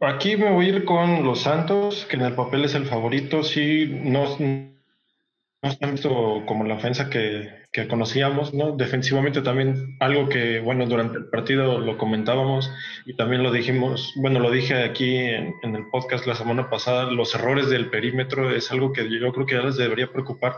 Aquí 0.00 0.36
me 0.36 0.50
voy 0.50 0.66
a 0.66 0.68
ir 0.70 0.84
con 0.84 1.24
los 1.24 1.42
Santos, 1.42 2.06
que 2.06 2.16
en 2.16 2.22
el 2.22 2.34
papel 2.34 2.64
es 2.64 2.74
el 2.74 2.86
favorito. 2.86 3.42
Sí, 3.42 4.00
no, 4.02 4.26
no 5.80 5.92
visto 5.92 6.42
como 6.46 6.64
la 6.64 6.74
ofensa 6.74 7.10
que, 7.10 7.48
que, 7.72 7.88
conocíamos, 7.88 8.54
¿no? 8.54 8.76
Defensivamente 8.76 9.42
también 9.42 9.96
algo 10.00 10.28
que, 10.28 10.60
bueno, 10.60 10.86
durante 10.86 11.18
el 11.18 11.26
partido 11.26 11.78
lo 11.78 11.98
comentábamos 11.98 12.70
y 13.04 13.14
también 13.14 13.42
lo 13.42 13.52
dijimos, 13.52 14.12
bueno, 14.16 14.40
lo 14.40 14.50
dije 14.50 14.82
aquí 14.84 15.16
en, 15.16 15.54
en 15.62 15.76
el 15.76 15.86
podcast 15.90 16.26
la 16.26 16.34
semana 16.34 16.70
pasada, 16.70 17.10
los 17.10 17.34
errores 17.34 17.68
del 17.68 17.90
perímetro 17.90 18.54
es 18.54 18.70
algo 18.72 18.92
que 18.92 19.08
yo 19.08 19.32
creo 19.32 19.46
que 19.46 19.54
ya 19.54 19.62
les 19.62 19.76
debería 19.76 20.10
preocupar 20.10 20.56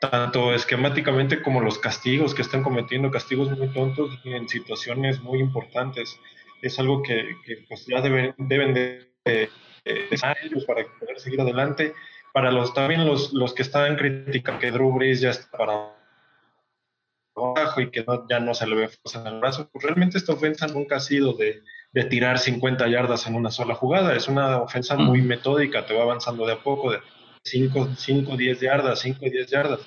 tanto 0.00 0.54
esquemáticamente 0.54 1.42
como 1.42 1.60
los 1.60 1.78
castigos 1.78 2.34
que 2.34 2.42
están 2.42 2.62
cometiendo, 2.62 3.10
castigos 3.10 3.50
muy 3.56 3.68
tontos 3.68 4.18
en 4.24 4.48
situaciones 4.48 5.20
muy 5.20 5.40
importantes 5.40 6.18
es 6.62 6.78
algo 6.78 7.02
que, 7.02 7.36
que 7.44 7.64
pues 7.68 7.86
ya 7.86 8.00
deben, 8.00 8.34
deben 8.38 8.74
de, 8.74 9.10
de, 9.24 9.48
de 9.84 10.08
ellos 10.44 10.64
para 10.64 10.84
poder 10.98 11.18
seguir 11.18 11.40
adelante. 11.40 11.94
Para 12.32 12.50
los 12.52 12.72
también 12.74 13.06
los, 13.06 13.32
los 13.32 13.54
que 13.54 13.62
están 13.62 13.96
criticando 13.96 14.60
que 14.60 14.70
Drew 14.70 14.92
Brees 14.92 15.20
ya 15.20 15.30
está 15.30 15.56
para 15.56 15.94
abajo 17.36 17.80
y 17.80 17.90
que 17.90 18.04
no, 18.04 18.26
ya 18.28 18.40
no 18.40 18.54
se 18.54 18.66
le 18.66 18.76
ve 18.76 18.88
fuerza 18.88 19.20
en 19.20 19.34
el 19.34 19.40
brazo, 19.40 19.68
pues 19.72 19.84
realmente 19.84 20.18
esta 20.18 20.32
ofensa 20.32 20.66
nunca 20.66 20.96
ha 20.96 21.00
sido 21.00 21.32
de, 21.32 21.62
de 21.92 22.04
tirar 22.04 22.38
50 22.38 22.86
yardas 22.88 23.26
en 23.26 23.34
una 23.34 23.50
sola 23.50 23.74
jugada, 23.74 24.14
es 24.14 24.28
una 24.28 24.58
ofensa 24.58 24.96
muy 24.96 25.22
metódica, 25.22 25.86
te 25.86 25.94
va 25.94 26.02
avanzando 26.02 26.46
de 26.46 26.52
a 26.52 26.62
poco, 26.62 26.92
de 26.92 26.98
5, 27.44 27.90
5 27.96 28.36
10 28.36 28.60
yardas, 28.60 29.00
5, 29.00 29.18
10 29.20 29.46
yardas 29.46 29.80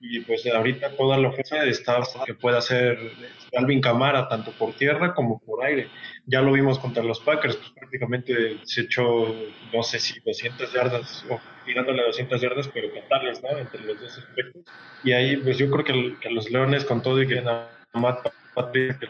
y 0.00 0.20
pues 0.20 0.46
ahorita 0.46 0.96
toda 0.96 1.18
la 1.18 1.28
ofensa 1.28 1.64
está 1.64 2.00
que 2.24 2.34
puede 2.34 2.58
hacer 2.58 2.98
Alvin 3.56 3.80
Camara 3.80 4.28
tanto 4.28 4.52
por 4.52 4.74
tierra 4.74 5.14
como 5.14 5.40
por 5.40 5.64
aire. 5.64 5.90
Ya 6.26 6.40
lo 6.40 6.52
vimos 6.52 6.78
contra 6.78 7.02
los 7.02 7.20
Packers, 7.20 7.56
pues 7.56 7.70
prácticamente 7.70 8.58
se 8.64 8.82
echó, 8.82 9.34
no 9.72 9.82
sé 9.82 9.98
si 9.98 10.20
200 10.20 10.72
yardas 10.72 11.24
o 11.28 11.40
tirándole 11.64 12.04
200 12.04 12.40
yardas, 12.40 12.68
pero 12.68 12.90
totales, 12.90 13.42
¿no? 13.42 13.58
Entre 13.58 13.80
los 13.82 14.00
dos 14.00 14.18
aspectos. 14.18 14.62
Y 15.02 15.12
ahí 15.12 15.36
pues 15.38 15.58
yo 15.58 15.68
creo 15.70 15.84
que, 15.84 16.16
que 16.20 16.30
los 16.30 16.48
Leones 16.50 16.84
con 16.84 17.02
todo 17.02 17.20
y 17.20 17.26
que 17.26 17.42
Matt 17.92 18.28
Patrick, 18.54 18.98
que 19.00 19.08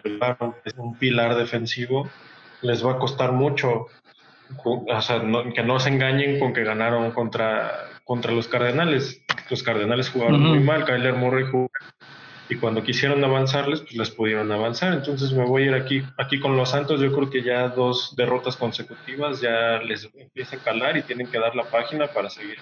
es 0.65 0.75
un 0.77 0.99
pilar 0.99 1.37
defensivo, 1.37 2.09
les 2.63 2.85
va 2.85 2.93
a 2.93 2.99
costar 2.99 3.33
mucho 3.33 3.87
o 4.65 5.03
sea, 5.03 5.19
no, 5.19 5.53
que 5.53 5.63
no 5.63 5.79
se 5.79 5.91
engañen 5.91 6.39
con 6.39 6.53
que 6.53 6.65
ganaron 6.65 7.13
contra, 7.13 7.85
contra 8.09 8.33
los 8.33 8.49
Cardenales. 8.49 9.23
Los 9.51 9.63
Cardenales 9.63 10.09
jugaron 10.09 10.43
uh 10.43 10.47
-huh. 10.47 10.49
muy 10.49 10.61
mal, 10.61 10.87
Kyler 10.87 11.13
Murray 11.13 11.45
jugó 11.45 11.71
y 12.49 12.57
cuando 12.57 12.83
quisieron 12.83 13.23
avanzarles, 13.23 13.83
pues 13.83 13.97
les 13.97 14.11
pudieron 14.11 14.51
avanzar. 14.51 14.95
Entonces 14.95 15.31
me 15.33 15.45
voy 15.45 15.65
a 15.65 15.67
ir 15.67 15.75
aquí, 15.75 16.03
aquí 16.17 16.41
con 16.41 16.57
los 16.57 16.71
Santos. 16.71 17.03
Yo 17.03 17.13
creo 17.13 17.29
que 17.29 17.43
ya 17.43 17.69
dos 17.69 18.17
derrotas 18.17 18.57
consecutivas 18.57 19.43
ya 19.43 19.83
les 19.83 20.09
empieza 20.15 20.57
a 20.57 20.59
calar 20.61 20.97
y 20.97 21.03
tienen 21.03 21.27
que 21.27 21.39
dar 21.39 21.55
la 21.55 21.65
página 21.65 22.07
para 22.07 22.31
seguir. 22.31 22.57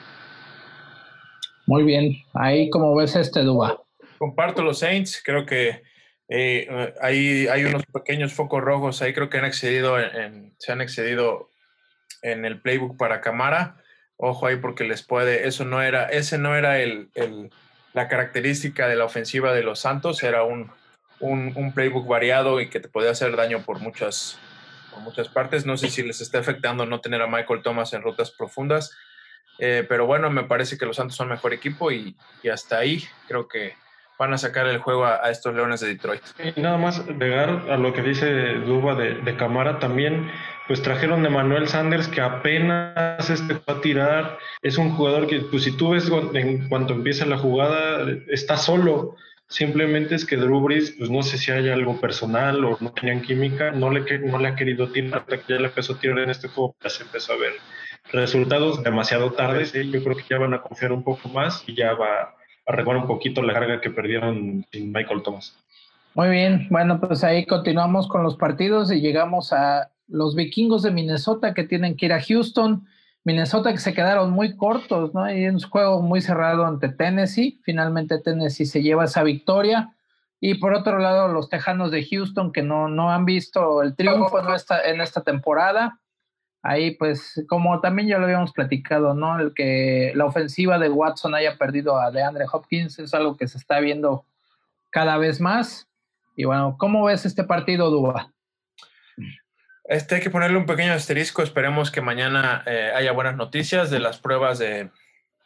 Muy 1.67 1.85
bien, 1.85 2.17
ahí 2.35 2.69
como 2.69 2.97
ves 2.97 3.15
este 3.15 3.43
Duba. 3.43 3.81
Comparto 4.19 4.63
los 4.65 4.81
Saints, 4.81 5.23
creo 5.25 5.47
que 5.47 5.83
eh, 6.29 6.93
hay, 7.01 7.47
hay 7.47 7.65
unos 7.65 7.85
pequeños 7.87 8.33
focos 8.33 8.61
rojos 8.61 9.01
ahí, 9.01 9.13
creo 9.13 9.31
que 9.31 9.39
han 9.39 9.45
excedido 9.45 10.01
en, 10.01 10.17
en, 10.17 10.55
se 10.59 10.73
han 10.73 10.81
excedido 10.81 11.51
en 12.23 12.45
el 12.45 12.61
playbook 12.61 12.97
para 12.97 13.21
Camara. 13.21 13.77
Ojo 14.19 14.47
ahí 14.47 14.57
porque 14.57 14.85
les 14.85 15.03
puede, 15.03 15.47
eso 15.47 15.65
no 15.65 15.83
era, 15.83 16.05
ese 16.07 16.39
no 16.39 16.57
era 16.57 16.79
el, 16.81 17.09
el- 17.15 17.51
la 17.93 18.09
característica 18.09 18.89
de 18.89 18.97
la 18.97 19.05
ofensiva 19.07 19.55
de 19.55 19.63
los 19.63 19.81
Santos, 19.81 20.23
era 20.23 20.43
un, 20.43 20.71
un, 21.19 21.53
un 21.57 21.73
playbook 21.73 22.07
variado 22.07 22.61
y 22.61 22.69
que 22.69 22.79
te 22.81 22.89
podía 22.89 23.11
hacer 23.11 23.35
daño 23.37 23.63
por 23.63 23.79
muchas, 23.81 24.39
por 24.91 25.01
muchas 25.01 25.29
partes. 25.29 25.65
No 25.65 25.79
sé 25.79 25.89
si 25.89 26.03
les 26.03 26.21
está 26.21 26.39
afectando 26.39 26.85
no 26.85 27.01
tener 27.01 27.23
a 27.23 27.27
Michael 27.27 27.63
Thomas 27.63 27.95
en 27.95 28.03
rutas 28.03 28.31
profundas, 28.31 28.95
eh, 29.59 29.87
pero 29.89 30.05
bueno, 30.05 30.29
me 30.31 30.45
parece 30.45 30.77
que 30.77 30.85
los 30.85 30.97
Santos 30.97 31.17
son 31.17 31.29
mejor 31.31 31.55
equipo 31.55 31.91
y, 31.91 32.15
y 32.43 32.49
hasta 32.51 32.77
ahí 32.79 33.03
creo 33.29 33.49
que 33.49 33.75
van 34.19 34.33
a 34.33 34.39
sacar 34.39 34.67
el 34.67 34.79
juego 34.79 35.05
a, 35.05 35.25
a 35.25 35.31
estos 35.31 35.55
Leones 35.55 35.81
de 35.81 35.89
Detroit. 35.89 36.23
Y 36.57 36.61
nada 36.61 36.79
más 36.79 37.01
agregar 37.01 37.71
a 37.71 37.77
lo 37.77 37.93
que 37.93 38.03
dice 38.03 38.55
Duba 38.55 38.95
de, 38.95 39.15
de 39.15 39.37
Camara 39.37 39.79
también, 39.79 40.31
pues 40.67 40.83
trajeron 40.83 41.23
de 41.23 41.31
Manuel 41.31 41.69
Sanders 41.69 42.09
que 42.09 42.21
apenas 42.21 43.31
este 43.31 43.55
va 43.55 43.75
a 43.75 43.81
tirar, 43.81 44.39
es 44.63 44.79
un 44.79 44.91
jugador 44.91 45.27
que 45.27 45.41
pues 45.41 45.65
si 45.65 45.77
tú 45.77 45.91
ves 45.91 46.11
en 46.35 46.69
cuanto 46.69 46.95
empieza 46.95 47.27
la 47.27 47.39
jugada, 47.39 48.07
está 48.29 48.57
solo, 48.57 49.17
simplemente 49.49 50.15
es 50.15 50.25
que 50.25 50.37
Drew 50.37 50.61
Brees, 50.61 50.95
pues 50.99 51.09
no 51.11 51.23
sé 51.23 51.39
si 51.39 51.53
hay 51.53 51.69
algo 51.69 52.01
personal 52.01 52.65
o 52.65 52.77
no 52.81 52.93
tenían 52.93 53.23
química, 53.23 53.71
no 53.71 53.91
le, 53.91 54.19
no 54.19 54.39
le 54.39 54.49
ha 54.49 54.57
querido 54.57 54.91
tirar, 54.91 55.21
hasta 55.21 55.39
que 55.39 55.55
ya 55.55 55.61
le 55.61 55.69
empezó 55.69 55.95
a 55.95 55.99
tirar 55.99 56.19
en 56.19 56.31
este 56.31 56.49
juego, 56.49 56.75
ya 56.83 56.91
se 56.91 57.05
empezó 57.05 57.33
a 57.33 57.37
ver 57.37 57.53
resultados 58.13 58.83
demasiado 58.83 59.33
tarde, 59.33 59.67
sí, 59.67 59.91
yo 59.91 60.03
creo 60.03 60.17
que 60.17 60.25
ya 60.29 60.39
van 60.39 60.55
a 60.55 60.63
confiar 60.63 60.93
un 60.93 61.03
poco 61.03 61.29
más 61.29 61.65
y 61.67 61.75
ya 61.75 61.95
va 61.95 62.36
a 62.67 62.73
recuperar 62.73 63.03
un 63.03 63.09
poquito 63.09 63.43
la 63.43 63.55
carga 63.55 63.81
que 63.81 63.91
perdieron 63.91 64.67
sin 64.73 64.93
Michael 64.93 65.23
Thomas. 65.23 65.57
Muy 66.15 66.31
bien, 66.31 66.67
bueno, 66.71 67.01
pues 67.01 67.23
ahí 67.25 67.47
continuamos 67.47 68.09
con 68.09 68.23
los 68.23 68.37
partidos 68.37 68.91
y 68.91 69.01
llegamos 69.01 69.53
a 69.53 69.91
los 70.09 70.35
vikingos 70.35 70.83
de 70.83 70.91
Minnesota 70.91 71.55
que 71.55 71.65
tienen 71.65 71.97
que 71.97 72.07
ir 72.07 72.13
a 72.13 72.23
Houston. 72.23 72.87
Minnesota 73.25 73.73
que 73.73 73.79
se 73.79 73.93
quedaron 73.93 74.31
muy 74.31 74.57
cortos, 74.57 75.13
¿no? 75.13 75.31
Y 75.31 75.47
un 75.47 75.61
juego 75.61 76.01
muy 76.01 76.21
cerrado 76.21 76.65
ante 76.65 76.89
Tennessee. 76.89 77.61
Finalmente 77.65 78.19
Tennessee 78.19 78.67
se 78.67 78.83
lleva 78.83 79.05
esa 79.05 79.23
victoria. 79.25 79.93
Y 80.41 80.55
por 80.55 80.75
otro 80.75 80.99
lado, 80.99 81.29
los 81.29 81.49
Tejanos 81.49 81.91
de 81.91 82.07
Houston 82.07 82.53
que 82.53 82.63
no, 82.63 82.89
no 82.89 83.11
han 83.11 83.25
visto 83.25 83.83
el 83.83 83.97
triunfo 83.97 84.39
en 84.85 85.01
esta 85.01 85.23
temporada. 85.23 85.99
Ahí, 86.69 86.97
pues, 86.97 87.45
como 87.49 87.81
también 87.81 88.09
ya 88.09 88.19
lo 88.19 88.25
habíamos 88.25 88.53
platicado, 88.53 89.15
¿no? 89.15 89.39
El 89.39 89.55
que 89.55 90.11
la 90.17 90.25
ofensiva 90.25 90.81
de 90.81 90.89
Watson 90.89 91.37
haya 91.37 91.57
perdido 91.57 91.97
a 91.97 92.11
DeAndre 92.11 92.45
Hopkins 92.51 92.99
es 92.99 93.15
algo 93.15 93.37
que 93.37 93.47
se 93.47 93.57
está 93.57 93.79
viendo 93.79 94.25
cada 94.91 95.17
vez 95.17 95.41
más. 95.41 95.89
Y 96.35 96.45
bueno, 96.45 96.75
¿cómo 96.77 97.05
ves 97.05 97.25
este 97.25 97.45
partido, 97.45 97.89
Duba? 97.91 98.33
Este 99.85 100.17
hay 100.17 100.21
que 100.21 100.31
ponerle 100.31 100.59
un 100.59 100.67
pequeño 100.67 100.93
asterisco. 100.93 101.41
Esperemos 101.41 101.93
que 101.93 102.01
mañana 102.01 102.65
eh, 102.67 102.91
haya 102.97 103.13
buenas 103.13 103.37
noticias 103.37 103.89
de 103.89 104.01
las 104.01 104.19
pruebas 104.19 104.59
de, 104.59 104.91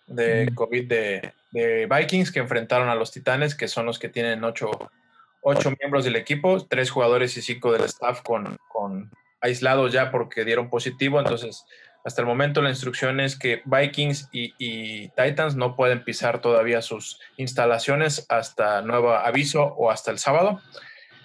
de 0.06 0.50
COVID 0.54 0.88
de, 0.88 1.34
de 1.50 1.86
Vikings 1.86 2.32
que 2.32 2.40
enfrentaron 2.40 2.88
a 2.88 2.94
los 2.94 3.12
Titanes, 3.12 3.54
que 3.54 3.68
son 3.68 3.84
los 3.84 3.98
que 3.98 4.08
tienen 4.08 4.42
ocho, 4.42 4.70
ocho 5.42 5.70
miembros 5.78 6.06
del 6.06 6.16
equipo, 6.16 6.66
tres 6.66 6.90
jugadores 6.90 7.36
y 7.36 7.42
cinco 7.42 7.72
del 7.72 7.84
staff 7.84 8.22
con, 8.22 8.56
con 8.68 9.10
aislados 9.40 9.92
ya 9.92 10.10
porque 10.10 10.44
dieron 10.44 10.70
positivo. 10.70 11.18
Entonces, 11.18 11.64
hasta 12.04 12.22
el 12.22 12.26
momento 12.26 12.62
la 12.62 12.70
instrucción 12.70 13.20
es 13.20 13.38
que 13.38 13.62
Vikings 13.64 14.28
y, 14.32 15.08
Titans 15.08 15.54
no 15.54 15.76
pueden 15.76 16.02
pisar 16.02 16.40
todavía 16.40 16.80
sus 16.82 17.20
instalaciones 17.36 18.26
hasta 18.28 18.82
nuevo 18.82 19.12
aviso 19.12 19.64
o 19.64 19.90
hasta 19.90 20.10
el 20.10 20.18
sábado. 20.18 20.60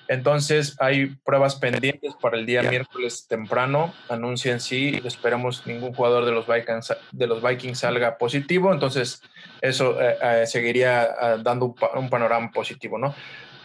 Entonces 0.08 0.76
hay 0.80 1.16
pruebas 1.24 1.56
pendientes 1.56 2.14
para 2.22 2.38
el 2.38 2.46
día 2.46 2.62
miércoles 2.62 3.26
temprano. 3.28 3.94
Anuncian 4.10 4.60
si 4.60 5.02
esperemos 5.04 5.66
ningún 5.66 5.94
jugador 5.94 6.26
de 6.26 6.32
los 6.32 6.46
Vikings, 6.46 6.94
de 7.12 7.28
los 7.28 7.42
Vikings 7.42 7.80
salga 7.80 8.18
positivo. 8.18 8.72
Entonces 8.72 9.22
eso 9.62 10.00
eh, 10.00 10.18
eh, 10.22 10.44
seguiría 10.46 11.06
eh, 11.06 11.38
dando 11.42 11.74
un 11.96 12.10
panorama 12.10 12.52
positivo, 12.52 13.00
¿no? 13.00 13.16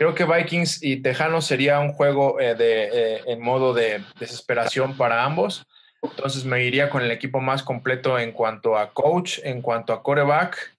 Creo 0.01 0.15
que 0.15 0.25
Vikings 0.25 0.83
y 0.83 1.03
Tejanos 1.03 1.45
sería 1.47 1.79
un 1.79 1.93
juego 1.93 2.41
eh, 2.41 2.55
de, 2.55 2.85
eh, 2.91 3.21
en 3.27 3.43
modo 3.43 3.75
de 3.75 4.03
desesperación 4.19 4.97
para 4.97 5.25
ambos. 5.25 5.67
Entonces 6.01 6.47
me 6.47 6.65
iría 6.65 6.89
con 6.89 7.03
el 7.03 7.11
equipo 7.11 7.39
más 7.43 7.63
completo 7.63 8.19
en 8.19 8.33
cuanto 8.33 8.79
a 8.79 8.95
coach, 8.95 9.41
en 9.45 9.61
cuanto 9.61 9.93
a 9.93 10.03
coreback. 10.03 10.75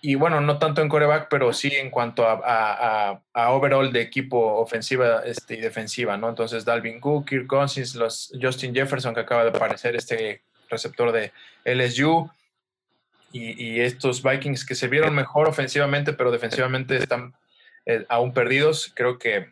Y 0.00 0.14
bueno, 0.14 0.40
no 0.40 0.58
tanto 0.58 0.80
en 0.80 0.88
coreback, 0.88 1.26
pero 1.28 1.52
sí 1.52 1.68
en 1.70 1.90
cuanto 1.90 2.26
a, 2.26 2.32
a- 2.42 3.10
a- 3.10 3.22
a 3.34 3.50
overall 3.52 3.92
de 3.92 4.00
equipo 4.00 4.38
ofensiva 4.54 5.20
este, 5.26 5.56
y 5.56 5.60
defensiva, 5.60 6.16
¿no? 6.16 6.30
Entonces 6.30 6.64
Dalvin 6.64 6.98
Cook, 6.98 7.28
Kirk 7.28 7.46
Cousins, 7.46 7.94
los 7.94 8.32
Justin 8.40 8.74
Jefferson 8.74 9.12
que 9.12 9.20
acaba 9.20 9.42
de 9.44 9.50
aparecer, 9.50 9.94
este 9.96 10.40
receptor 10.70 11.12
de 11.12 11.30
LSU, 11.66 12.30
y, 13.32 13.62
y 13.62 13.80
estos 13.82 14.22
Vikings 14.22 14.64
que 14.64 14.74
se 14.74 14.88
vieron 14.88 15.14
mejor 15.14 15.46
ofensivamente, 15.46 16.14
pero 16.14 16.30
defensivamente 16.30 16.96
están 16.96 17.34
eh, 17.86 18.04
aún 18.08 18.32
perdidos. 18.34 18.92
Creo 18.94 19.18
que, 19.18 19.46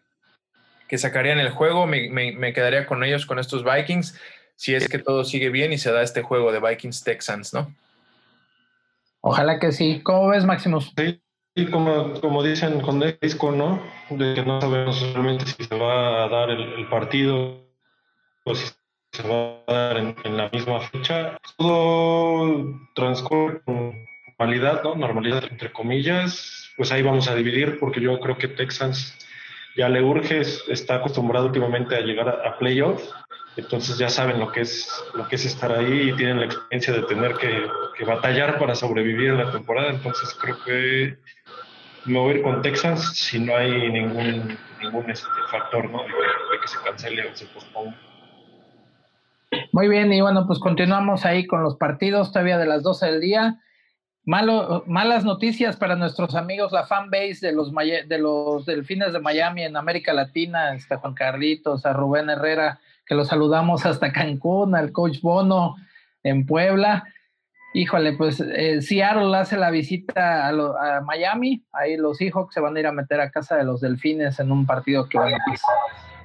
que 0.89 0.99
sacarían 0.99 1.39
el 1.39 1.51
juego. 1.51 1.87
Me, 1.87 2.11
me- 2.11 2.33
me 2.33 2.53
quedaría 2.53 2.87
con 2.87 3.03
ellos, 3.05 3.27
con 3.27 3.39
estos 3.39 3.65
Vikings, 3.65 4.21
si 4.57 4.75
es 4.75 4.89
que 4.89 4.99
todo 4.99 5.25
sigue 5.25 5.49
bien 5.51 5.73
y 5.73 5.79
se 5.79 5.91
da 5.93 6.03
este 6.03 6.23
juego 6.23 6.53
de 6.53 6.61
Vikings 6.61 7.03
Texans, 7.05 7.55
¿no? 7.55 7.75
Ojalá 9.21 9.59
que 9.59 9.73
sí. 9.73 10.01
¿Cómo 10.03 10.29
ves, 10.29 10.45
Maximus? 10.45 10.93
Sí, 10.97 11.21
y 11.55 11.67
como, 11.71 12.21
como 12.21 12.43
dicen 12.43 12.81
con 12.81 13.03
el 13.03 13.19
disco, 13.21 13.51
¿no? 13.53 13.83
De 14.11 14.35
que 14.35 14.43
no 14.45 14.61
sabemos 14.61 15.01
realmente 15.13 15.47
si 15.47 15.65
se 15.65 15.75
va 15.79 16.25
a 16.25 16.29
dar 16.29 16.51
el, 16.51 16.61
el 16.75 16.89
partido 16.89 17.65
o 18.45 18.55
si 18.55 18.67
se 19.13 19.23
va 19.29 19.63
a 19.67 19.73
dar 19.73 19.97
en, 19.97 20.15
en 20.25 20.37
la 20.37 20.51
misma 20.51 20.81
fecha. 20.81 21.39
Todo 21.57 22.67
transcurre 22.95 23.63
con 23.63 24.05
normalidad, 24.27 24.83
¿no? 24.83 24.95
Normalidad 24.95 25.45
entre 25.51 25.73
comillas. 25.73 26.64
Pues 26.77 26.91
ahí 26.93 27.03
vamos 27.03 27.29
a 27.29 27.35
dividir 27.35 27.79
porque 27.79 28.01
yo 28.01 28.19
creo 28.21 28.37
que 28.37 28.49
Texans 28.49 29.17
ya 29.77 29.89
le 29.89 30.03
urge, 30.03 30.41
es- 30.41 30.65
está 30.69 30.97
acostumbrado 30.97 31.47
últimamente 31.47 31.97
a 31.97 32.01
llegar 32.01 32.29
a, 32.29 32.49
a 32.49 32.59
playoffs. 32.59 33.13
Entonces 33.57 33.99
ya 33.99 34.09
saben 34.09 34.41
lo 34.41 34.51
que 34.51 34.63
es 34.63 34.89
lo 35.15 35.29
que 35.29 35.37
es 35.37 35.45
estar 35.45 35.71
ahí 35.71 36.11
y 36.11 36.17
tienen 36.17 36.41
la 36.41 36.47
experiencia 36.47 36.93
de 36.93 37.03
tener 37.03 37.35
que, 37.35 38.05
batallar 38.05 38.59
para 38.59 38.75
sobrevivir 38.75 39.31
en 39.31 39.39
la 39.39 39.53
temporada. 39.53 39.91
Entonces 39.91 40.37
creo 40.41 40.57
que 40.65 41.17
me 42.05 42.19
voy 42.19 42.33
a 42.33 42.37
ir 42.39 42.43
con 42.43 42.63
Texans 42.63 43.17
si 43.17 43.39
no 43.39 43.57
hay 43.57 43.91
ningún 43.93 44.59
ningún 44.83 45.09
este, 45.09 45.29
factor 45.51 45.89
¿no? 45.89 46.03
de, 46.03 46.09
de 46.09 46.61
que 46.61 46.69
se 46.69 46.79
cancele 46.85 47.29
o 47.29 47.35
se 47.37 47.47
posponga. 47.47 47.97
Muy 49.73 49.89
bien, 49.89 50.13
y 50.13 50.21
bueno, 50.21 50.47
pues 50.47 50.59
continuamos 50.59 51.25
ahí 51.25 51.47
con 51.47 51.63
los 51.63 51.77
partidos 51.77 52.33
todavía 52.33 52.59
de 52.59 52.67
las 52.67 52.83
12 52.83 53.07
del 53.07 53.21
día. 53.21 53.61
Malas 54.27 55.25
noticias 55.25 55.77
para 55.77 55.97
nuestros 55.97 56.35
amigos, 56.35 56.73
la 56.73 56.87
fanbase 56.87 57.39
de 57.43 57.53
los, 57.53 57.71
de 57.75 58.19
los 58.19 58.65
Delfines 58.65 59.13
de 59.13 59.21
Miami 59.21 59.65
en 59.65 59.77
América 59.77 60.15
Latina, 60.15 60.75
está 60.75 60.97
Juan 60.97 61.13
Carlitos, 61.13 61.85
a 61.85 61.93
Rubén 61.93 62.31
Herrera, 62.31 62.81
que 63.05 63.15
los 63.15 63.29
saludamos 63.29 63.85
hasta 63.85 64.13
Cancún, 64.13 64.75
al 64.75 64.93
coach 64.93 65.21
Bono 65.21 65.77
en 66.23 66.47
Puebla. 66.47 67.05
Híjole, 67.75 68.15
pues 68.15 68.41
eh, 68.41 68.81
Seattle 68.81 69.37
hace 69.37 69.59
la 69.59 69.71
visita 69.71 70.47
a, 70.47 70.53
lo- 70.53 70.81
a 70.81 71.03
Miami, 71.03 71.63
ahí 71.73 71.97
los 71.99 72.17
Seahawks 72.17 72.55
se 72.55 72.61
van 72.61 72.77
a 72.77 72.81
ir 72.81 72.87
a 72.87 72.93
meter 72.93 73.21
a 73.21 73.31
casa 73.31 73.57
de 73.57 73.65
los 73.65 73.83
Delfines 73.83 74.41
en 74.41 74.53
un 74.53 74.65
partido 74.65 75.07
que 75.07 75.19
bueno, 75.19 75.37
pues, 75.47 75.61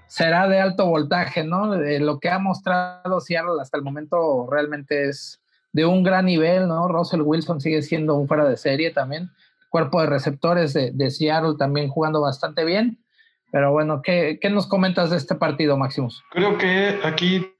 será 0.07 0.47
de 0.47 0.59
alto 0.61 0.85
voltaje, 0.85 1.43
¿no? 1.43 1.73
Eh, 1.73 1.99
lo 1.99 2.19
que 2.19 2.29
ha 2.29 2.39
mostrado 2.39 3.19
Seattle 3.19 3.61
hasta 3.61 3.77
el 3.77 3.83
momento 3.83 4.47
realmente 4.49 5.09
es 5.09 5.41
de 5.71 5.85
un 5.85 6.03
gran 6.03 6.25
nivel, 6.25 6.67
¿no? 6.67 6.87
Russell 6.87 7.21
Wilson 7.21 7.61
sigue 7.61 7.81
siendo 7.81 8.15
un 8.15 8.27
fuera 8.27 8.47
de 8.47 8.57
serie 8.57 8.91
también. 8.91 9.29
Cuerpo 9.69 10.01
de 10.01 10.07
receptores 10.07 10.73
de, 10.73 11.11
Seattle 11.11 11.55
también 11.57 11.89
jugando 11.89 12.21
bastante 12.21 12.65
bien. 12.65 13.03
Pero 13.51 13.71
bueno, 13.71 14.01
¿qué, 14.01 14.39
qué 14.41 14.49
nos 14.49 14.67
comentas 14.67 15.09
de 15.09 15.17
este 15.17 15.35
partido, 15.35 15.77
Maximus? 15.77 16.23
Creo 16.31 16.57
que 16.57 16.99
aquí 17.03 17.51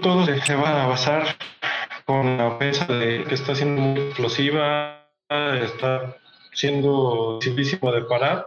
todo 0.00 0.24
se 0.26 0.54
va 0.54 0.84
a 0.84 0.86
basar 0.86 1.24
con 2.04 2.38
la 2.38 2.46
ofensa 2.48 2.86
de, 2.86 3.24
que 3.24 3.34
está 3.34 3.54
siendo 3.54 3.82
muy 3.82 4.00
explosiva, 4.00 5.06
está 5.28 6.16
siendo 6.52 7.38
dificilísimo 7.40 7.92
de 7.92 8.02
parar. 8.02 8.46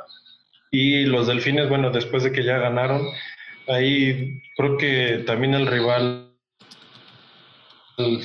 Y 0.72 1.06
los 1.06 1.28
delfines, 1.28 1.68
bueno, 1.70 1.92
después 1.92 2.24
de 2.24 2.32
que 2.32 2.44
ya 2.44 2.58
ganaron, 2.58 3.06
ahí 3.68 4.42
creo 4.56 4.78
que 4.78 5.24
también 5.28 5.54
el 5.54 5.68
rival 5.68 6.32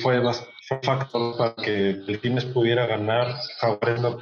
fue, 0.01 0.19
bas- 0.19 0.47
fue 0.67 0.79
factor 0.83 1.37
para 1.37 1.55
que 1.55 1.71
Delfines 1.71 2.45
pudiera 2.45 2.85
ganar. 2.85 3.35
Jaguares 3.59 4.01
no 4.01 4.19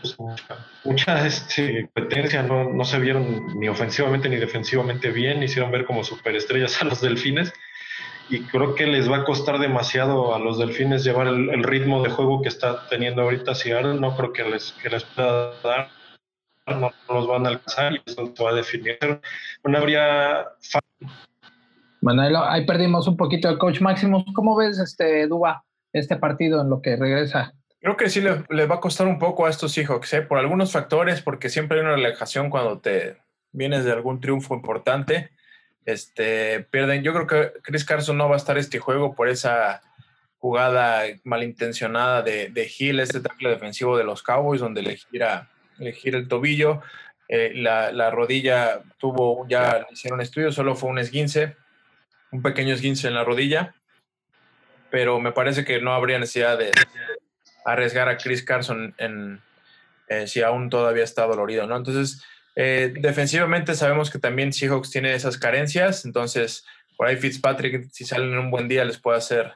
mucha, 0.84 1.26
este, 1.26 1.90
competencia, 1.94 2.44
no, 2.44 2.72
no 2.72 2.86
se 2.86 3.00
vieron 3.00 3.60
ni 3.60 3.68
ofensivamente 3.68 4.30
ni 4.30 4.36
defensivamente 4.36 5.10
bien, 5.12 5.42
hicieron 5.42 5.72
ver 5.72 5.86
como 5.86 6.04
superestrellas 6.04 6.82
a 6.82 6.86
los 6.86 7.02
Delfines. 7.02 7.52
Y 8.30 8.42
creo 8.42 8.76
que 8.76 8.88
les 8.88 9.10
va 9.10 9.18
a 9.18 9.24
costar 9.24 9.60
demasiado 9.60 10.36
a 10.36 10.40
los 10.40 10.58
Delfines 10.58 11.04
llevar 11.04 11.28
el, 11.28 11.50
el 11.50 11.64
ritmo 11.64 12.04
de 12.04 12.10
juego 12.10 12.42
que 12.42 12.50
está 12.50 12.88
teniendo 12.90 13.22
ahorita 13.22 13.56
Seattle. 13.56 14.00
No 14.00 14.16
creo 14.16 14.34
que 14.34 14.44
les, 14.44 14.72
que 14.82 14.90
les 14.90 15.04
pueda 15.04 15.54
dar 15.62 15.90
no, 16.68 16.92
los 17.10 17.28
van 17.28 17.46
a 17.46 17.50
alcanzar 17.50 17.94
y 17.94 18.02
eso 18.06 18.32
se 18.36 18.44
va 18.44 18.52
a 18.52 18.56
definir. 18.56 18.98
No 19.64 19.78
habría 19.78 20.46
Bueno, 22.02 22.24
ahí, 22.44 22.66
perdimos 22.66 23.08
un 23.08 23.18
poquito 23.18 23.50
el 23.50 23.58
coach 23.58 23.82
Maximus. 23.82 24.26
¿Cómo 24.34 24.56
ves, 24.56 24.80
este 24.80 25.28
Duba, 25.28 25.64
este 26.00 26.18
partido 26.18 26.62
en 26.62 26.70
lo 26.70 26.82
que 26.82 26.96
regresa? 26.96 27.54
Creo 27.80 27.98
que 27.98 28.10
sí 28.10 28.22
le, 28.22 28.66
va 28.66 28.76
a 28.76 28.80
costar 28.80 29.08
un 29.08 29.20
poco 29.20 29.46
a 29.46 29.50
estos 29.50 29.72
Seahawks, 29.72 30.14
¿eh? 30.14 30.22
por 30.22 30.40
algunos 30.40 30.72
factores, 30.72 31.22
porque 31.22 31.50
siempre 31.50 31.78
hay 31.78 31.86
una 31.86 31.96
relajación 31.96 32.50
cuando 32.50 32.80
te 32.80 33.18
vienes 33.52 33.86
de 33.86 33.92
algún 33.92 34.20
triunfo 34.20 34.56
importante. 34.56 35.30
Este, 35.86 36.62
pierden. 36.72 37.04
Yo 37.04 37.14
creo 37.14 37.28
que 37.28 37.62
Chris 37.62 37.86
Carson 37.86 38.18
no 38.18 38.28
va 38.28 38.36
a 38.36 38.38
estar 38.38 38.58
este 38.58 38.80
juego 38.80 39.14
por 39.14 39.30
esa 39.30 39.82
jugada 40.40 41.04
malintencionada 41.24 42.24
de, 42.24 42.50
de 42.50 42.72
Hill, 42.78 43.00
este 43.00 43.20
tackle 43.20 43.50
defensivo 43.50 43.98
de 43.98 44.04
los 44.04 44.24
Cowboys, 44.24 44.62
donde 44.62 44.82
le 44.82 44.98
gira, 44.98 45.50
le 45.78 45.94
gira 45.94 46.18
el 46.18 46.28
tobillo. 46.28 46.82
Eh, 47.28 47.52
la, 47.56 47.92
la 47.92 48.10
rodilla 48.10 48.82
tuvo, 48.98 49.48
ya 49.48 49.86
hicieron 49.92 50.22
estudio, 50.22 50.52
solo 50.52 50.76
fue 50.76 50.90
un 50.90 51.00
esguince, 51.00 51.56
un 52.32 52.42
pequeño 52.42 52.74
esguince 52.74 53.08
en 53.08 53.14
la 53.14 53.24
rodilla, 53.24 53.76
pero 54.90 55.20
me 55.20 55.32
parece 55.32 55.66
que 55.66 55.82
no 55.82 55.94
habría 55.94 56.20
necesidad 56.20 56.58
de 56.58 56.72
arriesgar 57.66 58.10
a 58.10 58.18
Chris 58.18 58.44
Carson 58.44 58.94
en, 58.98 59.42
si 60.28 60.42
aún 60.42 60.70
todavía 60.70 61.04
está 61.04 61.26
dolorido, 61.26 61.66
¿no? 61.68 61.76
Entonces, 61.76 62.24
eh, 62.56 62.94
defensivamente 63.00 63.76
sabemos 63.76 64.10
que 64.10 64.20
también 64.20 64.54
Seahawks 64.54 64.92
tiene 64.92 65.14
esas 65.14 65.38
carencias, 65.38 66.06
entonces 66.06 66.66
por 66.96 67.08
ahí 67.08 67.18
Fitzpatrick, 67.18 67.90
si 67.92 68.06
salen 68.06 68.32
en 68.32 68.40
un 68.40 68.52
buen 68.52 68.68
día, 68.68 68.86
les 68.86 68.98
puede 68.98 69.18
hacer, 69.18 69.54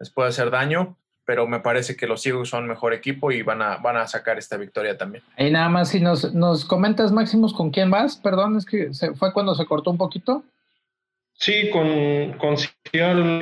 les 0.00 0.10
puede 0.10 0.30
hacer 0.30 0.50
daño, 0.50 0.96
pero 1.24 1.46
me 1.46 1.60
parece 1.60 1.96
que 1.96 2.08
los 2.08 2.22
Seahawks 2.22 2.48
son 2.48 2.66
mejor 2.66 2.92
equipo 2.92 3.30
y 3.30 3.42
van 3.42 3.62
a, 3.62 3.76
van 3.76 3.96
a 3.96 4.08
sacar 4.08 4.38
esta 4.38 4.56
victoria 4.56 4.98
también. 4.98 5.22
Ahí 5.36 5.50
nada 5.52 5.68
más, 5.68 5.90
si 5.90 6.00
nos, 6.00 6.34
nos 6.34 6.64
comentas, 6.64 7.12
Maximus, 7.12 7.54
¿con 7.54 7.70
quién 7.70 7.90
vas? 7.90 8.16
Perdón, 8.16 8.56
es 8.56 8.64
que 8.64 8.92
se, 8.92 9.14
fue 9.14 9.32
cuando 9.32 9.54
se 9.54 9.66
cortó 9.66 9.90
un 9.90 9.98
poquito. 9.98 10.42
Sí, 11.40 11.70
con, 11.70 12.34
con 12.36 12.58
Seattle, 12.58 13.38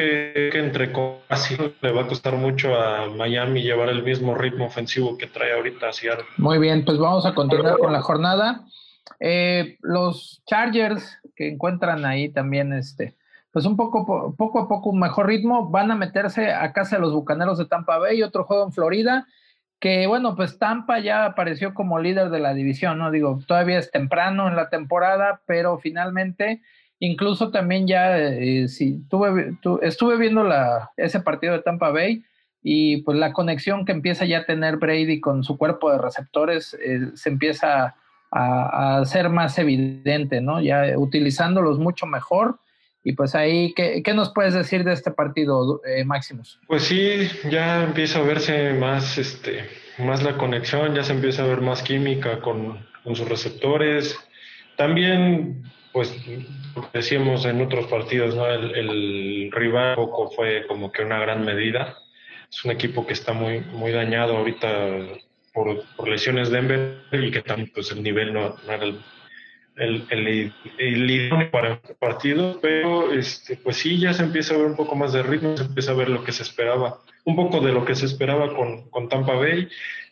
que 0.52 0.58
entre 0.61 0.92
casi 1.26 1.56
le 1.80 1.90
va 1.90 2.02
a 2.02 2.06
costar 2.06 2.34
mucho 2.37 2.72
a 2.80 3.08
Miami 3.08 3.62
llevar 3.62 3.88
el 3.88 4.04
mismo 4.04 4.37
ritmo 4.37 4.66
ofensivo 4.66 5.18
que 5.18 5.26
trae 5.26 5.52
ahorita. 5.52 5.90
Muy 6.37 6.58
bien, 6.58 6.84
pues 6.84 6.96
vamos 6.96 7.26
a 7.26 7.34
continuar 7.34 7.76
con 7.78 7.92
la 7.92 8.00
jornada. 8.00 8.64
Eh, 9.18 9.78
los 9.80 10.42
Chargers 10.46 11.18
que 11.34 11.48
encuentran 11.48 12.04
ahí 12.04 12.28
también, 12.28 12.72
este, 12.72 13.16
pues 13.50 13.64
un 13.64 13.76
poco, 13.76 14.06
po- 14.06 14.32
poco 14.37 14.61
a 14.61 14.68
poco 14.68 14.90
un 14.90 15.00
mejor 15.00 15.26
ritmo, 15.26 15.68
van 15.68 15.90
a 15.90 15.96
meterse 15.96 16.52
a 16.52 16.72
casa 16.72 16.96
de 16.96 17.02
los 17.02 17.12
Bucaneros 17.12 17.58
de 17.58 17.66
Tampa 17.66 17.98
Bay, 17.98 18.22
otro 18.22 18.44
juego 18.44 18.64
en 18.64 18.72
Florida, 18.72 19.26
que 19.80 20.06
bueno, 20.06 20.37
pues 20.37 20.56
Tampa 20.61 21.00
ya 21.00 21.24
apareció 21.24 21.74
como 21.74 21.98
líder 21.98 22.30
de 22.30 22.38
la 22.38 22.54
división, 22.54 22.98
¿no? 22.98 23.11
Digo, 23.11 23.40
todavía 23.48 23.78
es 23.80 23.90
temprano 23.90 24.46
en 24.46 24.54
la 24.54 24.68
temporada, 24.68 25.40
pero 25.46 25.78
finalmente, 25.78 26.62
incluso 27.00 27.50
también 27.50 27.87
ya, 27.87 28.18
eh, 28.18 28.64
estuve 28.64 30.16
viendo 30.18 30.48
ese 30.96 31.20
partido 31.20 31.52
de 31.54 31.62
Tampa 31.62 31.90
Bay 31.90 32.24
y 32.62 33.02
pues 33.02 33.18
la 33.18 33.32
conexión 33.32 33.84
que 33.84 33.92
empieza 33.92 34.24
ya 34.24 34.38
a 34.38 34.46
tener 34.46 34.76
Brady 34.76 35.20
con 35.20 35.44
su 35.44 35.56
cuerpo 35.56 35.90
de 35.92 35.98
receptores 35.98 36.74
eh, 36.84 37.11
se 37.14 37.30
empieza 37.30 37.94
a, 38.30 38.98
a 38.98 39.04
ser 39.04 39.30
más 39.30 39.58
evidente, 39.58 40.40
¿no? 40.40 40.61
Ya 40.61 40.98
utilizándolos 40.98 41.78
mucho 41.78 42.06
mejor. 42.06 42.58
Y 43.04 43.12
pues 43.12 43.34
ahí, 43.34 43.72
¿qué, 43.74 44.02
nos 44.12 44.34
puedes 44.34 44.54
decir 44.54 44.84
de 44.84 44.92
este 44.92 45.11
partido, 45.12 45.80
eh, 45.87 46.04
Máximos? 46.04 46.61
Pues 46.66 46.82
sí, 46.82 47.28
ya 47.48 47.84
empieza 47.84 48.18
a 48.18 48.22
verse 48.22 48.74
más, 48.74 49.16
este, 49.16 49.64
más 49.98 50.22
la 50.22 50.37
conexión, 50.37 50.94
ya 50.94 51.02
se 51.04 51.12
empieza 51.12 51.44
a 51.44 51.46
ver 51.46 51.62
más 51.62 51.82
química 51.82 52.40
con 52.40 52.84
sus 53.04 53.26
receptores. 53.26 54.18
También, 54.76 55.62
pues, 55.98 56.14
decíamos 56.92 57.44
en 57.44 57.61
otros 57.61 57.88
partidos, 57.88 58.37
¿no? 58.37 58.46
El, 58.46 58.72
el 58.76 59.50
rival 59.50 59.96
poco 59.96 60.30
fue 60.30 60.64
como 60.68 60.92
que 60.92 61.02
una 61.02 61.18
gran 61.18 61.44
medida. 61.44 61.98
Es 62.48 62.64
un 62.64 62.70
equipo 62.70 63.04
que 63.04 63.14
está 63.14 63.32
muy, 63.32 63.62
muy 63.72 63.90
dañado 63.90 64.37
ahorita 64.37 64.68
por, 65.52 65.82
por 65.96 66.08
lesiones 66.08 66.50
Denver 66.50 67.00
y 67.11 67.32
que 67.32 67.42
también, 67.42 67.72
pues, 67.74 67.90
el 67.90 68.04
nivel 68.04 68.32
no, 68.32 68.54
no 68.64 68.72
era 68.72 68.84
el, 68.84 69.00
el, 69.74 70.06
el, 70.11 70.52
el 70.78 71.11
idóneo 71.11 71.50
para 71.50 71.80
el 71.88 71.96
partido, 71.98 72.61
pero 72.62 73.12
este, 73.12 73.56
pues 73.56 73.78
sí, 73.78 73.98
ya 73.98 74.12
se 74.12 74.22
empieza 74.22 74.54
a 74.54 74.58
ver 74.58 74.66
un 74.66 74.76
poco 74.76 74.94
más 74.94 75.12
de 75.12 75.24
ritmo, 75.24 75.56
se 75.56 75.64
empieza 75.64 75.90
a 75.90 75.96
ver 75.96 76.11
lo 76.11 76.22
que 76.22 76.30
se 76.30 76.44
esperaba, 76.44 77.00
un 77.24 77.34
poco 77.34 77.58
de 77.58 77.72
lo 77.72 77.84
que 77.84 77.96
se 77.96 78.06
esperaba 78.06 78.54
con, 78.54 78.88
con 78.90 79.08
Tampa 79.08 79.34
Bay. 79.34 79.68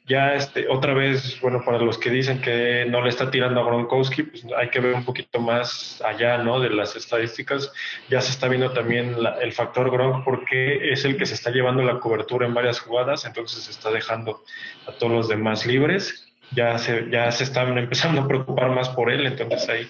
Ya 0.07 0.35
este, 0.35 0.69
otra 0.69 0.95
vez, 0.95 1.40
bueno, 1.40 1.62
para 1.64 1.79
los 1.79 1.99
que 1.99 2.11
dicen 2.11 2.40
que 2.40 2.87
no 2.88 3.03
le 3.03 3.09
está 3.09 3.31
tirando 3.31 3.61
a 3.61 3.64
Gronkowski, 3.64 4.23
pues 4.23 4.47
hay 4.57 4.71
que 4.71 4.79
ver 4.79 4.95
un 4.95 5.05
poquito 5.05 5.40
más 5.40 6.01
allá, 6.07 6.38
¿no? 6.38 6.61
De 6.61 6.71
las 6.71 6.95
estadísticas. 6.95 7.73
Ya 8.09 8.21
se 8.21 8.31
está 8.31 8.47
viendo 8.47 8.73
también 8.73 9.21
la, 9.21 9.40
el 9.40 9.53
factor 9.53 9.90
Gronk 9.90 10.25
porque 10.25 10.92
es 10.92 11.05
el 11.05 11.16
que 11.16 11.27
se 11.27 11.35
está 11.35 11.51
llevando 11.51 11.83
la 11.83 11.99
cobertura 11.99 12.47
en 12.47 12.55
varias 12.55 12.79
jugadas, 12.79 13.25
entonces 13.25 13.64
se 13.64 13.73
está 13.73 13.90
dejando 13.90 14.45
a 14.87 14.92
todos 14.92 15.12
los 15.12 15.29
demás 15.29 15.66
libres 15.66 16.27
ya 16.53 16.79
se, 16.79 17.11
ya 17.11 17.31
se 17.33 17.45
están 17.45 17.77
empezando 17.79 18.23
a 18.23 18.29
preocupar 18.29 18.71
más 18.71 18.88
por 18.90 19.11
él, 19.11 19.27
entonces 19.27 19.69
ahí 19.69 19.88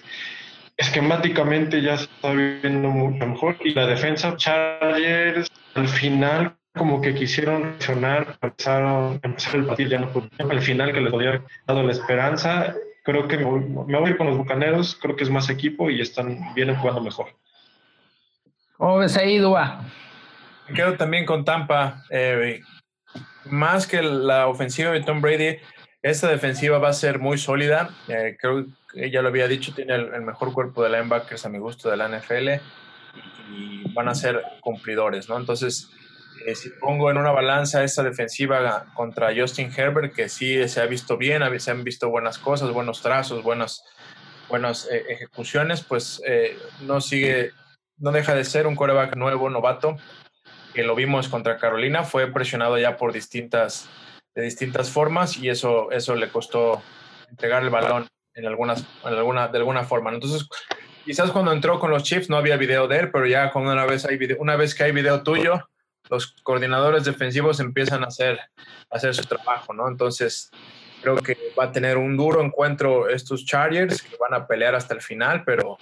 esquemáticamente 0.77 1.81
ya 1.81 1.97
se 1.97 2.05
está 2.05 2.31
viendo 2.31 2.89
mucho 2.89 3.25
mejor. 3.25 3.57
Y 3.63 3.73
la 3.73 3.87
defensa 3.87 4.35
Chargers 4.37 5.49
al 5.73 5.87
final 5.87 6.56
como 6.77 7.01
que 7.01 7.13
quisieron 7.13 7.63
reaccionar, 7.63 8.37
empezaron, 8.41 9.19
empezar 9.23 9.55
el 9.55 9.65
partido 9.65 9.89
ya 9.89 9.99
no 9.99 10.09
pudieron, 10.11 10.51
al 10.51 10.61
final 10.61 10.93
que 10.93 11.01
les 11.01 11.11
podía 11.11 11.29
haber 11.29 11.43
dado 11.65 11.83
la 11.83 11.91
esperanza. 11.91 12.75
Creo 13.03 13.27
que 13.27 13.37
me 13.37 13.43
voy, 13.45 13.59
me 13.61 13.97
voy 13.97 14.07
a 14.07 14.09
ir 14.09 14.17
con 14.17 14.27
los 14.27 14.37
Bucaneros, 14.37 14.97
creo 15.01 15.15
que 15.15 15.23
es 15.23 15.29
más 15.29 15.49
equipo 15.49 15.89
y 15.89 16.01
están 16.01 16.53
vienen 16.53 16.75
jugando 16.75 17.01
mejor. 17.01 17.27
¿Cómo 18.77 18.97
ves 18.97 19.17
ahí, 19.17 19.37
Dua? 19.39 19.81
Me 20.67 20.75
quedo 20.75 20.95
también 20.95 21.25
con 21.25 21.43
Tampa. 21.43 22.03
Eh, 22.09 22.61
más 23.45 23.87
que 23.87 24.01
la 24.01 24.47
ofensiva 24.47 24.91
de 24.91 25.01
Tom 25.01 25.21
Brady, 25.21 25.57
esta 26.01 26.27
defensiva 26.27 26.77
va 26.77 26.89
a 26.89 26.93
ser 26.93 27.19
muy 27.19 27.37
sólida. 27.37 27.89
Eh, 28.07 28.37
creo 28.39 28.65
que 28.93 29.09
ya 29.09 29.21
lo 29.21 29.29
había 29.29 29.47
dicho, 29.47 29.73
tiene 29.73 29.95
el, 29.95 30.13
el, 30.13 30.21
mejor 30.21 30.53
cuerpo 30.53 30.83
de 30.83 30.89
linebackers 30.89 31.45
a 31.45 31.49
mi 31.49 31.57
gusto 31.57 31.89
de 31.89 31.97
la 31.97 32.07
NFL 32.07 32.49
y, 32.49 32.61
y 33.49 33.93
van 33.93 34.09
a 34.09 34.15
ser 34.15 34.41
cumplidores, 34.61 35.27
¿no? 35.27 35.37
Entonces, 35.37 35.89
eh, 36.45 36.55
si 36.55 36.69
pongo 36.69 37.09
en 37.09 37.17
una 37.17 37.31
balanza 37.31 37.83
esta 37.83 38.03
defensiva 38.03 38.85
contra 38.93 39.33
Justin 39.35 39.71
Herbert, 39.75 40.13
que 40.13 40.29
sí 40.29 40.67
se 40.67 40.81
ha 40.81 40.85
visto 40.85 41.17
bien, 41.17 41.43
se 41.59 41.71
han 41.71 41.83
visto 41.83 42.09
buenas 42.09 42.37
cosas, 42.37 42.71
buenos 42.71 43.01
trazos, 43.01 43.43
buenas, 43.43 43.83
buenas 44.49 44.87
eh, 44.91 45.05
ejecuciones, 45.09 45.81
pues 45.83 46.21
eh, 46.25 46.57
no 46.81 47.01
sigue, 47.01 47.51
no 47.97 48.11
deja 48.11 48.35
de 48.35 48.43
ser 48.43 48.67
un 48.67 48.75
coreback 48.75 49.15
nuevo, 49.15 49.49
novato, 49.49 49.97
que 50.73 50.83
lo 50.83 50.95
vimos 50.95 51.27
contra 51.27 51.57
Carolina, 51.57 52.03
fue 52.03 52.31
presionado 52.31 52.77
ya 52.77 52.97
por 52.97 53.13
distintas 53.13 53.89
de 54.37 54.43
distintas 54.43 54.91
formas 54.91 55.37
y 55.37 55.49
eso, 55.49 55.89
eso 55.91 56.15
le 56.15 56.29
costó 56.29 56.83
entregar 57.27 57.63
el 57.63 57.71
balón 57.71 58.07
en, 58.35 58.45
algunas, 58.45 58.85
en 59.03 59.13
alguna, 59.15 59.47
de 59.47 59.57
alguna 59.57 59.83
forma. 59.83 60.13
Entonces, 60.13 60.47
quizás 61.03 61.31
cuando 61.31 61.51
entró 61.51 61.79
con 61.79 61.89
los 61.89 62.03
Chiefs 62.03 62.29
no 62.29 62.37
había 62.37 62.55
video 62.55 62.87
de 62.87 62.99
él, 62.99 63.11
pero 63.11 63.25
ya 63.25 63.49
con 63.49 63.67
una 63.67 63.85
vez, 63.87 64.05
hay 64.05 64.15
video, 64.15 64.37
una 64.39 64.55
vez 64.55 64.75
que 64.75 64.83
hay 64.83 64.91
video 64.91 65.23
tuyo, 65.23 65.67
los 66.09 66.33
coordinadores 66.43 67.03
defensivos 67.03 67.59
empiezan 67.59 68.03
a 68.03 68.07
hacer, 68.07 68.39
a 68.89 68.95
hacer 68.95 69.13
su 69.13 69.23
trabajo, 69.23 69.73
¿no? 69.73 69.87
Entonces, 69.87 70.51
creo 71.01 71.17
que 71.17 71.37
va 71.57 71.65
a 71.65 71.71
tener 71.71 71.97
un 71.97 72.17
duro 72.17 72.41
encuentro 72.41 73.09
estos 73.09 73.45
Chargers, 73.45 74.01
que 74.01 74.15
van 74.17 74.33
a 74.33 74.47
pelear 74.47 74.75
hasta 74.75 74.93
el 74.93 75.01
final, 75.01 75.43
pero 75.45 75.77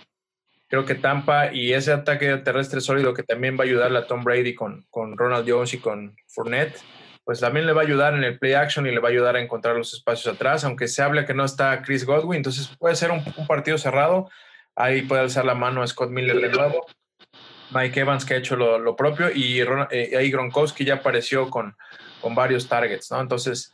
creo 0.68 0.86
que 0.86 0.96
Tampa 0.96 1.54
y 1.54 1.74
ese 1.74 1.92
ataque 1.92 2.38
terrestre 2.38 2.82
sólido 2.82 3.14
que 3.14 3.24
también 3.24 3.58
va 3.58 3.64
a 3.64 3.68
ayudarle 3.68 4.00
a 4.00 4.08
Tom 4.08 4.24
Brady 4.24 4.56
con, 4.56 4.86
con 4.90 5.18
Ronald 5.18 5.50
Jones 5.50 5.74
y 5.74 5.80
con 5.80 6.16
Fournette, 6.28 6.80
pues 7.24 7.40
también 7.40 7.66
le 7.66 7.74
va 7.74 7.82
a 7.82 7.86
ayudar 7.86 8.14
en 8.14 8.24
el 8.24 8.38
play 8.38 8.54
action 8.54 8.86
y 8.86 8.92
le 8.92 9.00
va 9.00 9.10
a 9.10 9.12
ayudar 9.12 9.36
a 9.36 9.42
encontrar 9.42 9.76
los 9.76 9.94
espacios 9.94 10.34
atrás, 10.34 10.64
aunque 10.64 10.88
se 10.88 11.02
hable 11.02 11.26
que 11.26 11.34
no 11.34 11.46
está 11.46 11.82
Chris 11.82 12.06
Godwin, 12.06 12.38
entonces 12.38 12.70
puede 12.78 12.96
ser 12.96 13.12
un, 13.12 13.24
un 13.38 13.48
partido 13.48 13.78
cerrado, 13.78 14.30
ahí 14.76 15.02
puede 15.04 15.22
alzar 15.22 15.46
la 15.46 15.56
mano 15.56 15.82
a 15.82 15.88
Scott 15.88 16.12
Miller 16.12 16.40
de 16.40 16.50
nuevo, 16.50 16.86
Mike 17.76 18.00
Evans 18.00 18.26
que 18.26 18.34
ha 18.34 18.38
hecho 18.38 18.56
lo, 18.56 18.96
propio 18.96 19.30
y 19.34 19.60
eh, 19.60 20.18
ahí 20.18 20.32
Gronkowski 20.32 20.86
ya 20.86 20.96
apareció 20.96 21.50
con, 21.50 21.76
con 22.22 22.34
varios 22.34 22.68
targets, 22.68 23.12
¿no? 23.12 23.20
Entonces 23.20 23.74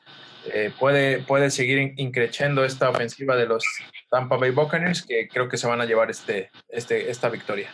eh, 0.52 0.72
puede, 0.80 1.20
puede 1.20 1.52
seguir 1.52 1.94
increciendo 1.98 2.66
esta 2.66 2.90
ofensiva 2.90 3.36
de 3.36 3.46
los 3.46 3.64
Tampa 4.10 4.38
Bay 4.38 4.50
Buccaneers 4.50 5.04
que 5.04 5.28
creo 5.28 5.48
que 5.48 5.58
se 5.58 5.68
van 5.68 5.82
a 5.82 5.86
llevar 5.86 6.10
este, 6.10 6.50
este, 6.70 7.12
esta 7.12 7.30
victoria. 7.30 7.70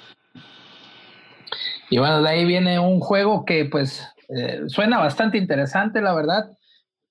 Y 1.89 1.97
bueno, 1.97 2.21
de 2.21 2.29
ahí 2.29 2.45
viene 2.45 2.79
un 2.79 2.99
juego 2.99 3.45
que 3.45 3.65
pues 3.65 4.05
eh, 4.29 4.63
suena 4.67 4.99
bastante 4.99 5.37
interesante, 5.37 6.01
la 6.01 6.13
verdad. 6.13 6.51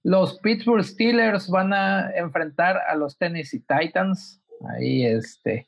Los 0.02 0.38
Pittsburgh 0.40 0.84
Steelers 0.84 1.48
van 1.48 1.72
a 1.72 2.10
enfrentar 2.14 2.76
a 2.86 2.94
los 2.94 3.16
Tennessee 3.16 3.64
Titans. 3.66 4.42
Ahí, 4.68 5.06
este, 5.06 5.66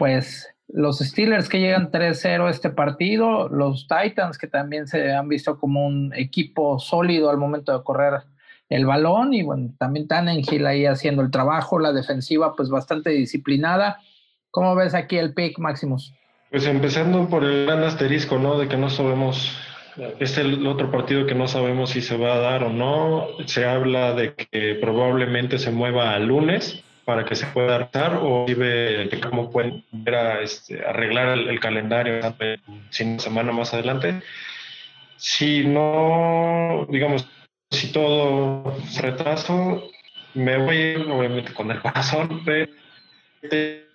pues 0.00 0.48
los 0.66 1.00
Steelers 1.00 1.50
que 1.50 1.60
llegan 1.60 1.90
3-0 1.90 2.46
a 2.46 2.50
este 2.50 2.70
partido, 2.70 3.50
los 3.50 3.86
Titans 3.86 4.38
que 4.38 4.46
también 4.46 4.86
se 4.86 5.12
han 5.12 5.28
visto 5.28 5.58
como 5.58 5.86
un 5.86 6.14
equipo 6.16 6.78
sólido 6.78 7.28
al 7.28 7.36
momento 7.36 7.76
de 7.76 7.84
correr 7.84 8.22
el 8.70 8.86
balón 8.86 9.34
y 9.34 9.42
bueno, 9.42 9.74
también 9.78 10.08
Tannenhill 10.08 10.66
ahí 10.66 10.86
haciendo 10.86 11.20
el 11.20 11.30
trabajo, 11.30 11.78
la 11.78 11.92
defensiva 11.92 12.56
pues 12.56 12.70
bastante 12.70 13.10
disciplinada. 13.10 13.98
¿Cómo 14.50 14.74
ves 14.74 14.94
aquí 14.94 15.18
el 15.18 15.34
pick, 15.34 15.58
Maximus? 15.58 16.14
Pues 16.50 16.66
empezando 16.66 17.28
por 17.28 17.44
el 17.44 17.66
gran 17.66 17.84
asterisco, 17.84 18.38
¿no? 18.38 18.58
De 18.58 18.68
que 18.68 18.78
no 18.78 18.88
sabemos, 18.88 19.54
es 20.18 20.38
el 20.38 20.66
otro 20.66 20.90
partido 20.90 21.26
que 21.26 21.34
no 21.34 21.46
sabemos 21.46 21.90
si 21.90 22.00
se 22.00 22.16
va 22.16 22.36
a 22.36 22.38
dar 22.38 22.64
o 22.64 22.70
no. 22.70 23.26
Se 23.44 23.66
habla 23.66 24.14
de 24.14 24.34
que 24.34 24.78
probablemente 24.80 25.58
se 25.58 25.70
mueva 25.70 26.14
al 26.14 26.28
lunes 26.28 26.82
para 27.10 27.24
que 27.24 27.34
se 27.34 27.46
pueda 27.46 27.90
dar 27.92 28.20
o 28.22 28.46
de 28.46 29.20
cómo 29.20 29.50
pueden 29.50 29.84
este, 30.42 30.86
arreglar 30.86 31.36
el, 31.36 31.58
calendario 31.58 32.20
sin 32.90 33.18
semana 33.18 33.50
más 33.50 33.74
adelante. 33.74 34.20
Si 35.16 35.64
no, 35.64 36.86
digamos, 36.88 37.28
si 37.68 37.90
todo 37.90 38.76
retraso, 39.00 39.90
me 40.34 40.56
voy 40.58 40.94
a 40.94 41.12
obviamente 41.12 41.52
con 41.52 41.72
el 41.72 41.80
corazón 41.80 42.44
de 42.44 43.88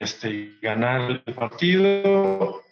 este, 0.00 0.54
ganar 0.62 1.22
el 1.24 1.34
partido. 1.34 2.62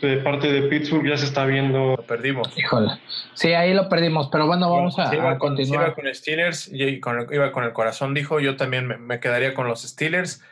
De 0.00 0.16
parte 0.18 0.50
de 0.50 0.62
Pittsburgh 0.62 1.06
ya 1.06 1.16
se 1.16 1.26
está 1.26 1.44
viendo. 1.44 1.96
Lo 1.96 2.02
perdimos. 2.02 2.50
Híjole. 2.56 2.88
Sí, 3.34 3.52
ahí 3.52 3.74
lo 3.74 3.88
perdimos, 3.88 4.28
pero 4.32 4.46
bueno, 4.46 4.70
vamos 4.70 4.98
a, 4.98 5.14
iba 5.14 5.38
continuar. 5.38 5.94
Con, 5.94 6.12
Steelers 6.12 6.68
y 6.72 6.98
con 6.98 7.32
iba 7.32 7.52
con 7.52 7.64
el 7.64 7.72
corazón, 7.72 8.14
dijo. 8.14 8.40
Yo 8.40 8.56
también 8.56 8.86
me, 8.86 9.20
quedaría 9.20 9.54
con 9.54 9.68
los 9.68 9.82
Steelers. 9.82 10.42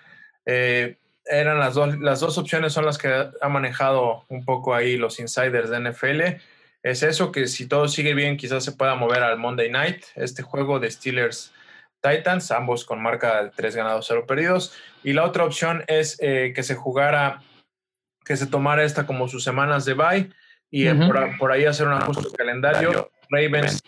Eh, 0.44 0.96
eran 1.25 1.59
las 1.59 1.75
dos, 1.75 1.99
las 1.99 2.20
dos 2.20 2.38
opciones 2.38 2.72
son 2.72 2.85
las 2.85 2.99
que 2.99 3.09
ha 3.09 3.49
manejado 3.49 4.25
un 4.29 4.44
poco 4.44 4.75
ahí 4.75 4.96
los 4.96 5.18
insiders 5.18 5.70
de 5.70 5.90
NFL. 5.90 6.40
Es 6.83 7.03
eso 7.03 7.33
que 7.33 7.49
si 7.49 7.66
todo 7.66 7.88
sigue 7.88 8.14
bien, 8.14 8.37
quizás 8.37 8.62
se 8.62 8.72
pueda 8.72 8.94
mover 8.94 9.22
al 9.22 9.38
Monday 9.38 9.70
Night, 9.70 10.05
este 10.14 10.42
juego 10.42 10.79
de 10.79 10.90
Steelers 10.90 11.53
Titans, 12.00 12.50
ambos 12.50 12.85
con 12.85 13.02
marca 13.02 13.44
de 13.44 13.50
3 13.50 13.76
ganados, 13.76 14.06
0 14.09 14.24
perdidos. 14.26 14.74
Y 15.02 15.12
la 15.12 15.24
otra 15.24 15.44
opción 15.44 15.85
es 15.87 16.18
eh, 16.20 16.52
que 16.54 16.62
se 16.62 16.74
jugara, 16.74 17.42
que 18.24 18.37
se 18.37 18.46
tomara 18.46 18.85
esta 18.85 19.06
como 19.06 19.28
sus 19.28 19.44
semanas 19.44 19.85
de 19.85 19.94
bye 19.94 20.30
y 20.70 20.88
eh, 20.88 20.94
por, 21.38 21.52
ahí 21.52 21.64
hacer 21.64 21.87
un 21.87 21.94
ajuste 21.94 22.28
de 22.28 22.37
calendario. 22.37 23.11
Ravens, 23.30 23.82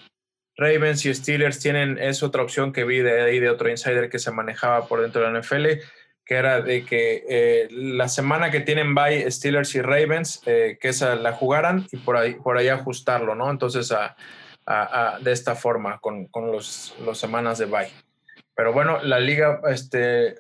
Ravens 0.57 1.05
y 1.07 1.15
Steelers 1.15 1.59
tienen, 1.61 1.99
es 1.99 2.23
otra 2.23 2.43
opción 2.43 2.73
que 2.73 2.85
vi 2.85 2.99
de 2.99 3.23
ahí 3.23 3.39
de 3.39 3.51
otro 3.51 3.69
insider 3.69 4.09
que 4.09 4.19
se 4.19 4.31
manejaba 4.31 4.87
por 4.87 5.01
dentro 5.01 5.23
de 5.23 5.33
la 5.33 5.41
NFL, 5.41 5.67
que 6.25 6.35
era 6.35 6.61
de 6.61 6.85
que 6.85 7.25
eh, 7.29 7.69
la 7.71 8.09
semana 8.09 8.51
que 8.51 8.61
tienen 8.61 8.95
bye 8.95 9.31
Steelers 9.31 9.75
y 9.75 9.83
Ravens, 9.83 10.41
que 10.45 10.79
esa 10.83 11.15
la 11.15 11.33
jugaran 11.33 11.87
y 11.91 11.97
por 11.99 12.17
ahí, 12.17 12.35
por 12.35 12.59
ahí 12.59 12.69
ajustarlo, 12.69 13.35
¿no? 13.35 13.51
Entonces, 13.51 13.93
a, 13.93 14.17
de 15.21 15.33
esta 15.33 15.55
forma, 15.55 15.99
con, 15.99 16.27
con 16.27 16.53
los, 16.53 16.95
los 17.05 17.19
semanas 17.19 17.59
de 17.59 17.67
bye. 17.67 17.91
Pero 18.55 18.73
bueno, 18.73 18.99
la 19.03 19.21
liga 19.21 19.61
este, 19.69 20.35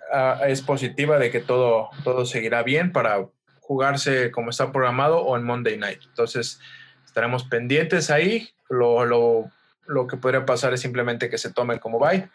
es 0.47 0.63
positiva 0.63 1.19
de 1.19 1.31
que 1.31 1.41
todo, 1.41 1.91
todo 2.03 2.27
seguirá 2.27 2.63
bien 2.63 2.93
para 2.93 3.27
jugarse 3.61 4.31
como 4.31 4.51
está 4.51 4.73
programado 4.73 5.21
o 5.21 5.37
en 5.37 5.45
Monday 5.45 5.77
Night. 5.77 6.01
Entonces, 6.07 6.61
estaremos 7.05 7.45
pendientes 7.45 8.11
ahí. 8.11 8.51
Lo, 8.69 9.05
lo, 9.05 9.51
lo 9.87 10.07
que 10.07 10.17
podría 10.17 10.45
pasar 10.45 10.75
es 10.75 10.81
simplemente 10.81 11.31
que 11.31 11.39
se 11.39 11.53
tome 11.53 11.79
como 11.79 11.99
bye. 11.99 12.29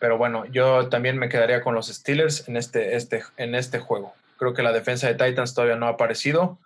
Pero 0.00 0.18
bueno, 0.18 0.46
yo 0.46 0.88
también 0.88 1.18
me 1.18 1.28
quedaría 1.28 1.62
con 1.62 1.74
los 1.74 1.88
Steelers 1.88 2.48
en 2.48 2.56
este, 2.56 2.96
este, 2.96 3.22
en 3.36 3.54
este 3.54 3.78
juego. 3.78 4.14
Creo 4.38 4.52
que 4.52 4.62
la 4.62 4.72
defensa 4.72 5.06
de 5.06 5.14
Titans 5.14 5.54
todavía 5.54 5.76
no 5.76 5.86
ha 5.86 5.90
aparecido. 5.90 6.58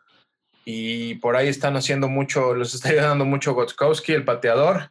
Y 0.64 1.16
por 1.16 1.37
ahí 1.37 1.48
están 1.48 1.77
haciendo 1.77 2.09
mucho, 2.09 2.55
los 2.55 2.74
está 2.74 2.88
ayudando 2.90 3.24
mucho 3.24 3.55
Gotkowski, 3.55 4.12
el 4.12 4.24
pateador 4.24 4.90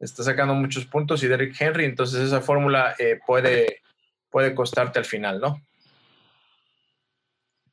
está 0.00 0.22
sacando 0.22 0.54
muchos 0.54 0.84
puntos 0.86 1.22
y 1.22 1.28
Derrick 1.28 1.60
Henry, 1.60 1.84
entonces 1.84 2.20
esa 2.20 2.40
fórmula 2.40 2.94
eh, 2.98 3.18
puede, 3.26 3.82
puede 4.30 4.54
costarte 4.54 4.98
al 4.98 5.04
final, 5.04 5.40
¿no? 5.40 5.60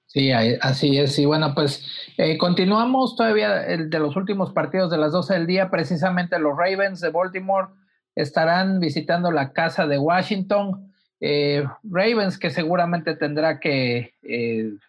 Sí, 0.08 0.31
así 0.31 0.97
es. 0.97 1.19
Y 1.19 1.25
bueno, 1.25 1.53
pues 1.53 1.86
eh, 2.17 2.38
continuamos 2.38 3.17
todavía 3.17 3.65
el 3.65 3.89
de 3.89 3.99
los 3.99 4.15
últimos 4.15 4.53
partidos 4.53 4.89
de 4.89 4.97
las 4.97 5.12
12 5.12 5.34
del 5.34 5.45
día. 5.45 5.69
Precisamente 5.69 6.39
los 6.39 6.58
Ravens 6.58 7.01
de 7.01 7.10
Baltimore 7.10 7.67
estarán 8.15 8.79
visitando 8.79 9.29
la 9.29 9.51
casa 9.51 9.88
de 9.88 9.97
Washington. 9.97 10.93
Eh, 11.21 11.65
Ravens 11.84 12.38
que 12.38 12.49
seguramente 12.49 13.15
tendrá 13.15 13.60
que 13.60 14.13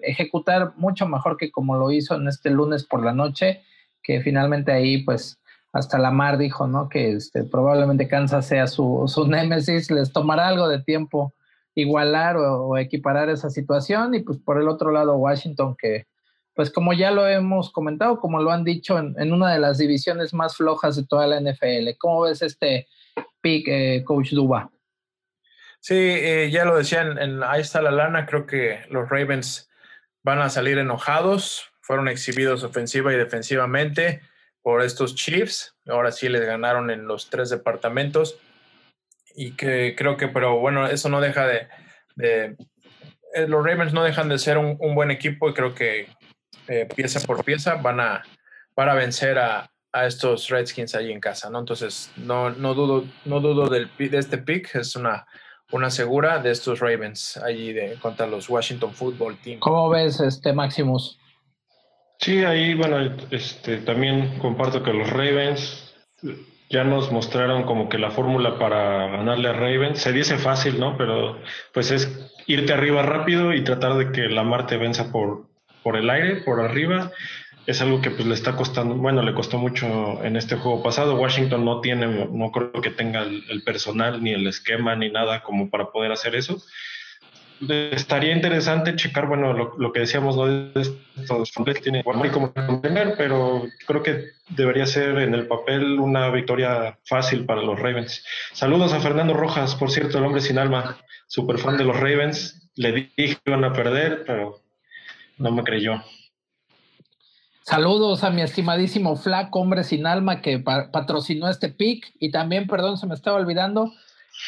ejecutar 0.01 0.73
mucho 0.77 1.07
mejor 1.07 1.37
que 1.37 1.51
como 1.51 1.77
lo 1.77 1.93
hizo 1.93 2.17
en 2.17 2.29
este 2.29 2.51
lunes 2.51 2.85
por 2.85 3.05
la 3.05 3.13
noche, 3.13 3.63
que 4.03 4.21
finalmente 4.21 4.73
ahí 4.73 5.03
pues 5.03 5.39
hasta 5.73 5.99
la 5.99 6.11
mar 6.11 6.39
dijo, 6.39 6.67
¿no? 6.67 6.89
Que 6.89 7.13
este, 7.13 7.45
probablemente 7.45 8.09
Kansas 8.09 8.47
sea 8.47 8.67
su, 8.67 9.05
su 9.07 9.27
némesis, 9.27 9.91
les 9.91 10.13
tomará 10.13 10.49
algo 10.49 10.69
de 10.69 10.83
tiempo 10.83 11.35
igualar 11.77 12.37
o, 12.39 12.77
equiparar 12.79 13.29
esa 13.29 13.51
situación 13.51 14.15
y 14.15 14.21
pues 14.21 14.39
por 14.39 14.61
el 14.61 14.67
otro 14.69 14.91
lado 14.91 15.17
Washington 15.17 15.77
que 15.79 16.07
pues 16.55 16.73
como 16.73 16.95
ya 16.95 17.11
lo 17.11 17.29
hemos 17.29 17.71
comentado, 17.71 18.19
como 18.19 18.41
lo 18.41 18.51
han 18.51 18.65
dicho 18.65 18.99
en, 18.99 19.31
una 19.31 19.53
de 19.53 19.59
las 19.59 19.77
divisiones 19.77 20.33
más 20.33 20.57
flojas 20.57 20.97
de 20.97 21.05
toda 21.05 21.27
la 21.27 21.39
NFL. 21.39 21.99
¿Cómo 21.99 22.23
ves 22.23 22.41
este 22.41 22.89
pick, 23.43 23.69
eh, 23.69 24.03
Coach 24.07 24.33
Duba? 24.33 24.71
Sí, 25.87 25.95
eh, 25.95 26.51
ya 26.51 26.65
lo 26.65 26.77
decían, 26.77 27.17
en, 27.17 27.45
ahí 27.45 27.61
está 27.61 27.81
la 27.81 27.93
lana, 27.93 28.27
creo 28.27 28.45
que 28.45 28.85
los 28.91 29.09
Ravens 29.09 29.71
van 30.25 30.41
a 30.41 30.51
salir 30.51 30.79
enojados, 30.79 31.71
fueron 31.81 32.09
exhibidos 32.09 32.65
ofensiva 32.65 33.13
y 33.13 33.17
defensivamente 33.17 34.21
por 34.63 34.83
estos 34.83 35.15
Chiefs. 35.15 35.77
Ahora 35.87 36.11
sí 36.11 36.29
les 36.29 36.45
ganaron 36.45 36.91
en 36.91 37.07
los 37.07 37.31
tres 37.31 37.51
departamentos. 37.51 38.37
Y 39.37 39.53
que 39.53 39.95
creo 39.97 40.17
que, 40.17 40.27
pero 40.27 40.59
bueno, 40.59 40.89
eso 40.89 41.09
no 41.09 41.21
deja 41.21 41.47
de. 41.47 41.69
Eh, 42.21 42.57
los 43.47 43.65
Ravens 43.65 43.93
no 43.93 44.03
dejan 44.03 44.29
de 44.29 44.41
ser 44.41 44.59
un, 44.59 44.77
buen 44.97 45.13
equipo 45.13 45.49
y 45.49 45.55
creo 45.55 45.73
que 45.73 46.09
eh, 46.67 46.89
pieza 46.97 47.21
por 47.21 47.45
pieza 47.45 47.77
van 47.77 48.01
a, 48.01 48.25
a 48.75 48.95
vencer 48.95 49.39
a, 49.39 49.71
estos 50.05 50.49
Redskins 50.49 50.97
allí 50.97 51.13
en 51.13 51.21
casa, 51.21 51.49
¿no? 51.49 51.61
Entonces, 51.61 52.11
no, 52.17 52.51
no 52.51 52.75
dudo, 52.75 53.05
no 53.25 53.39
dudo 53.39 53.69
del, 53.69 53.89
de 53.97 54.19
este 54.19 54.39
pick, 54.39 54.75
es 54.75 54.97
una, 54.97 55.27
una 55.73 55.91
segura 55.91 56.39
de 56.39 56.51
estos 56.51 56.81
Ravens 56.81 57.37
allí 57.39 57.73
de, 57.73 57.97
contra 58.01 58.27
los 58.27 58.49
Washington 58.49 58.93
Football 58.93 59.39
Team. 59.43 59.59
¿Cómo 59.59 59.89
ves 59.91 60.21
este 60.21 60.53
Maximus? 60.53 61.19
Sí, 62.19 62.45
ahí, 62.45 62.75
bueno, 62.75 62.99
este, 63.31 63.79
también 63.79 64.39
comparto 64.39 64.83
que 64.83 64.93
los 64.93 65.11
Ravens 65.11 65.95
ya 66.71 66.83
nos 66.83 67.13
mostraron 67.13 67.65
como 67.65 67.89
que 67.89 67.99
la 67.99 68.11
fórmula 68.11 68.59
para 68.59 69.09
ganarle 69.09 69.49
a 69.49 69.53
Ravens. 69.53 70.01
Se 70.01 70.13
dice 70.13 70.39
fácil, 70.39 70.81
¿no? 70.81 70.97
Pero 70.97 71.39
pues 71.73 71.91
es 71.91 72.33
irte 72.47 72.73
arriba 72.73 73.03
rápido 73.03 73.53
y 73.53 73.63
tratar 73.65 73.95
de 73.95 74.13
que 74.13 74.29
la 74.29 74.43
Marte 74.43 74.77
venza 74.77 75.13
por, 75.13 75.47
por 75.83 75.97
el 75.97 76.09
aire, 76.11 76.37
por 76.37 76.61
arriba. 76.61 77.13
Es 77.67 77.81
algo 77.81 78.01
que 78.01 78.11
pues 78.11 78.27
le 78.27 78.35
está 78.35 78.55
costando, 78.55 78.95
bueno, 78.95 79.23
le 79.23 79.35
costó 79.35 79.59
mucho 79.59 80.23
en 80.23 80.37
este 80.37 80.57
juego 80.57 80.83
pasado. 80.83 81.17
Washington 81.17 81.65
no 81.65 81.81
tiene, 81.81 82.29
no 82.31 82.51
creo 82.53 82.73
que 82.81 82.91
tenga 82.91 83.23
el 83.23 83.63
personal, 83.65 84.23
ni 84.23 84.33
el 84.33 84.47
esquema, 84.47 84.95
ni 84.95 85.11
nada 85.11 85.43
como 85.43 85.69
para 85.69 85.91
poder 85.91 86.13
hacer 86.13 86.37
eso 86.37 86.63
estaría 87.91 88.33
interesante 88.33 88.97
checar, 88.97 89.27
bueno, 89.27 89.53
lo, 89.53 89.93
que 89.93 90.01
decíamos, 90.01 90.37
¿no? 90.37 90.47
Estos 90.81 91.53
tiene 91.83 92.05
como 92.05 92.53
tener, 92.81 93.15
pero 93.17 93.67
creo 93.87 94.03
que 94.03 94.25
debería 94.51 94.87
ser 94.87 95.19
en 95.19 95.35
el 95.35 95.47
papel 95.47 95.99
una 95.99 96.29
victoria 96.31 96.99
fácil 97.05 97.45
para 97.47 97.63
los 97.63 97.79
Ravens. 97.79 98.25
Saludos 98.53 98.93
a 98.93 99.01
Fernando 99.01 99.35
Rojas, 99.35 99.75
por 99.75 99.91
cierto, 99.91 100.19
el 100.19 100.25
hombre 100.25 100.41
sin 100.41 100.59
alma, 100.59 100.99
super 101.27 101.59
fan 101.59 101.77
de 101.77 101.85
los 101.85 101.99
Ravens. 101.99 102.71
Le 102.75 102.93
dije 102.93 103.37
que 103.37 103.51
iban 103.51 103.65
a 103.65 103.73
perder, 103.73 104.25
pero 104.27 104.61
no 105.39 105.51
me 105.51 105.65
creyó. 105.65 106.03
Saludos 107.69 108.23
a 108.23 108.31
mi 108.31 108.43
estimadísimo 108.43 109.17
Flaco, 109.17 109.59
hombre 109.59 109.83
sin 109.83 110.07
alma, 110.07 110.41
que 110.41 110.61
patrocinó 110.61 111.49
este 111.49 111.69
pick. 111.69 112.13
Y 112.21 112.31
también, 112.31 112.69
perdón, 112.69 112.97
se 112.97 113.09
me 113.09 113.15
estaba 113.15 113.39
olvidando, 113.39 113.93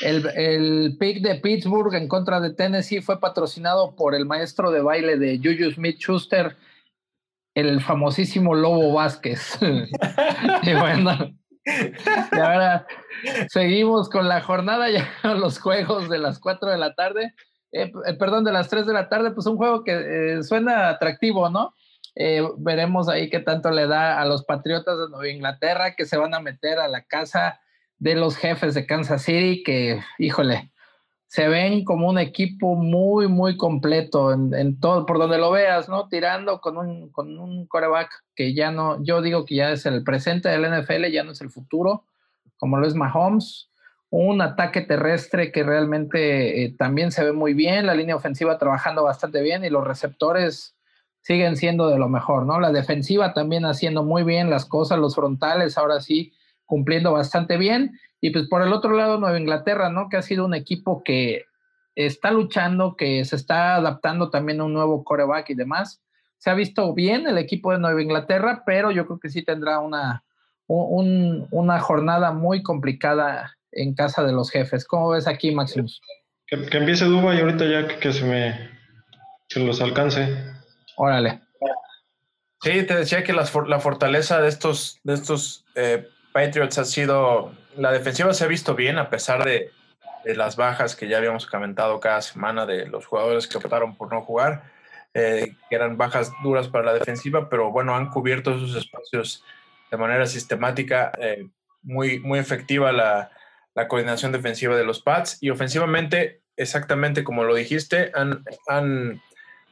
el, 0.02 0.24
el, 0.36 0.96
pick 1.00 1.20
de 1.20 1.34
Pittsburgh 1.34 1.92
en 1.94 2.06
contra 2.06 2.40
de 2.40 2.54
Tennessee 2.54 3.00
fue 3.00 3.18
patrocinado 3.18 3.96
por 3.96 4.14
el 4.14 4.24
maestro 4.24 4.70
de 4.70 4.82
baile 4.82 5.16
de 5.16 5.38
Juju 5.38 5.72
Smith 5.72 5.98
Schuster, 5.98 6.54
el 7.54 7.80
famosísimo 7.80 8.54
Lobo 8.54 8.92
Vázquez. 8.92 9.58
y 10.62 10.74
bueno, 10.74 11.34
y 11.66 12.38
ahora 12.38 12.86
seguimos 13.48 14.08
con 14.08 14.28
la 14.28 14.42
jornada, 14.42 14.90
ya 14.90 15.08
los 15.34 15.58
juegos 15.58 16.08
de 16.08 16.20
las 16.20 16.38
4 16.38 16.70
de 16.70 16.78
la 16.78 16.94
tarde, 16.94 17.34
eh, 17.72 17.90
eh, 18.06 18.14
perdón, 18.14 18.44
de 18.44 18.52
las 18.52 18.68
3 18.68 18.86
de 18.86 18.92
la 18.92 19.08
tarde, 19.08 19.32
pues 19.32 19.44
un 19.48 19.56
juego 19.56 19.82
que 19.82 20.36
eh, 20.36 20.42
suena 20.44 20.88
atractivo, 20.88 21.50
¿no? 21.50 21.74
Veremos 22.58 23.08
ahí 23.08 23.30
qué 23.30 23.38
tanto 23.38 23.70
le 23.70 23.86
da 23.86 24.20
a 24.20 24.26
los 24.26 24.44
Patriotas 24.44 24.98
de 24.98 25.08
Nueva 25.08 25.28
Inglaterra 25.28 25.94
que 25.94 26.04
se 26.04 26.16
van 26.16 26.34
a 26.34 26.40
meter 26.40 26.78
a 26.78 26.88
la 26.88 27.02
casa 27.04 27.60
de 27.98 28.14
los 28.14 28.36
jefes 28.36 28.74
de 28.74 28.86
Kansas 28.86 29.22
City 29.22 29.62
que, 29.62 30.00
híjole, 30.18 30.72
se 31.28 31.46
ven 31.46 31.84
como 31.84 32.08
un 32.08 32.18
equipo 32.18 32.74
muy, 32.74 33.28
muy 33.28 33.56
completo 33.58 34.32
en, 34.32 34.80
todo, 34.80 35.04
por 35.04 35.18
donde 35.18 35.36
lo 35.36 35.50
veas, 35.50 35.88
¿no? 35.88 36.08
Tirando 36.08 36.60
con 36.60 36.78
un, 36.78 37.12
con 37.12 37.38
un 37.38 37.66
coreback 37.66 38.10
que 38.34 38.54
ya 38.54 38.70
no, 38.70 39.02
yo 39.04 39.20
digo 39.20 39.44
que 39.44 39.56
ya 39.56 39.70
es 39.70 39.84
el 39.84 40.02
presente 40.04 40.48
del 40.48 40.62
NFL, 40.62 41.04
ya 41.12 41.24
no 41.24 41.32
es 41.32 41.42
el 41.42 41.50
futuro, 41.50 42.06
como 42.56 42.78
lo 42.78 42.86
es 42.86 42.94
Mahomes. 42.94 43.70
Un 44.10 44.40
ataque 44.40 44.80
terrestre 44.80 45.52
que 45.52 45.62
realmente 45.62 46.64
eh, 46.64 46.74
también 46.78 47.12
se 47.12 47.22
ve 47.22 47.32
muy 47.32 47.52
bien, 47.52 47.84
la 47.84 47.94
línea 47.94 48.16
ofensiva 48.16 48.56
trabajando 48.56 49.04
bastante 49.04 49.42
bien 49.42 49.66
y 49.66 49.68
los 49.68 49.86
receptores, 49.86 50.77
siguen 51.20 51.56
siendo 51.56 51.88
de 51.88 51.98
lo 51.98 52.08
mejor, 52.08 52.46
¿no? 52.46 52.60
La 52.60 52.72
defensiva 52.72 53.34
también 53.34 53.64
haciendo 53.64 54.02
muy 54.02 54.22
bien 54.22 54.50
las 54.50 54.64
cosas, 54.64 54.98
los 54.98 55.14
frontales 55.14 55.76
ahora 55.76 56.00
sí 56.00 56.32
cumpliendo 56.64 57.12
bastante 57.12 57.56
bien. 57.56 57.98
Y 58.20 58.30
pues 58.30 58.48
por 58.48 58.62
el 58.62 58.72
otro 58.72 58.92
lado, 58.92 59.18
Nueva 59.18 59.38
Inglaterra, 59.38 59.90
¿no? 59.90 60.08
Que 60.08 60.18
ha 60.18 60.22
sido 60.22 60.44
un 60.44 60.54
equipo 60.54 61.02
que 61.04 61.44
está 61.94 62.30
luchando, 62.30 62.94
que 62.96 63.24
se 63.24 63.36
está 63.36 63.76
adaptando 63.76 64.30
también 64.30 64.60
a 64.60 64.64
un 64.64 64.72
nuevo 64.72 65.02
coreback 65.02 65.50
y 65.50 65.54
demás. 65.54 66.00
Se 66.36 66.50
ha 66.50 66.54
visto 66.54 66.94
bien 66.94 67.26
el 67.26 67.38
equipo 67.38 67.72
de 67.72 67.78
Nueva 67.78 68.00
Inglaterra, 68.00 68.62
pero 68.64 68.90
yo 68.90 69.06
creo 69.06 69.18
que 69.18 69.30
sí 69.30 69.42
tendrá 69.42 69.80
una, 69.80 70.22
una 70.68 71.80
jornada 71.80 72.32
muy 72.32 72.62
complicada 72.62 73.56
en 73.72 73.94
casa 73.94 74.22
de 74.22 74.32
los 74.32 74.50
jefes. 74.50 74.84
¿Cómo 74.84 75.10
ves 75.10 75.26
aquí, 75.26 75.52
Maximus? 75.52 76.00
Que, 76.46 76.56
empiece 76.76 77.04
Duba 77.04 77.34
y 77.34 77.40
ahorita 77.40 77.64
ya 77.66 77.98
que, 77.98 78.12
se 78.12 78.24
me 78.24 78.70
se 79.48 79.60
los 79.60 79.80
alcance. 79.80 80.57
Órale. 80.98 81.40
Sí, 82.60 82.82
te 82.82 82.96
decía 82.96 83.22
que 83.22 83.32
la 83.32 83.46
fortaleza 83.46 84.40
de 84.40 84.48
estos, 84.48 84.98
de 85.04 85.14
estos 85.14 85.64
eh, 85.76 86.08
Patriots 86.32 86.76
ha 86.78 86.84
sido, 86.84 87.52
la 87.76 87.92
defensiva 87.92 88.34
se 88.34 88.44
ha 88.44 88.48
visto 88.48 88.74
bien 88.74 88.98
a 88.98 89.08
pesar 89.08 89.44
de, 89.44 89.70
las 90.24 90.56
bajas 90.56 90.94
que 90.94 91.08
ya 91.08 91.16
habíamos 91.16 91.46
comentado 91.46 92.00
cada 92.00 92.20
semana 92.20 92.66
de 92.66 92.86
los 92.86 93.06
jugadores 93.06 93.46
que 93.46 93.56
optaron 93.56 93.96
por 93.96 94.12
no 94.12 94.20
jugar, 94.20 94.64
eh, 95.14 95.54
que 95.70 95.74
eran 95.74 95.96
bajas 95.96 96.32
duras 96.42 96.68
para 96.68 96.84
la 96.84 96.92
defensiva, 96.92 97.48
pero 97.48 97.70
bueno, 97.70 97.94
han 97.94 98.10
cubierto 98.10 98.50
esos 98.50 98.74
espacios 98.74 99.42
de 99.90 99.96
manera 99.96 100.26
sistemática, 100.26 101.12
eh, 101.18 101.48
muy, 101.82 102.18
muy 102.18 102.40
efectiva 102.40 102.92
la, 102.92 103.30
la, 103.74 103.88
coordinación 103.88 104.32
defensiva 104.32 104.76
de 104.76 104.84
los 104.84 105.00
Pats 105.00 105.38
y 105.40 105.48
ofensivamente, 105.48 106.42
exactamente 106.56 107.24
como 107.24 107.44
lo 107.44 107.54
dijiste, 107.54 108.10
han, 108.14 108.44
han 108.66 109.22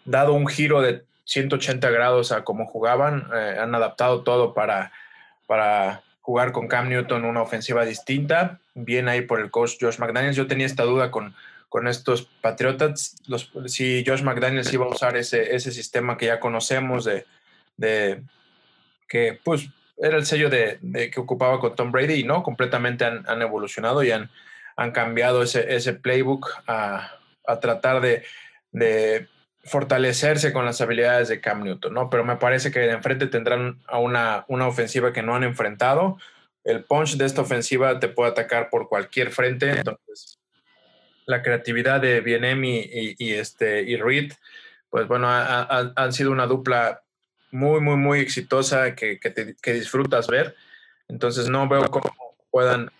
dado 0.06 0.32
un 0.32 0.46
giro 0.46 0.80
de 0.80 1.04
180 1.26 1.90
grados 1.90 2.32
a 2.32 2.44
cómo 2.44 2.66
jugaban, 2.66 3.28
eh, 3.34 3.56
han 3.60 3.74
adaptado 3.74 4.22
todo 4.22 4.54
para, 4.54 4.92
para 5.46 6.02
jugar 6.20 6.52
con 6.52 6.68
Cam 6.68 6.88
Newton 6.88 7.24
una 7.24 7.42
ofensiva 7.42 7.84
distinta. 7.84 8.60
Bien 8.74 9.08
ahí 9.08 9.22
por 9.22 9.40
el 9.40 9.50
coach 9.50 9.76
Josh 9.80 9.98
McDaniels. 9.98 10.36
Yo 10.36 10.46
tenía 10.46 10.66
esta 10.66 10.84
duda 10.84 11.10
con, 11.10 11.34
con 11.68 11.88
estos 11.88 12.22
Patriotas, 12.40 13.16
los, 13.26 13.52
si 13.66 14.04
Josh 14.06 14.22
McDaniels 14.22 14.72
iba 14.72 14.86
a 14.86 14.88
usar 14.88 15.16
ese, 15.16 15.54
ese 15.54 15.72
sistema 15.72 16.16
que 16.16 16.26
ya 16.26 16.40
conocemos 16.40 17.04
de, 17.04 17.26
de 17.76 18.22
que 19.08 19.38
pues 19.42 19.68
era 19.98 20.16
el 20.16 20.26
sello 20.26 20.48
de, 20.50 20.78
que 21.12 21.20
ocupaba 21.20 21.58
con 21.58 21.74
Tom 21.74 21.90
Brady 21.90 22.14
y 22.14 22.24
no, 22.24 22.42
completamente 22.42 23.04
han, 23.04 23.28
han 23.28 23.42
evolucionado 23.42 24.02
y 24.02 24.10
han, 24.10 24.30
han 24.76 24.92
cambiado 24.92 25.42
ese, 25.42 25.74
ese 25.74 25.94
playbook 25.94 26.48
a, 26.66 27.12
a 27.46 27.60
tratar 27.60 28.00
de, 28.00 28.24
de 28.72 29.28
fortalecerse 29.66 30.52
con 30.52 30.64
las 30.64 30.80
habilidades 30.80 31.28
de 31.28 31.40
Cam 31.40 31.64
Newton, 31.64 31.92
¿no? 31.92 32.08
Pero 32.08 32.24
me 32.24 32.36
parece 32.36 32.70
que 32.70 32.80
de 32.80 32.92
enfrente 32.92 33.26
tendrán 33.26 33.80
a 33.86 33.98
una, 33.98 34.44
una 34.48 34.66
ofensiva 34.66 35.12
que 35.12 35.22
no 35.22 35.34
han 35.34 35.44
enfrentado. 35.44 36.18
El 36.64 36.84
punch 36.84 37.16
de 37.16 37.26
esta 37.26 37.42
ofensiva 37.42 37.98
te 37.98 38.08
puede 38.08 38.30
atacar 38.30 38.70
por 38.70 38.88
cualquier 38.88 39.30
frente. 39.32 39.70
Entonces, 39.70 40.38
la 41.26 41.42
creatividad 41.42 42.00
de 42.00 42.20
Bienem 42.20 42.64
y, 42.64 43.32
este, 43.32 43.82
y 43.82 43.96
Reed, 43.96 44.32
pues 44.88 45.08
bueno, 45.08 45.28
han 45.28 46.12
sido 46.12 46.30
una 46.30 46.46
dupla 46.46 47.02
muy, 47.50 47.80
muy, 47.80 47.96
muy 47.96 48.20
exitosa 48.20 48.94
que, 48.94 49.18
que, 49.18 49.72
disfrutas 49.72 50.28
ver. 50.28 50.54
Entonces, 51.08 51.48
no 51.48 51.68
veo 51.68 51.90
cómo 51.90 52.14
puedan 52.50 52.90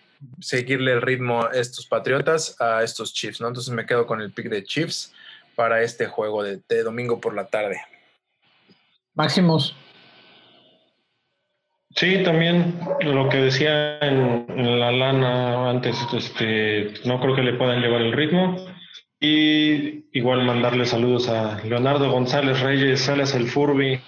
seguirle 0.41 0.93
el 0.93 1.03
ritmo 1.03 1.45
a 1.45 1.51
estos 1.53 1.87
Patriotas 1.87 2.57
a 2.61 2.83
estos 2.83 3.13
Chiefs, 3.13 3.41
¿no? 3.41 3.49
Entonces 3.49 3.73
me 3.73 3.87
quedo 3.87 4.07
con 4.07 4.21
el 4.21 4.33
pick 4.33 4.49
de 4.49 4.65
Chiefs 4.65 5.13
para 5.57 5.83
este 5.83 6.07
juego 6.07 6.45
de, 6.45 6.83
domingo 6.85 7.21
por 7.21 7.35
la 7.35 7.47
tarde. 7.47 7.81
Máximos. 9.15 9.75
Sí, 11.97 12.23
también 12.23 12.79
lo 13.01 13.29
que 13.31 13.39
decía 13.39 13.99
en, 14.01 14.79
la 14.79 14.93
lana 14.93 15.71
antes, 15.71 15.97
este, 16.13 16.93
no 17.07 17.19
creo 17.21 17.35
que 17.35 17.43
le 17.43 17.55
puedan 17.55 17.81
llevar 17.81 18.03
el 18.03 18.13
ritmo. 18.13 18.66
Y 19.19 20.05
igual 20.13 20.45
mandarle 20.45 20.85
saludos 20.85 21.29
a 21.29 21.63
Leonardo 21.65 22.11
González 22.11 22.61
Reyes, 22.61 23.01
Salas 23.01 23.35
El 23.35 23.49
Furby, 23.49 24.01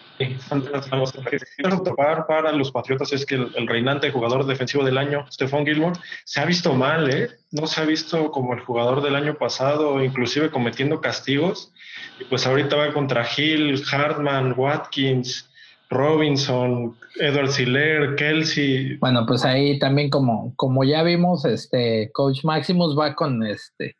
para 2.26 2.52
los 2.52 2.70
Patriotas 2.72 3.12
es 3.12 3.24
que 3.24 3.36
el, 3.36 3.66
reinante 3.66 4.10
jugador 4.10 4.44
defensivo 4.46 4.84
del 4.84 4.98
año, 4.98 5.24
Stephon 5.30 5.64
Gilmore, 5.64 5.98
se 6.24 6.40
ha 6.40 6.44
visto 6.44 6.74
mal, 6.74 7.08
¿eh? 7.10 7.28
No 7.52 7.66
se 7.66 7.80
ha 7.80 7.84
visto 7.84 8.30
como 8.30 8.52
el 8.54 8.60
jugador 8.60 9.02
del 9.02 9.14
año 9.14 9.36
pasado, 9.36 10.02
inclusive 10.02 10.50
cometiendo 10.50 11.00
castigos. 11.00 11.72
Y 12.20 12.24
pues 12.24 12.46
ahorita 12.46 12.76
va 12.76 12.92
contra 12.92 13.26
Hill, 13.36 13.82
Hartman, 13.90 14.54
Watkins, 14.56 15.48
Robinson, 15.88 16.96
Edward 17.16 17.50
Siller, 17.50 18.16
Kelsey. 18.16 18.96
Bueno, 18.96 19.24
pues 19.26 19.44
ahí 19.44 19.78
también 19.78 20.10
como, 20.10 20.52
como 20.56 20.84
ya 20.84 21.02
vimos, 21.02 21.44
este 21.44 22.10
Coach 22.12 22.44
Maximus 22.44 22.98
va 22.98 23.14
con 23.14 23.46
este 23.46 23.96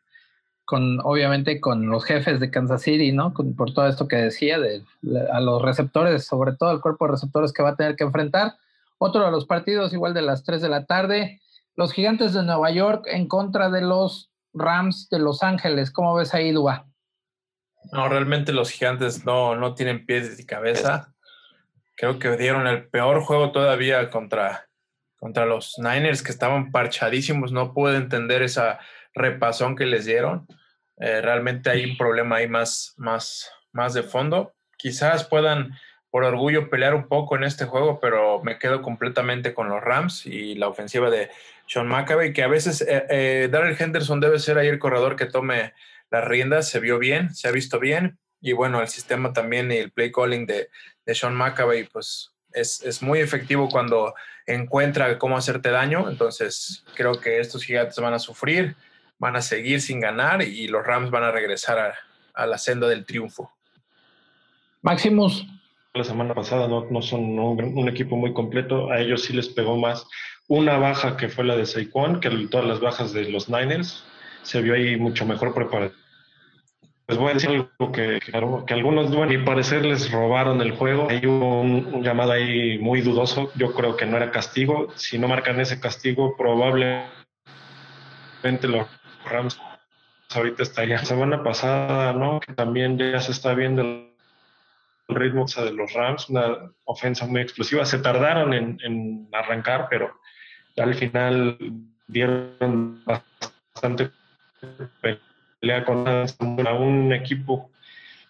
con 0.69 0.99
obviamente 1.03 1.59
con 1.59 1.89
los 1.89 2.05
jefes 2.05 2.39
de 2.39 2.51
Kansas 2.51 2.83
City, 2.83 3.11
¿no? 3.11 3.33
por 3.33 3.73
todo 3.73 3.87
esto 3.87 4.07
que 4.07 4.17
decía 4.17 4.59
de 4.59 4.83
a 5.33 5.39
los 5.39 5.63
receptores, 5.63 6.27
sobre 6.27 6.51
todo 6.53 6.71
el 6.71 6.79
cuerpo 6.79 7.05
de 7.05 7.13
receptores 7.13 7.51
que 7.51 7.63
va 7.63 7.69
a 7.69 7.75
tener 7.75 7.95
que 7.95 8.03
enfrentar. 8.03 8.53
Otro 8.99 9.25
de 9.25 9.31
los 9.31 9.47
partidos 9.47 9.93
igual 9.93 10.13
de 10.13 10.21
las 10.21 10.43
3 10.43 10.61
de 10.61 10.69
la 10.69 10.85
tarde, 10.85 11.41
los 11.75 11.91
Gigantes 11.91 12.35
de 12.35 12.43
Nueva 12.43 12.69
York 12.69 13.05
en 13.07 13.27
contra 13.27 13.71
de 13.71 13.81
los 13.81 14.29
Rams 14.53 15.09
de 15.09 15.17
Los 15.17 15.41
Ángeles. 15.41 15.89
¿Cómo 15.89 16.13
ves 16.13 16.35
ahí, 16.35 16.51
Dua? 16.51 16.85
No, 17.91 18.07
realmente 18.07 18.53
los 18.53 18.69
Gigantes 18.69 19.25
no, 19.25 19.55
no 19.55 19.73
tienen 19.73 20.05
pies 20.05 20.37
ni 20.37 20.45
cabeza. 20.45 21.15
Creo 21.97 22.19
que 22.19 22.37
dieron 22.37 22.67
el 22.67 22.87
peor 22.89 23.21
juego 23.21 23.51
todavía 23.51 24.11
contra, 24.11 24.67
contra 25.17 25.47
los 25.47 25.79
Niners, 25.79 26.21
que 26.21 26.31
estaban 26.31 26.71
parchadísimos. 26.71 27.51
No 27.51 27.73
puedo 27.73 27.95
entender 27.95 28.43
esa 28.43 28.77
repasón 29.15 29.75
que 29.75 29.87
les 29.87 30.05
dieron. 30.05 30.45
Eh, 30.99 31.21
realmente 31.21 31.69
hay 31.69 31.85
un 31.85 31.97
problema 31.97 32.37
ahí 32.37 32.47
más, 32.47 32.93
más, 32.97 33.51
más 33.71 33.93
de 33.93 34.03
fondo. 34.03 34.53
Quizás 34.77 35.23
puedan 35.23 35.77
por 36.11 36.23
orgullo 36.23 36.69
pelear 36.69 36.95
un 36.95 37.07
poco 37.07 37.35
en 37.35 37.43
este 37.43 37.65
juego, 37.65 37.99
pero 37.99 38.41
me 38.43 38.57
quedo 38.57 38.81
completamente 38.81 39.53
con 39.53 39.69
los 39.69 39.81
Rams 39.81 40.25
y 40.25 40.55
la 40.55 40.67
ofensiva 40.67 41.09
de 41.09 41.29
Sean 41.67 41.87
McAvey, 41.87 42.33
que 42.33 42.43
a 42.43 42.47
veces 42.47 42.81
eh, 42.81 43.05
eh 43.09 43.49
Darrell 43.51 43.77
Henderson 43.79 44.19
debe 44.19 44.39
ser 44.39 44.57
ahí 44.57 44.67
el 44.67 44.79
corredor 44.79 45.15
que 45.15 45.25
tome 45.25 45.73
las 46.09 46.25
riendas, 46.25 46.67
se 46.67 46.79
vio 46.79 46.97
bien, 46.97 47.33
se 47.35 47.47
ha 47.47 47.51
visto 47.51 47.79
bien, 47.79 48.17
y 48.41 48.53
bueno, 48.53 48.81
el 48.81 48.87
sistema 48.87 49.33
también 49.33 49.71
y 49.71 49.77
el 49.77 49.91
play 49.91 50.11
calling 50.11 50.47
de, 50.47 50.69
Sean 51.13 51.35
McAvey, 51.35 51.85
pues 51.85 52.31
es, 52.53 52.81
es, 52.83 53.01
muy 53.01 53.19
efectivo 53.19 53.69
cuando 53.69 54.13
encuentra 54.47 55.17
cómo 55.19 55.37
hacerte 55.37 55.69
daño, 55.69 56.09
entonces 56.09 56.83
creo 56.95 57.19
que 57.19 57.39
estos 57.39 57.63
gigantes 57.63 57.97
van 57.99 58.13
a 58.13 58.19
sufrir 58.19 58.75
van 59.19 59.35
a 59.35 59.41
seguir 59.41 59.81
sin 59.81 59.99
ganar 59.99 60.41
y 60.41 60.67
los 60.67 60.85
Rams 60.85 61.11
van 61.11 61.23
a 61.23 61.31
regresar 61.31 61.95
a, 62.33 62.45
la 62.45 62.57
senda 62.57 62.87
del 62.87 63.05
triunfo. 63.05 63.51
Maximus. 64.81 65.45
La 65.93 66.05
semana 66.05 66.33
pasada 66.33 66.69
no, 66.69 66.85
no 66.89 67.01
son 67.01 67.37
un, 67.37 67.89
equipo 67.89 68.15
muy 68.15 68.33
completo, 68.33 68.89
a 68.91 69.01
ellos 69.01 69.23
sí 69.23 69.33
les 69.33 69.49
pegó 69.49 69.75
más 69.75 70.07
una 70.47 70.77
baja 70.77 71.17
que 71.17 71.27
fue 71.27 71.43
la 71.43 71.57
de 71.57 71.65
Saquon, 71.65 72.21
que 72.21 72.29
todas 72.49 72.65
las 72.65 72.79
bajas 72.79 73.11
de 73.11 73.29
los 73.29 73.49
Niners, 73.49 74.05
se 74.41 74.61
vio 74.61 74.73
ahí 74.73 74.95
mucho 74.97 75.25
mejor 75.25 75.53
preparado. 75.53 75.91
Les 77.07 77.17
voy 77.17 77.31
a 77.31 77.33
decir 77.33 77.49
algo 77.49 77.91
que, 77.91 78.19
que, 78.19 78.37
algunos, 78.73 79.09
bueno, 79.09 79.23
a 79.23 79.37
mi 79.37 79.43
parecer 79.43 79.83
les 79.83 80.11
robaron 80.11 80.61
el 80.61 80.71
juego. 80.71 81.07
Hay 81.09 81.25
un, 81.25 81.89
un, 81.91 82.03
llamado 82.03 82.31
ahí 82.31 82.77
muy 82.77 83.01
dudoso. 83.01 83.51
Yo 83.55 83.73
creo 83.73 83.97
que 83.97 84.05
no 84.05 84.15
era 84.15 84.29
castigo. 84.31 84.93
Si 84.95 85.17
no 85.17 85.27
marcan 85.27 85.59
ese 85.59 85.79
castigo, 85.79 86.37
probablemente 86.37 87.09
lo 88.67 88.87
Rams 89.25 89.59
ahorita 90.35 90.63
está 90.63 90.85
ya. 90.85 91.03
Semana 91.05 91.43
pasada, 91.43 92.13
¿no? 92.13 92.39
Que 92.39 92.53
también 92.53 92.97
ya 92.97 93.19
se 93.19 93.31
está 93.31 93.53
viendo 93.53 93.81
el 93.81 95.15
ritmo 95.15 95.45
de 95.45 95.71
los 95.71 95.93
Rams, 95.93 96.29
una 96.29 96.71
ofensa 96.85 97.25
muy 97.25 97.41
explosiva. 97.41 97.85
Se 97.85 97.99
tardaron 97.99 98.53
en, 98.53 99.27
arrancar, 99.33 99.87
pero 99.89 100.19
al 100.77 100.93
final 100.95 101.57
dieron 102.07 103.03
bastante 103.05 104.11
pelea 105.01 105.85
con 105.85 106.07
un 106.07 107.13
equipo 107.13 107.71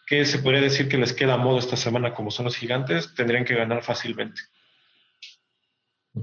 que 0.08 0.26
se 0.26 0.40
podría 0.40 0.62
decir 0.62 0.90
que 0.90 0.98
les 0.98 1.14
queda 1.14 1.36
a 1.36 1.38
modo 1.38 1.60
esta 1.60 1.76
semana 1.76 2.14
como 2.14 2.32
son 2.32 2.46
los 2.46 2.56
gigantes, 2.56 3.14
tendrían 3.14 3.46
que 3.46 3.56
ganar 3.56 3.84
fácilmente. 3.84 4.42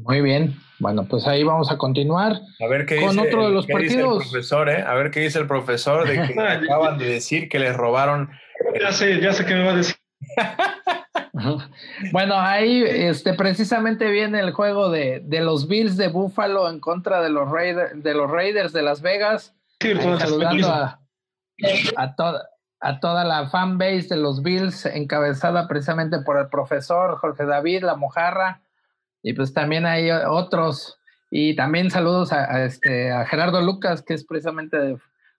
Muy 0.02 0.20
bien. 0.20 0.56
Bueno, 0.78 1.06
pues 1.08 1.26
ahí 1.26 1.42
vamos 1.42 1.70
a 1.70 1.78
continuar. 1.78 2.40
A 2.60 2.66
ver 2.68 2.86
qué 2.86 3.00
con 3.00 3.18
otro 3.18 3.46
de 3.46 3.52
los 3.52 3.66
partidos. 3.66 4.24
el 4.24 4.30
profesor, 4.30 4.68
¿eh? 4.68 4.82
A 4.82 4.94
ver 4.94 5.10
qué 5.10 5.20
dice 5.20 5.38
el 5.38 5.46
profesor 5.46 6.06
de 6.06 6.14
que 6.26 6.40
acaban 6.40 6.98
de 6.98 7.06
decir 7.06 7.48
que 7.48 7.58
les 7.58 7.74
robaron. 7.74 8.30
Ya 8.80 8.92
sé, 8.92 9.20
ya 9.20 9.32
sé 9.32 9.46
qué 9.46 9.54
me 9.54 9.64
va 9.64 9.72
a 9.72 9.76
decir. 9.76 9.96
bueno, 12.12 12.34
ahí 12.38 12.82
este, 12.86 13.34
precisamente 13.34 14.10
viene 14.10 14.40
el 14.40 14.52
juego 14.52 14.90
de, 14.90 15.22
los 15.40 15.68
Bills 15.68 15.96
de 15.96 16.08
Buffalo 16.08 16.68
en 16.68 16.80
contra 16.80 17.22
de 17.22 17.30
los, 17.30 17.50
Raiders, 17.50 18.02
de 18.02 18.14
los 18.14 18.30
Raiders 18.30 18.72
de 18.72 18.82
Las 18.82 19.00
Vegas. 19.00 19.54
saludando 20.18 20.68
a, 20.68 21.00
a, 21.96 22.14
a 22.80 23.00
toda 23.00 23.24
la 23.24 23.48
fan 23.48 23.78
base 23.78 24.08
de 24.08 24.16
los 24.16 24.42
Bills, 24.42 24.84
encabezada 24.86 25.66
precisamente 25.68 26.18
por 26.20 26.38
el 26.38 26.48
profesor 26.48 27.16
Jorge 27.18 27.46
David 27.46 27.82
La 27.82 27.96
Mojarra, 27.96 28.60
y 29.26 29.32
pues 29.32 29.52
también 29.52 29.86
hay 29.86 30.08
otros. 30.12 31.00
Y 31.32 31.56
también 31.56 31.90
saludos 31.90 32.32
a, 32.32 32.64
este, 32.64 33.10
a 33.10 33.26
Gerardo 33.26 33.60
Lucas, 33.60 34.00
que 34.00 34.14
es 34.14 34.24
precisamente 34.24 34.96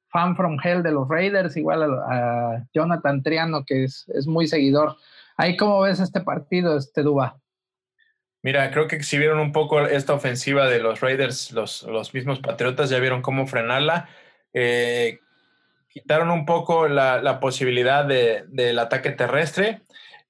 fan 0.09 0.35
from 0.35 0.57
hell 0.61 0.83
de 0.83 0.91
los 0.91 1.07
Raiders, 1.07 1.55
igual 1.55 1.83
a, 1.83 2.65
Jonathan 2.73 3.23
Triano, 3.23 3.63
que 3.63 3.85
es, 3.85 4.03
es, 4.09 4.27
muy 4.27 4.45
seguidor. 4.45 4.97
Ahí, 5.37 5.55
¿cómo 5.55 5.79
ves 5.79 6.01
este 6.01 6.19
partido, 6.19 6.77
este 6.77 7.01
Duba? 7.01 7.39
Mira, 8.43 8.69
creo 8.71 8.87
que 8.87 8.97
exhibieron 8.97 9.39
un 9.39 9.53
poco 9.53 9.79
esta 9.79 10.13
ofensiva 10.13 10.67
de 10.67 10.79
los 10.79 10.99
Raiders, 10.99 11.53
los, 11.53 11.83
los 11.83 12.13
mismos 12.13 12.39
Patriotas, 12.41 12.89
ya 12.89 12.99
vieron 12.99 13.21
cómo 13.21 13.47
frenarla. 13.47 14.09
Eh, 14.51 15.21
quitaron 15.87 16.29
un 16.31 16.45
poco 16.45 16.89
la, 16.89 17.21
la 17.21 17.39
posibilidad 17.39 18.03
de, 18.03 18.43
del 18.49 18.79
ataque 18.79 19.11
terrestre 19.11 19.83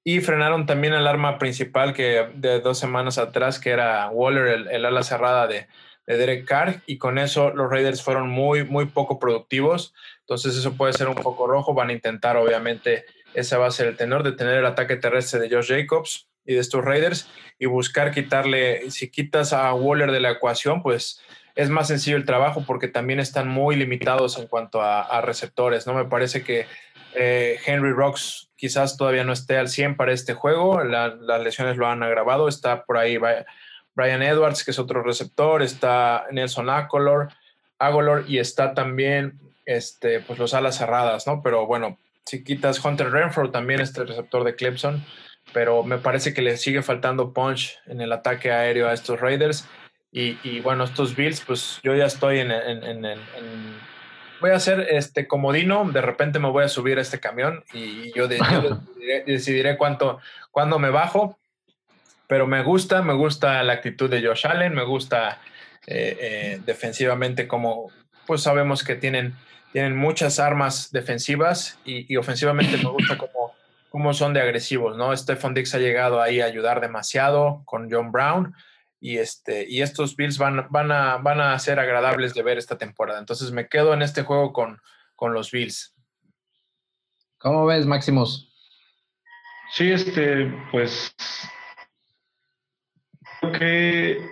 y 0.08 0.22
frenaron 0.22 0.64
también 0.64 0.94
el 0.94 1.06
arma 1.06 1.36
principal 1.36 1.92
que 1.92 2.30
de 2.32 2.60
dos 2.60 2.78
semanas 2.78 3.18
atrás, 3.18 3.58
que 3.58 3.68
era 3.68 4.08
Waller, 4.08 4.66
el, 4.70 4.86
ala 4.86 5.02
cerrada 5.02 5.46
de, 5.46 5.66
de, 6.06 6.16
Derek 6.16 6.46
Carr, 6.46 6.80
y 6.86 6.96
con 6.96 7.18
eso 7.18 7.50
los 7.50 7.70
Raiders 7.70 8.02
fueron 8.02 8.30
muy, 8.30 8.64
muy 8.64 8.86
poco 8.86 9.18
productivos. 9.18 9.92
Entonces 10.20 10.56
eso 10.56 10.72
puede 10.78 10.94
ser 10.94 11.08
un 11.08 11.14
poco 11.14 11.46
rojo. 11.46 11.74
Van 11.74 11.90
a 11.90 11.92
intentar, 11.92 12.38
obviamente, 12.38 13.04
ese 13.34 13.58
va 13.58 13.66
a 13.66 13.70
ser 13.70 13.86
el 13.86 13.98
tenor 13.98 14.22
de 14.22 14.32
tener 14.32 14.54
el 14.54 14.64
ataque 14.64 14.96
terrestre 14.96 15.40
de 15.40 15.54
Josh 15.54 15.68
Jacobs 15.68 16.26
y 16.46 16.54
de 16.54 16.60
estos 16.60 16.82
Raiders 16.82 17.28
y 17.58 17.66
buscar 17.66 18.10
quitarle, 18.10 18.90
si 18.90 19.10
quitas 19.10 19.52
a 19.52 19.74
Waller 19.74 20.10
de 20.10 20.20
la 20.20 20.30
ecuación, 20.30 20.82
pues 20.82 21.20
es 21.54 21.68
más 21.68 21.88
sencillo 21.88 22.16
el 22.16 22.24
trabajo 22.24 22.64
porque 22.66 22.88
también 22.88 23.20
están 23.20 23.46
muy 23.46 23.76
limitados 23.76 24.38
en 24.38 24.46
cuanto 24.46 24.80
a, 24.80 25.20
receptores, 25.20 25.86
¿no? 25.86 25.92
Me 25.92 26.06
parece 26.06 26.42
que 26.42 26.64
eh, 27.14 27.58
Henry 27.66 27.92
Rocks 27.92 28.47
quizás 28.58 28.96
todavía 28.96 29.24
no 29.24 29.32
esté 29.32 29.56
al 29.56 29.68
100 29.68 29.96
para 29.96 30.12
este 30.12 30.34
juego, 30.34 30.82
las 30.82 31.40
lesiones 31.42 31.76
lo 31.76 31.86
han 31.86 32.02
agravado, 32.02 32.48
está 32.48 32.84
por 32.84 32.98
ahí 32.98 33.16
Brian 33.94 34.22
Edwards, 34.22 34.64
que 34.64 34.72
es 34.72 34.78
otro 34.80 35.02
receptor, 35.02 35.62
está 35.62 36.26
Nelson 36.32 36.68
Aguilar, 36.68 37.28
Agolor 37.78 38.24
y 38.26 38.38
está 38.38 38.74
también 38.74 39.38
este, 39.64 40.20
pues 40.20 40.40
los 40.40 40.54
alas 40.54 40.76
cerradas, 40.76 41.26
¿no? 41.28 41.40
Pero 41.40 41.66
bueno, 41.66 41.98
si 42.26 42.42
quitas 42.42 42.84
Hunter 42.84 43.12
Renfro, 43.12 43.52
también 43.52 43.80
este 43.80 44.04
receptor 44.04 44.42
de 44.42 44.56
Clemson, 44.56 45.04
pero 45.52 45.84
me 45.84 45.98
parece 45.98 46.34
que 46.34 46.42
le 46.42 46.56
sigue 46.56 46.82
faltando 46.82 47.32
punch 47.32 47.78
en 47.86 48.00
el 48.00 48.12
ataque 48.12 48.50
aéreo 48.50 48.88
a 48.88 48.92
estos 48.92 49.20
Raiders. 49.20 49.66
Y, 50.10 50.60
bueno, 50.60 50.84
estos 50.84 51.14
Bills, 51.14 51.42
pues 51.46 51.78
yo 51.84 51.94
ya 51.94 52.06
estoy 52.06 52.40
en, 52.40 52.50
en 52.50 53.04
voy 54.40 54.50
a 54.50 54.56
hacer 54.56 54.86
este 54.90 55.26
comodino, 55.26 55.84
de 55.90 56.00
repente 56.00 56.38
me 56.38 56.50
voy 56.50 56.64
a 56.64 56.68
subir 56.68 56.98
a 56.98 57.02
este 57.02 57.20
camión 57.20 57.64
y 57.72 58.12
yo, 58.14 58.28
decidiré, 59.26 59.76
cuánto, 59.76 60.20
cuándo 60.50 60.78
me 60.78 60.90
bajo, 60.90 61.38
pero 62.26 62.46
me 62.46 62.62
gusta, 62.62 63.02
me 63.02 63.14
gusta 63.14 63.62
la 63.62 63.74
actitud 63.74 64.10
de 64.10 64.24
Josh 64.24 64.46
Allen, 64.46 64.74
me 64.74 64.84
gusta 64.84 65.40
eh, 65.86 66.16
eh, 66.20 66.60
defensivamente 66.66 67.48
como, 67.48 67.90
pues 68.26 68.42
sabemos 68.42 68.84
que 68.84 68.96
tienen, 68.96 69.34
tienen 69.72 69.96
muchas 69.96 70.38
armas 70.38 70.92
defensivas 70.92 71.78
y, 71.84 72.16
ofensivamente 72.16 72.76
me 72.76 72.90
gusta 72.90 73.16
como, 73.16 73.54
como 73.88 74.12
son 74.12 74.34
de 74.34 74.40
agresivos, 74.40 74.96
¿no? 74.96 75.16
Stephon 75.16 75.54
Dix 75.54 75.74
ha 75.74 75.78
llegado 75.78 76.20
ahí 76.20 76.40
a 76.40 76.46
ayudar 76.46 76.80
demasiado 76.80 77.62
con 77.64 77.90
John 77.90 78.12
Brown 78.12 78.54
y, 79.00 79.18
este, 79.18 79.66
y 79.68 79.82
estos 79.82 80.16
Bills 80.16 80.38
van, 80.38 80.66
van, 80.70 80.90
a, 80.90 81.18
van 81.18 81.40
a 81.40 81.58
ser 81.58 81.78
agradables 81.78 82.34
de 82.34 82.42
ver 82.42 82.58
esta 82.58 82.78
temporada. 82.78 83.18
Entonces 83.18 83.52
me 83.52 83.68
quedo 83.68 83.94
en 83.94 84.02
este 84.02 84.22
juego 84.22 84.52
con, 84.52 84.80
con 85.14 85.32
los 85.32 85.50
Bills. 85.50 85.94
¿Cómo 87.38 87.66
ves, 87.66 87.86
Máximos? 87.86 88.52
Sí, 89.70 89.90
este, 89.90 90.52
pues 90.72 91.14
creo 93.40 93.52
que, 93.52 94.26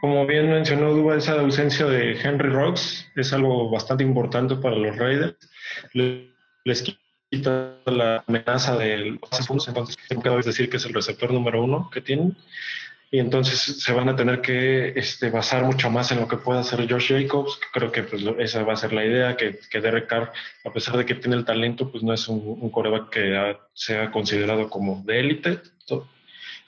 como 0.00 0.26
bien 0.26 0.50
mencionó 0.50 0.92
Duba, 0.92 1.16
esa 1.16 1.34
ausencia 1.40 1.86
de 1.86 2.18
Henry 2.20 2.48
Rocks 2.48 3.06
es 3.14 3.32
algo 3.32 3.70
bastante 3.70 4.02
importante 4.02 4.56
para 4.56 4.76
los 4.76 4.96
Raiders. 4.96 5.36
Les 6.64 6.82
quita 7.30 7.76
la 7.86 8.24
amenaza 8.26 8.76
del 8.76 9.20
entonces 9.68 9.96
tengo 10.08 10.22
que 10.22 10.30
decir 10.30 10.68
que 10.68 10.78
es 10.78 10.84
el 10.84 10.94
receptor 10.94 11.32
número 11.32 11.62
uno 11.62 11.88
que 11.90 12.00
tienen 12.00 12.36
y 13.12 13.18
entonces 13.18 13.58
se 13.58 13.92
van 13.92 14.08
a 14.08 14.14
tener 14.14 14.40
que 14.40 14.92
este, 14.94 15.30
basar 15.30 15.64
mucho 15.64 15.90
más 15.90 16.12
en 16.12 16.20
lo 16.20 16.28
que 16.28 16.36
pueda 16.36 16.60
hacer 16.60 16.88
Josh 16.88 17.08
Jacobs. 17.08 17.58
Creo 17.72 17.90
que 17.90 18.04
pues, 18.04 18.22
esa 18.38 18.62
va 18.62 18.74
a 18.74 18.76
ser 18.76 18.92
la 18.92 19.04
idea, 19.04 19.36
que, 19.36 19.58
que 19.68 19.80
Derek 19.80 20.06
Carr, 20.06 20.32
a 20.64 20.72
pesar 20.72 20.96
de 20.96 21.04
que 21.04 21.16
tiene 21.16 21.36
el 21.36 21.44
talento, 21.44 21.90
pues 21.90 22.04
no 22.04 22.12
es 22.12 22.28
un, 22.28 22.58
un 22.60 22.70
coreback 22.70 23.10
que 23.10 23.56
sea 23.74 24.12
considerado 24.12 24.70
como 24.70 25.02
de 25.04 25.18
élite. 25.18 25.58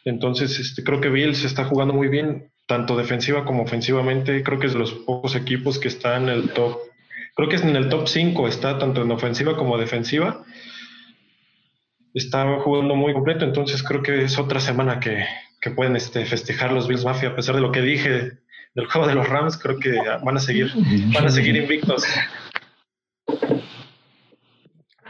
Entonces 0.04 0.58
este, 0.58 0.82
creo 0.82 1.00
que 1.00 1.10
Bill 1.10 1.36
se 1.36 1.46
está 1.46 1.64
jugando 1.64 1.94
muy 1.94 2.08
bien, 2.08 2.50
tanto 2.66 2.96
defensiva 2.96 3.44
como 3.44 3.62
ofensivamente. 3.62 4.42
Creo 4.42 4.58
que 4.58 4.66
es 4.66 4.72
de 4.72 4.80
los 4.80 4.92
pocos 4.92 5.36
equipos 5.36 5.78
que 5.78 5.86
está 5.86 6.16
en 6.16 6.28
el 6.28 6.50
top. 6.50 6.76
Creo 7.36 7.48
que 7.48 7.54
es 7.54 7.62
en 7.62 7.76
el 7.76 7.88
top 7.88 8.08
5, 8.08 8.48
está 8.48 8.78
tanto 8.80 9.02
en 9.02 9.12
ofensiva 9.12 9.56
como 9.56 9.78
defensiva. 9.78 10.44
Está 12.14 12.58
jugando 12.58 12.96
muy 12.96 13.12
completo, 13.12 13.44
entonces 13.44 13.82
creo 13.84 14.02
que 14.02 14.24
es 14.24 14.38
otra 14.38 14.60
semana 14.60 15.00
que, 15.00 15.24
que 15.62 15.70
pueden 15.70 15.94
este, 15.94 16.26
festejar 16.26 16.72
los 16.72 16.88
Bills 16.88 17.04
Mafia, 17.04 17.30
a 17.30 17.36
pesar 17.36 17.54
de 17.54 17.60
lo 17.60 17.70
que 17.70 17.80
dije 17.80 18.32
del 18.74 18.86
juego 18.86 19.06
de 19.06 19.14
los 19.14 19.28
Rams, 19.28 19.56
creo 19.56 19.78
que 19.78 19.96
van 20.22 20.36
a 20.36 20.40
seguir, 20.40 20.72
van 21.14 21.26
a 21.26 21.28
seguir 21.28 21.54
invictos. 21.56 22.04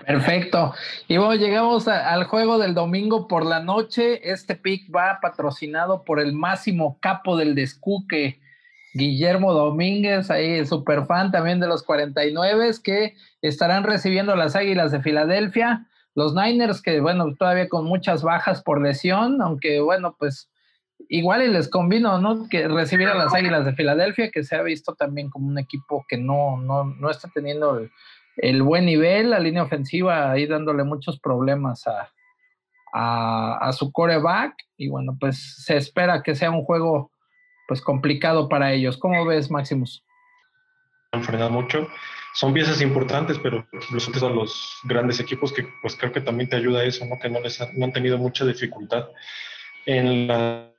Perfecto. 0.07 0.74
Y 1.09 1.16
bueno, 1.16 1.36
llegamos 1.36 1.88
al 1.88 2.24
juego 2.24 2.59
del 2.59 2.74
domingo 2.74 3.28
por 3.28 3.46
la 3.46 3.61
noche. 3.61 4.30
Este 4.30 4.55
pick 4.55 4.94
va 4.94 5.20
patrocinado 5.22 6.05
por 6.05 6.20
el 6.20 6.32
máximo 6.34 6.98
capo 7.00 7.36
del 7.36 7.55
descuque, 7.55 8.40
Guillermo 8.92 9.55
Domínguez, 9.55 10.30
ahí 10.30 10.66
super 10.66 11.07
fan 11.07 11.32
también 11.32 11.61
de 11.61 11.68
los 11.68 11.82
49, 11.82 12.72
que 12.84 13.14
estarán 13.40 13.84
recibiendo 13.84 14.36
las 14.36 14.55
Águilas 14.55 14.92
de 14.92 15.00
Filadelfia. 15.00 15.86
Los 16.14 16.34
Niners, 16.34 16.82
que 16.82 17.00
bueno, 17.00 17.34
todavía 17.38 17.68
con 17.68 17.84
muchas 17.84 18.22
bajas 18.22 18.62
por 18.62 18.80
lesión, 18.80 19.40
aunque 19.40 19.80
bueno, 19.80 20.14
pues 20.18 20.50
igual 21.08 21.42
y 21.42 21.48
les 21.48 21.68
convino, 21.68 22.18
¿no? 22.18 22.48
Que 22.48 22.68
recibir 22.68 23.08
a 23.08 23.14
las 23.14 23.34
Águilas 23.34 23.64
de 23.64 23.74
Filadelfia, 23.74 24.30
que 24.30 24.44
se 24.44 24.56
ha 24.56 24.62
visto 24.62 24.94
también 24.94 25.30
como 25.30 25.48
un 25.48 25.58
equipo 25.58 26.04
que 26.08 26.18
no, 26.18 26.58
no, 26.58 26.84
no 26.84 27.10
está 27.10 27.28
teniendo 27.32 27.88
el, 28.36 28.62
buen 28.62 28.86
nivel, 28.86 29.30
la 29.30 29.40
línea 29.40 29.62
ofensiva 29.62 30.30
ahí 30.30 30.46
dándole 30.46 30.84
muchos 30.84 31.18
problemas 31.18 31.84
a, 31.86 32.10
a, 32.92 33.72
su 33.72 33.90
coreback. 33.92 34.54
Y 34.76 34.88
bueno, 34.88 35.16
pues 35.18 35.64
se 35.64 35.76
espera 35.76 36.22
que 36.22 36.34
sea 36.34 36.50
un 36.50 36.64
juego 36.64 37.10
pues 37.68 37.80
complicado 37.80 38.48
para 38.48 38.72
ellos. 38.72 38.96
¿Cómo 38.96 39.24
ves, 39.24 39.50
Maximus? 39.50 40.04
Han 41.12 41.52
mucho 41.52 41.88
son 42.34 42.54
piezas 42.54 42.80
importantes, 42.80 43.38
pero 43.38 43.66
los 43.90 44.04
son 44.04 44.34
los 44.34 44.78
grandes 44.84 45.20
equipos 45.20 45.52
que 45.52 45.68
pues 45.82 45.96
creo 45.96 46.12
que 46.12 46.20
también 46.20 46.48
te 46.48 46.56
ayuda 46.56 46.80
a 46.80 46.84
eso, 46.84 47.04
¿no? 47.04 47.18
Que 47.20 47.28
no 47.28 47.40
les 47.40 47.60
no 47.74 47.84
han 47.84 47.92
tenido 47.92 48.18
mucha 48.18 48.44
dificultad 48.44 49.08
en 49.86 50.26
la, 50.28 50.72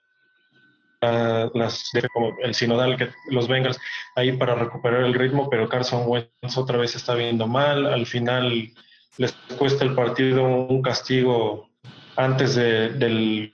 como 2.13 2.35
el 2.41 2.55
sinodal 2.55 2.97
que 2.97 3.09
los 3.29 3.47
Bengals 3.47 3.79
ahí 4.15 4.31
para 4.31 4.55
recuperar 4.55 5.01
el 5.03 5.13
ritmo, 5.13 5.49
pero 5.49 5.69
Carson 5.69 6.03
Wentz 6.07 6.57
otra 6.57 6.77
vez 6.77 6.95
está 6.95 7.15
viendo 7.15 7.47
mal, 7.47 7.85
al 7.85 8.05
final 8.05 8.71
les 9.17 9.33
cuesta 9.57 9.83
el 9.83 9.95
partido 9.95 10.43
un 10.43 10.81
castigo 10.81 11.69
antes 12.15 12.55
del 12.55 13.52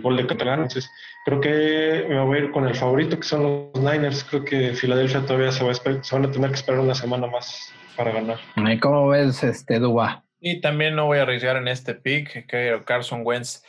gol 0.00 0.16
de 0.16 0.26
Catalán, 0.26 0.62
entonces 0.62 0.90
Creo 1.24 1.40
que 1.40 2.06
me 2.08 2.20
voy 2.20 2.38
a 2.38 2.40
ir 2.40 2.50
con 2.50 2.66
el 2.66 2.74
favorito, 2.74 3.16
que 3.16 3.22
son 3.22 3.42
los 3.74 3.82
Niners. 3.82 4.24
Creo 4.24 4.44
que 4.44 4.74
Filadelfia 4.74 5.24
todavía 5.24 5.52
se, 5.52 5.62
va 5.62 5.70
a 5.70 5.74
se 5.74 6.14
van 6.16 6.24
a 6.24 6.30
tener 6.32 6.50
que 6.50 6.56
esperar 6.56 6.80
una 6.80 6.96
semana 6.96 7.28
más 7.28 7.72
para 7.96 8.10
ganar. 8.10 8.38
¿Y 8.56 8.78
cómo 8.78 9.08
ves, 9.08 9.44
este 9.44 9.78
Duba? 9.78 10.24
Y 10.40 10.60
también 10.60 10.96
no 10.96 11.06
voy 11.06 11.18
a 11.18 11.22
arriesgar 11.22 11.56
en 11.56 11.68
este 11.68 11.94
pick, 11.94 12.46
que 12.46 12.80
Carson 12.84 13.22
Wentz 13.24 13.62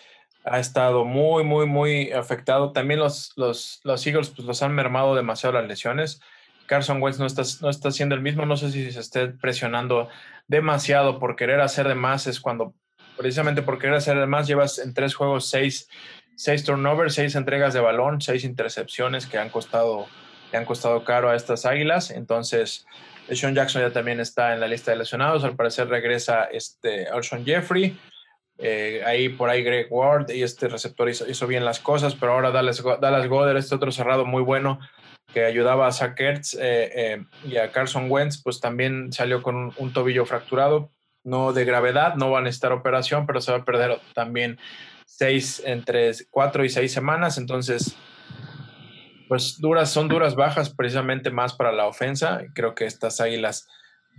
ha 0.45 0.59
estado 0.59 1.05
muy, 1.05 1.43
muy, 1.43 1.67
muy 1.67 2.11
afectado. 2.11 2.71
También 2.71 2.99
los, 2.99 3.33
los, 3.35 3.81
los 3.83 4.07
Eagles 4.07 4.31
pues, 4.31 4.47
los 4.47 4.63
han 4.63 4.73
mermado 4.73 5.13
demasiado 5.13 5.53
las 5.53 5.67
lesiones. 5.67 6.19
Carson 6.65 7.03
Wentz 7.03 7.19
no 7.19 7.27
está, 7.27 7.43
no 7.61 7.69
está 7.69 7.91
siendo 7.91 8.15
el 8.15 8.21
mismo. 8.21 8.47
No 8.47 8.57
sé 8.57 8.71
si 8.71 8.91
se 8.91 8.99
esté 8.99 9.27
presionando 9.27 10.09
demasiado 10.47 11.19
por 11.19 11.35
querer 11.35 11.61
hacer 11.61 11.87
de 11.87 11.93
más. 11.93 12.25
Es 12.25 12.39
cuando, 12.39 12.73
precisamente 13.17 13.61
por 13.61 13.79
querer 13.79 13.95
hacer 13.95 14.15
más, 14.27 14.47
llevas 14.47 14.79
en 14.79 14.93
tres 14.93 15.15
juegos 15.15 15.49
seis 15.49 15.87
seis 16.35 16.63
turnovers, 16.63 17.15
seis 17.15 17.35
entregas 17.35 17.73
de 17.73 17.79
balón, 17.79 18.21
seis 18.21 18.43
intercepciones 18.43 19.27
que 19.27 19.37
han 19.37 19.49
costado, 19.49 20.07
que 20.51 20.57
han 20.57 20.65
costado 20.65 21.03
caro 21.03 21.29
a 21.29 21.35
estas 21.35 21.65
águilas. 21.65 22.11
Entonces, 22.11 22.85
Sean 23.31 23.55
Jackson 23.55 23.81
ya 23.81 23.91
también 23.91 24.19
está 24.19 24.53
en 24.53 24.59
la 24.59 24.67
lista 24.67 24.91
de 24.91 24.97
lesionados. 24.97 25.43
Al 25.43 25.55
parecer 25.55 25.87
regresa 25.87 26.45
este 26.45 27.07
Alshon 27.07 27.45
Jeffrey. 27.45 27.97
Eh, 28.59 29.01
ahí 29.05 29.29
por 29.29 29.49
ahí 29.49 29.63
Greg 29.63 29.87
Ward 29.89 30.29
y 30.29 30.43
este 30.43 30.67
receptor 30.67 31.09
hizo, 31.09 31.47
bien 31.47 31.65
las 31.65 31.79
cosas, 31.79 32.13
pero 32.13 32.33
ahora 32.33 32.51
Dallas, 32.51 32.83
Dallas 33.01 33.55
este 33.57 33.75
otro 33.75 33.91
cerrado 33.91 34.25
muy 34.25 34.43
bueno 34.43 34.79
que 35.33 35.43
ayudaba 35.43 35.87
a 35.87 35.91
Zach 35.91 36.19
eh, 36.19 36.41
eh, 36.59 37.23
y 37.45 37.57
a 37.57 37.71
Carson 37.71 38.11
Wentz, 38.11 38.41
pues 38.43 38.59
también 38.59 39.11
salió 39.11 39.41
con 39.41 39.73
un 39.75 39.93
tobillo 39.93 40.25
fracturado. 40.25 40.91
No 41.23 41.53
de 41.53 41.65
gravedad, 41.65 42.15
no 42.15 42.31
va 42.31 42.39
a 42.39 42.41
necesitar 42.41 42.71
operación, 42.71 43.25
pero 43.25 43.41
se 43.41 43.51
va 43.51 43.59
a 43.59 43.65
perder 43.65 43.99
también 44.13 44.59
seis, 45.05 45.61
entre 45.65 46.11
cuatro 46.29 46.65
y 46.65 46.69
seis 46.69 46.91
semanas. 46.91 47.37
Entonces, 47.37 47.95
pues 49.27 49.59
duras, 49.59 49.91
son 49.91 50.07
duras 50.07 50.35
bajas 50.35 50.69
precisamente 50.69 51.31
más 51.31 51.53
para 51.53 51.71
la 51.71 51.87
ofensa. 51.87 52.41
Creo 52.53 52.75
que 52.75 52.85
estas 52.85 53.21
águilas 53.21 53.67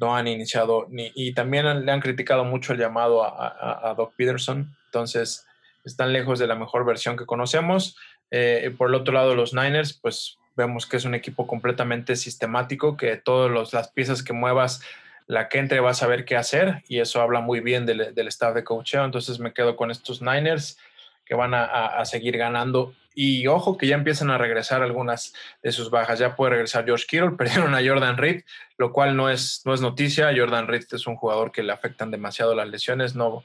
no 0.01 0.17
han 0.17 0.27
iniciado 0.27 0.87
ni, 0.91 1.13
y 1.15 1.35
también 1.35 1.85
le 1.85 1.93
han 1.93 2.01
criticado 2.01 2.45
mucho 2.45 2.73
el 2.73 2.79
llamado 2.79 3.23
a, 3.23 3.91
a, 3.91 3.95
Doc 3.95 4.15
Peterson. 4.17 4.75
Entonces, 4.87 5.47
están 5.85 6.13
lejos 6.13 6.39
de 6.39 6.47
la 6.47 6.57
mejor 6.57 6.85
versión 6.85 7.17
que 7.17 7.27
conocemos. 7.27 7.97
Eh, 8.31 8.75
por 8.77 8.89
el 8.89 8.95
otro 8.95 9.15
lado, 9.15 9.35
los 9.35 9.55
Niners, 9.55 9.99
pues 10.01 10.39
vemos 10.57 10.87
que 10.87 10.97
es 10.97 11.05
un 11.05 11.15
equipo 11.15 11.47
completamente 11.47 12.17
sistemático, 12.17 12.97
que 12.97 13.17
todas 13.17 13.73
las 13.73 13.93
piezas 13.93 14.23
que 14.23 14.33
muevas, 14.33 14.83
la 15.27 15.49
que 15.49 15.59
entre 15.59 15.81
va 15.81 15.91
a 15.91 15.95
saber 15.95 16.25
qué 16.25 16.37
hacer 16.37 16.83
y 16.89 17.01
eso 17.01 17.21
habla 17.21 17.41
muy 17.41 17.61
bien 17.61 17.87
del, 17.87 18.15
del 18.15 18.29
staff 18.29 18.55
de 18.55 18.65
coacheo. 18.65 19.05
Entonces 19.05 19.39
me 19.39 19.53
quedo 19.53 19.77
con 19.77 19.91
estos 19.91 20.21
Niners 20.21 20.79
que 21.25 21.35
van 21.35 21.55
a, 21.55 22.05
seguir 22.05 22.37
ganando. 22.37 22.95
Y 23.15 23.47
ojo 23.47 23.79
que 23.79 23.87
ya 23.87 23.95
empiezan 23.95 24.31
a 24.31 24.39
regresar 24.39 24.83
algunas 24.83 25.35
de 25.63 25.73
sus 25.73 25.91
bajas. 25.91 26.19
Ya 26.19 26.37
puede 26.37 26.51
regresar 26.53 26.85
George 26.85 27.07
Kittle, 27.09 27.31
perdieron 27.39 27.75
a 27.75 27.81
Jordan 27.85 28.17
Reed, 28.17 28.43
lo 28.77 28.93
cual 28.93 29.17
no 29.17 29.31
es, 29.31 29.63
no 29.65 29.73
es 29.73 29.81
noticia. 29.81 30.33
Jordan 30.37 30.67
Reed 30.67 30.85
es 30.93 31.07
un 31.07 31.17
jugador 31.17 31.53
que 31.53 31.63
le 31.63 31.73
afectan 31.73 32.11
demasiado 32.11 32.55
las 32.55 32.69
lesiones. 32.69 33.15
No, 33.15 33.45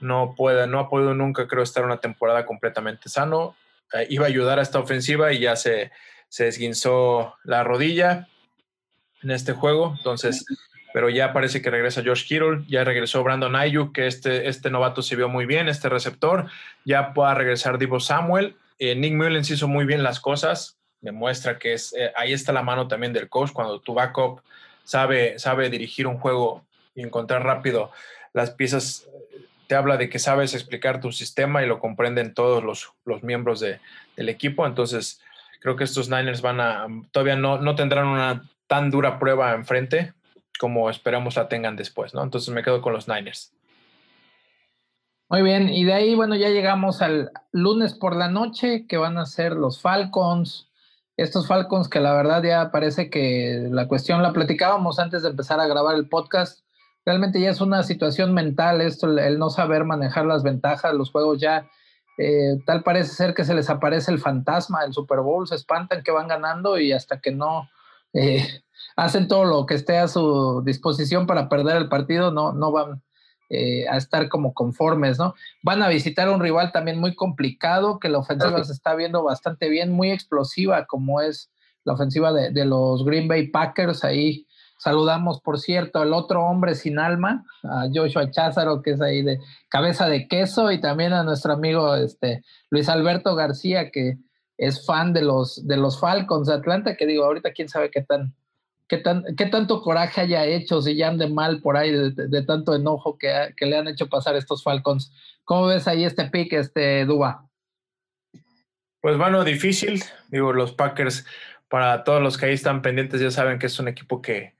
no, 0.00 0.34
puede, 0.36 0.66
no 0.66 0.78
ha 0.78 0.88
podido 0.88 1.14
nunca, 1.14 1.46
creo, 1.46 1.62
estar 1.62 1.84
una 1.84 1.98
temporada 1.98 2.46
completamente 2.46 3.08
sano. 3.08 3.56
Eh, 3.92 4.06
iba 4.08 4.24
a 4.24 4.28
ayudar 4.28 4.58
a 4.58 4.62
esta 4.62 4.78
ofensiva 4.78 5.32
y 5.32 5.40
ya 5.40 5.56
se, 5.56 5.90
se 6.28 6.44
desguinzó 6.44 7.34
la 7.44 7.64
rodilla 7.64 8.28
en 9.22 9.32
este 9.32 9.52
juego. 9.52 9.94
Entonces, 9.98 10.46
pero 10.92 11.10
ya 11.10 11.32
parece 11.32 11.62
que 11.62 11.70
regresa 11.70 12.02
George 12.02 12.24
Kittle, 12.26 12.64
ya 12.68 12.84
regresó 12.84 13.22
Brandon 13.22 13.54
Ayuk, 13.56 13.92
que 13.92 14.06
este, 14.06 14.48
este 14.48 14.70
novato 14.70 15.02
se 15.02 15.16
vio 15.16 15.28
muy 15.28 15.46
bien, 15.46 15.68
este 15.68 15.88
receptor, 15.88 16.48
ya 16.84 17.12
pueda 17.14 17.34
regresar 17.34 17.78
Divo 17.78 18.00
Samuel. 18.00 18.56
Eh, 18.78 18.94
Nick 18.94 19.14
Mullens 19.14 19.50
hizo 19.50 19.68
muy 19.68 19.84
bien 19.84 20.02
las 20.02 20.20
cosas, 20.20 20.78
demuestra 21.00 21.58
que 21.58 21.74
es, 21.74 21.94
eh, 21.94 22.12
ahí 22.16 22.32
está 22.32 22.52
la 22.52 22.62
mano 22.62 22.88
también 22.88 23.12
del 23.12 23.28
coach, 23.28 23.52
cuando 23.52 23.80
tu 23.80 23.94
backup 23.94 24.40
sabe, 24.84 25.38
sabe 25.38 25.70
dirigir 25.70 26.06
un 26.06 26.18
juego 26.18 26.64
y 26.94 27.02
encontrar 27.02 27.44
rápido 27.44 27.90
las 28.32 28.50
piezas, 28.50 29.08
te 29.66 29.74
habla 29.74 29.96
de 29.96 30.08
que 30.08 30.18
sabes 30.18 30.54
explicar 30.54 31.00
tu 31.00 31.12
sistema 31.12 31.62
y 31.62 31.66
lo 31.66 31.78
comprenden 31.78 32.34
todos 32.34 32.62
los, 32.62 32.92
los 33.04 33.22
miembros 33.22 33.60
de, 33.60 33.80
del 34.16 34.28
equipo, 34.28 34.66
entonces 34.66 35.20
Creo 35.62 35.76
que 35.76 35.84
estos 35.84 36.10
Niners 36.10 36.42
van 36.42 36.60
a, 36.60 36.88
todavía 37.12 37.36
no, 37.36 37.58
no 37.58 37.76
tendrán 37.76 38.08
una 38.08 38.42
tan 38.66 38.90
dura 38.90 39.20
prueba 39.20 39.54
enfrente 39.54 40.12
como 40.62 40.88
esperamos 40.88 41.34
la 41.34 41.48
tengan 41.48 41.74
después, 41.74 42.14
¿no? 42.14 42.22
Entonces 42.22 42.54
me 42.54 42.62
quedo 42.62 42.82
con 42.82 42.92
los 42.92 43.08
Niners. 43.08 43.52
Muy 45.28 45.42
bien, 45.42 45.68
y 45.68 45.82
de 45.82 45.92
ahí, 45.92 46.14
bueno, 46.14 46.36
ya 46.36 46.50
llegamos 46.50 47.02
al 47.02 47.32
lunes 47.50 47.94
por 47.94 48.14
la 48.14 48.28
noche, 48.28 48.86
que 48.86 48.96
van 48.96 49.18
a 49.18 49.26
ser 49.26 49.54
los 49.54 49.80
Falcons. 49.80 50.70
Estos 51.16 51.48
Falcons 51.48 51.88
que 51.88 51.98
la 51.98 52.14
verdad 52.14 52.44
ya 52.44 52.70
parece 52.70 53.10
que 53.10 53.66
la 53.72 53.88
cuestión 53.88 54.22
la 54.22 54.32
platicábamos 54.32 55.00
antes 55.00 55.24
de 55.24 55.30
empezar 55.30 55.58
a 55.58 55.66
grabar 55.66 55.96
el 55.96 56.08
podcast. 56.08 56.64
Realmente 57.04 57.40
ya 57.40 57.50
es 57.50 57.60
una 57.60 57.82
situación 57.82 58.32
mental 58.32 58.80
esto, 58.82 59.18
el 59.18 59.40
no 59.40 59.50
saber 59.50 59.82
manejar 59.82 60.26
las 60.26 60.44
ventajas, 60.44 60.94
los 60.94 61.10
juegos 61.10 61.40
ya 61.40 61.68
eh, 62.18 62.58
tal 62.66 62.84
parece 62.84 63.12
ser 63.16 63.34
que 63.34 63.42
se 63.42 63.54
les 63.54 63.68
aparece 63.68 64.12
el 64.12 64.20
fantasma 64.20 64.82
del 64.82 64.92
Super 64.92 65.22
Bowl, 65.22 65.48
se 65.48 65.56
espantan 65.56 66.04
que 66.04 66.12
van 66.12 66.28
ganando 66.28 66.78
y 66.78 66.92
hasta 66.92 67.20
que 67.20 67.32
no 67.32 67.68
eh, 68.12 68.46
hacen 68.96 69.28
todo 69.28 69.44
lo 69.44 69.66
que 69.66 69.74
esté 69.74 69.98
a 69.98 70.08
su 70.08 70.62
disposición 70.64 71.26
para 71.26 71.48
perder 71.48 71.76
el 71.76 71.88
partido, 71.88 72.30
no, 72.30 72.52
no 72.52 72.72
van 72.72 73.02
eh, 73.50 73.86
a 73.88 73.96
estar 73.96 74.28
como 74.28 74.54
conformes, 74.54 75.18
¿no? 75.18 75.34
Van 75.62 75.82
a 75.82 75.88
visitar 75.88 76.28
a 76.28 76.32
un 76.32 76.40
rival 76.40 76.72
también 76.72 76.98
muy 76.98 77.14
complicado, 77.14 77.98
que 77.98 78.08
la 78.08 78.18
ofensiva 78.18 78.62
se 78.64 78.72
está 78.72 78.94
viendo 78.94 79.22
bastante 79.22 79.68
bien, 79.68 79.92
muy 79.92 80.10
explosiva, 80.10 80.86
como 80.86 81.20
es 81.20 81.50
la 81.84 81.94
ofensiva 81.94 82.32
de, 82.32 82.50
de 82.50 82.64
los 82.64 83.04
Green 83.04 83.28
Bay 83.28 83.48
Packers, 83.48 84.04
ahí 84.04 84.46
Saludamos, 84.82 85.40
por 85.40 85.60
cierto, 85.60 86.00
al 86.00 86.12
otro 86.12 86.44
hombre 86.44 86.74
sin 86.74 86.98
alma, 86.98 87.44
a 87.62 87.86
Joshua 87.94 88.32
Cházaro, 88.32 88.82
que 88.82 88.90
es 88.90 89.00
ahí 89.00 89.22
de 89.22 89.38
cabeza 89.68 90.08
de 90.08 90.26
queso, 90.26 90.72
y 90.72 90.80
también 90.80 91.12
a 91.12 91.22
nuestro 91.22 91.52
amigo 91.52 91.94
este, 91.94 92.42
Luis 92.68 92.88
Alberto 92.88 93.36
García, 93.36 93.92
que 93.92 94.18
es 94.58 94.84
fan 94.84 95.12
de 95.12 95.22
los, 95.22 95.64
de 95.68 95.76
los 95.76 96.00
Falcons 96.00 96.48
de 96.48 96.54
Atlanta, 96.54 96.96
que 96.96 97.06
digo, 97.06 97.24
ahorita 97.24 97.52
quién 97.52 97.68
sabe 97.68 97.92
qué 97.92 98.02
tan, 98.02 98.34
qué 98.92 98.98
tan, 98.98 99.24
qué 99.38 99.46
tanto 99.46 99.80
coraje 99.80 100.20
haya 100.20 100.44
hecho, 100.44 100.82
si 100.82 100.94
ya 100.94 101.08
ande 101.08 101.26
mal 101.26 101.62
por 101.62 101.78
ahí 101.78 101.90
de, 101.90 102.42
tanto 102.42 102.74
enojo 102.74 103.16
que, 103.16 103.54
le 103.58 103.78
han 103.78 103.88
hecho 103.88 104.06
pasar 104.10 104.36
estos 104.36 104.62
Falcons. 104.62 105.14
¿Cómo 105.44 105.68
ves 105.68 105.88
ahí 105.88 106.04
este 106.04 106.26
pick, 106.26 106.52
este 106.52 107.06
Duba? 107.06 107.48
Pues 109.00 109.16
bueno, 109.16 109.44
difícil. 109.44 110.04
Digo, 110.28 110.52
los 110.52 110.74
Packers, 110.74 111.24
para 111.68 112.04
todos 112.04 112.20
los 112.20 112.36
que 112.36 112.44
ahí 112.44 112.52
están 112.52 112.82
pendientes, 112.82 113.18
ya 113.18 113.30
saben 113.30 113.58
que 113.58 113.64
es 113.64 113.78
un 113.78 113.88
equipo 113.88 114.20
que, 114.20 114.52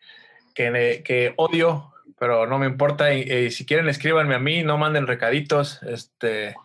que, 0.54 1.34
odio, 1.36 1.92
pero 2.18 2.46
no 2.46 2.58
me 2.58 2.64
importa. 2.64 3.12
Y, 3.12 3.50
si 3.50 3.66
quieren, 3.66 3.90
escríbanme 3.90 4.34
a 4.34 4.38
mí, 4.38 4.62
no 4.62 4.78
manden 4.78 5.06
recaditos. 5.06 5.82
Este, 5.82 6.56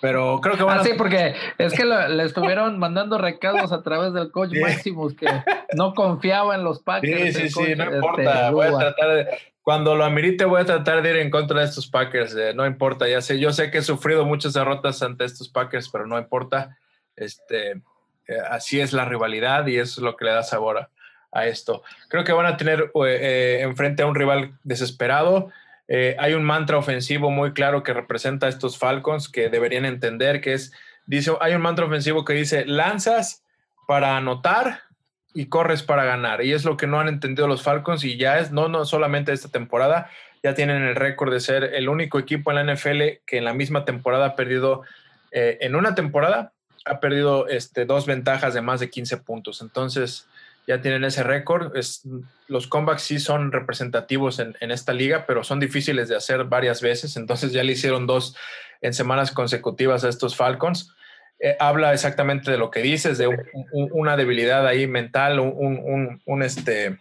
pero 0.00 0.40
creo 0.40 0.56
que 0.56 0.62
van 0.62 0.80
ah, 0.80 0.84
sí, 0.84 0.92
porque 0.96 1.34
es 1.58 1.72
que 1.72 1.84
le 1.84 2.22
estuvieron 2.24 2.78
mandando 2.78 3.18
recados 3.18 3.72
a 3.72 3.82
través 3.82 4.12
del 4.12 4.30
coach 4.30 4.52
Maximus 4.60 5.14
que 5.14 5.26
no 5.74 5.94
confiaba 5.94 6.54
en 6.54 6.64
los 6.64 6.80
Packers. 6.80 7.36
Sí, 7.36 7.48
sí, 7.48 7.50
sí, 7.50 7.74
no 7.76 7.84
este, 7.84 7.96
importa. 7.96 8.50
voy 8.50 8.66
a 8.66 8.78
tratar 8.78 9.08
de, 9.10 9.26
cuando 9.62 9.94
lo 9.94 10.04
amerite, 10.04 10.44
voy 10.44 10.62
a 10.62 10.64
tratar 10.64 11.02
de 11.02 11.10
ir 11.10 11.16
en 11.16 11.30
contra 11.30 11.60
de 11.60 11.66
estos 11.66 11.86
Packers. 11.86 12.34
Eh, 12.34 12.52
no 12.54 12.66
importa, 12.66 13.08
ya 13.08 13.20
sé, 13.20 13.38
yo 13.38 13.52
sé 13.52 13.70
que 13.70 13.78
he 13.78 13.82
sufrido 13.82 14.24
muchas 14.24 14.52
derrotas 14.52 15.02
ante 15.02 15.24
estos 15.24 15.48
Packers, 15.48 15.88
pero 15.88 16.06
no 16.06 16.18
importa. 16.18 16.76
Este, 17.16 17.72
eh, 17.72 18.38
así 18.48 18.80
es 18.80 18.92
la 18.92 19.04
rivalidad 19.04 19.66
y 19.66 19.76
eso 19.76 20.00
es 20.00 20.04
lo 20.04 20.16
que 20.16 20.24
le 20.24 20.32
da 20.32 20.42
sabor 20.42 20.78
a, 20.78 20.90
a 21.32 21.46
esto. 21.46 21.82
Creo 22.08 22.24
que 22.24 22.32
van 22.32 22.46
a 22.46 22.56
tener 22.56 22.90
eh, 22.94 23.18
eh, 23.20 23.60
enfrente 23.62 24.02
a 24.02 24.06
un 24.06 24.14
rival 24.14 24.58
desesperado. 24.64 25.50
Eh, 25.92 26.14
hay 26.20 26.34
un 26.34 26.44
mantra 26.44 26.78
ofensivo 26.78 27.32
muy 27.32 27.52
claro 27.52 27.82
que 27.82 27.92
representa 27.92 28.46
a 28.46 28.48
estos 28.48 28.78
Falcons 28.78 29.28
que 29.28 29.50
deberían 29.50 29.84
entender 29.84 30.40
que 30.40 30.52
es, 30.52 30.72
dice, 31.04 31.32
hay 31.40 31.54
un 31.54 31.62
mantra 31.62 31.84
ofensivo 31.84 32.24
que 32.24 32.32
dice, 32.32 32.64
lanzas 32.64 33.42
para 33.88 34.16
anotar 34.16 34.82
y 35.34 35.46
corres 35.46 35.82
para 35.82 36.04
ganar. 36.04 36.44
Y 36.44 36.52
es 36.52 36.64
lo 36.64 36.76
que 36.76 36.86
no 36.86 37.00
han 37.00 37.08
entendido 37.08 37.48
los 37.48 37.62
Falcons 37.62 38.04
y 38.04 38.16
ya 38.16 38.38
es, 38.38 38.52
no, 38.52 38.68
no 38.68 38.84
solamente 38.84 39.32
esta 39.32 39.48
temporada, 39.48 40.08
ya 40.44 40.54
tienen 40.54 40.84
el 40.84 40.94
récord 40.94 41.32
de 41.32 41.40
ser 41.40 41.64
el 41.74 41.88
único 41.88 42.20
equipo 42.20 42.52
en 42.52 42.64
la 42.64 42.72
NFL 42.72 43.02
que 43.26 43.38
en 43.38 43.44
la 43.44 43.52
misma 43.52 43.84
temporada 43.84 44.26
ha 44.26 44.36
perdido, 44.36 44.82
en 45.32 45.74
una 45.74 45.96
temporada, 45.96 46.52
ha 46.84 47.00
perdido 47.00 47.48
este, 47.48 47.84
dos 47.84 48.06
ventajas 48.06 48.54
de 48.54 48.62
más 48.62 48.78
de 48.78 48.90
15 48.90 49.16
puntos. 49.18 49.60
Entonces, 49.60 50.28
ya 50.70 50.80
tienen 50.80 51.02
ese 51.02 51.24
récord. 51.24 51.72
Los 52.46 52.68
comebacks 52.68 53.02
sí 53.02 53.18
son 53.18 53.50
representativos 53.50 54.38
en, 54.38 54.54
esta 54.70 54.92
liga, 54.92 55.24
pero 55.26 55.42
son 55.42 55.58
difíciles 55.58 56.08
de 56.08 56.14
hacer 56.14 56.44
varias 56.44 56.80
veces. 56.80 57.16
Entonces 57.16 57.52
ya 57.52 57.64
le 57.64 57.72
hicieron 57.72 58.06
dos 58.06 58.36
en 58.80 58.94
semanas 58.94 59.32
consecutivas 59.32 60.04
a 60.04 60.08
estos 60.08 60.36
Falcons. 60.36 60.94
Eh, 61.40 61.56
habla 61.58 61.92
exactamente 61.92 62.52
de 62.52 62.58
lo 62.58 62.70
que 62.70 62.82
dices, 62.82 63.18
de 63.18 63.28
una 63.72 64.16
debilidad 64.16 64.64
ahí 64.64 64.86
mental, 64.86 65.40
un, 65.40 66.42
este, 66.44 66.98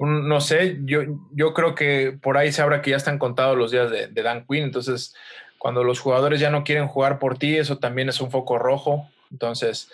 no 0.00 0.40
sé, 0.40 0.78
yo, 0.82 1.02
yo 1.30 1.54
creo 1.54 1.76
que 1.76 2.18
por 2.20 2.36
ahí 2.36 2.50
se 2.50 2.62
habla 2.62 2.82
que 2.82 2.90
ya 2.90 2.96
están 2.96 3.18
contados 3.18 3.56
los 3.56 3.70
días 3.70 3.92
de, 3.92 4.08
de 4.08 4.22
Dan 4.22 4.44
Quinn. 4.44 4.64
Entonces, 4.64 5.14
cuando 5.56 5.84
los 5.84 6.00
jugadores 6.00 6.40
ya 6.40 6.50
no 6.50 6.64
quieren 6.64 6.88
jugar 6.88 7.20
por 7.20 7.38
ti, 7.38 7.56
eso 7.56 7.78
también 7.78 8.08
es 8.08 8.20
un 8.20 8.32
foco 8.32 8.58
rojo. 8.58 9.08
Entonces, 9.30 9.88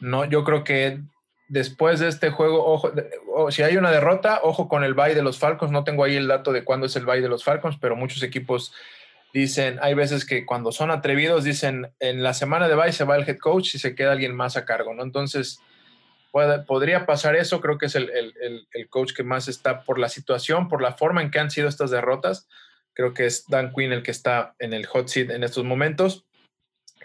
no, 0.00 0.24
yo 0.24 0.42
creo 0.42 0.64
que 0.64 0.98
después 1.50 1.98
de 1.98 2.06
este 2.06 2.30
juego, 2.30 2.64
ojo, 2.64 2.92
si 3.50 3.62
hay 3.64 3.76
una 3.76 3.90
derrota, 3.90 4.40
ojo 4.44 4.68
con 4.68 4.84
el 4.84 4.94
bye 4.94 5.16
de 5.16 5.22
los 5.22 5.38
Falcons. 5.38 5.72
No 5.72 5.82
tengo 5.82 6.04
ahí 6.04 6.14
el 6.14 6.28
dato 6.28 6.52
de 6.52 6.64
cuándo 6.64 6.86
es 6.86 6.94
el 6.94 7.04
bye 7.04 7.20
de 7.20 7.28
los 7.28 7.42
Falcons, 7.42 7.76
pero 7.80 7.96
muchos 7.96 8.22
equipos 8.22 8.72
dicen, 9.34 9.78
hay 9.82 9.94
veces 9.94 10.24
que 10.24 10.46
cuando 10.46 10.70
son 10.70 10.92
atrevidos 10.92 11.42
dicen, 11.42 11.92
en 11.98 12.22
la 12.22 12.34
semana 12.34 12.68
de 12.68 12.76
bye 12.76 12.92
se 12.92 13.04
va 13.04 13.16
el 13.16 13.28
head 13.28 13.38
coach 13.38 13.74
y 13.74 13.78
se 13.80 13.96
queda 13.96 14.12
alguien 14.12 14.34
más 14.34 14.56
a 14.56 14.64
cargo, 14.64 14.94
¿no? 14.94 15.02
Entonces, 15.02 15.60
podría 16.30 17.04
pasar 17.04 17.34
eso. 17.34 17.60
Creo 17.60 17.78
que 17.78 17.86
es 17.86 17.96
el, 17.96 18.10
el, 18.10 18.88
coach 18.88 19.12
que 19.12 19.24
más 19.24 19.48
está 19.48 19.82
por 19.82 19.98
la 19.98 20.08
situación, 20.08 20.68
por 20.68 20.80
la 20.80 20.92
forma 20.92 21.20
en 21.20 21.32
que 21.32 21.40
han 21.40 21.50
sido 21.50 21.68
estas 21.68 21.90
derrotas. 21.90 22.48
Creo 22.94 23.12
que 23.12 23.26
es 23.26 23.44
Dan 23.48 23.72
Quinn 23.72 23.92
el 23.92 24.04
que 24.04 24.12
está 24.12 24.54
en 24.60 24.72
el 24.72 24.86
hot 24.86 25.08
seat 25.08 25.30
en 25.30 25.42
estos 25.42 25.64
momentos. 25.64 26.26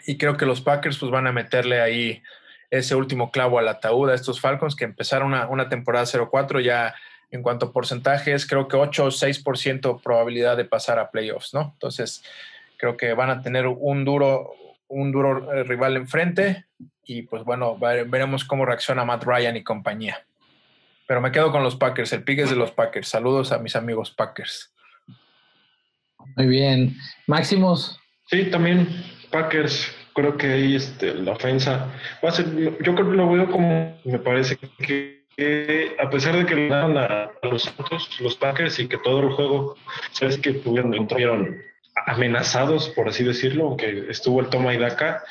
Y 0.06 0.18
creo 0.18 0.36
que 0.36 0.46
los 0.46 0.60
Packers 0.60 0.98
pues 0.98 1.10
van 1.10 1.26
a 1.26 1.32
meterle 1.32 1.80
ahí 1.80 2.22
ese 2.70 2.94
último 2.94 3.30
clavo 3.30 3.58
al 3.58 3.68
ataúd 3.68 4.10
a 4.10 4.14
estos 4.14 4.40
Falcons 4.40 4.74
que 4.74 4.84
empezaron 4.84 5.28
una, 5.28 5.48
una 5.48 5.68
temporada 5.68 6.04
0-4 6.04 6.62
ya 6.62 6.94
en 7.30 7.42
cuanto 7.42 7.66
a 7.66 7.72
porcentajes, 7.72 8.46
creo 8.46 8.68
que 8.68 8.76
8 8.76 9.04
o 9.04 9.08
6% 9.08 10.00
probabilidad 10.02 10.56
de 10.56 10.64
pasar 10.64 10.98
a 10.98 11.10
playoffs, 11.10 11.54
¿no? 11.54 11.72
Entonces, 11.74 12.22
creo 12.76 12.96
que 12.96 13.12
van 13.14 13.30
a 13.30 13.42
tener 13.42 13.66
un 13.66 14.04
duro, 14.04 14.52
un 14.88 15.12
duro 15.12 15.52
eh, 15.52 15.64
rival 15.64 15.96
enfrente 15.96 16.66
y 17.04 17.22
pues 17.22 17.44
bueno, 17.44 17.76
veremos 17.78 18.44
cómo 18.44 18.64
reacciona 18.64 19.04
Matt 19.04 19.24
Ryan 19.24 19.56
y 19.56 19.64
compañía. 19.64 20.24
Pero 21.06 21.20
me 21.20 21.30
quedo 21.30 21.52
con 21.52 21.62
los 21.62 21.76
Packers, 21.76 22.12
el 22.12 22.24
pick 22.24 22.40
es 22.40 22.50
de 22.50 22.56
los 22.56 22.72
Packers. 22.72 23.08
Saludos 23.08 23.52
a 23.52 23.58
mis 23.58 23.76
amigos 23.76 24.10
Packers. 24.10 24.72
Muy 26.36 26.46
bien. 26.46 26.96
Máximos. 27.28 28.00
Sí, 28.28 28.50
también 28.50 28.88
Packers. 29.30 29.94
Creo 30.16 30.38
que 30.38 30.46
ahí 30.46 30.74
este, 30.74 31.12
la 31.12 31.32
ofensa 31.32 31.92
va 32.24 32.30
a 32.30 32.32
ser, 32.32 32.46
yo 32.56 32.94
creo 32.94 32.96
que 32.96 33.16
lo 33.16 33.30
veo 33.30 33.50
como, 33.50 34.00
me 34.02 34.18
parece 34.18 34.56
que, 34.56 35.26
que 35.36 35.94
a 36.02 36.08
pesar 36.08 36.34
de 36.34 36.46
que 36.46 36.54
le 36.54 36.68
dan 36.68 36.96
a, 36.96 37.30
los 37.42 37.64
Santos, 37.64 38.18
los 38.20 38.34
Packers, 38.34 38.78
y 38.78 38.88
que 38.88 38.96
todo 38.96 39.20
el 39.20 39.30
juego, 39.32 39.76
sabes 40.12 40.38
que 40.38 40.54
tuvieron, 40.54 41.60
amenazados, 42.06 42.88
por 42.90 43.08
así 43.08 43.24
decirlo, 43.24 43.66
aunque 43.66 44.06
estuvo 44.08 44.40
el 44.40 44.48
toma 44.48 44.72
y 44.72 44.78
daca, 44.78 45.22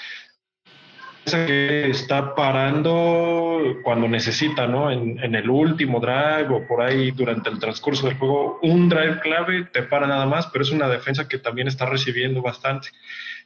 que 1.26 1.89
está 1.89 2.36
parando 2.36 3.59
cuando 3.84 4.07
necesita, 4.07 4.67
¿no? 4.67 4.91
En, 4.91 5.19
en, 5.23 5.36
el 5.36 5.49
último 5.49 5.99
drive 5.99 6.47
o 6.49 6.67
por 6.67 6.82
ahí 6.82 7.11
durante 7.11 7.49
el 7.49 7.59
transcurso 7.59 8.07
del 8.07 8.17
juego, 8.17 8.59
un 8.61 8.89
drive 8.89 9.19
clave 9.21 9.65
te 9.71 9.84
para 9.84 10.07
nada 10.07 10.26
más, 10.26 10.47
pero 10.47 10.63
es 10.63 10.71
una 10.71 10.88
defensa 10.88 11.28
que 11.28 11.38
también 11.38 11.67
está 11.67 11.86
recibiendo 11.86 12.41
bastante. 12.41 12.89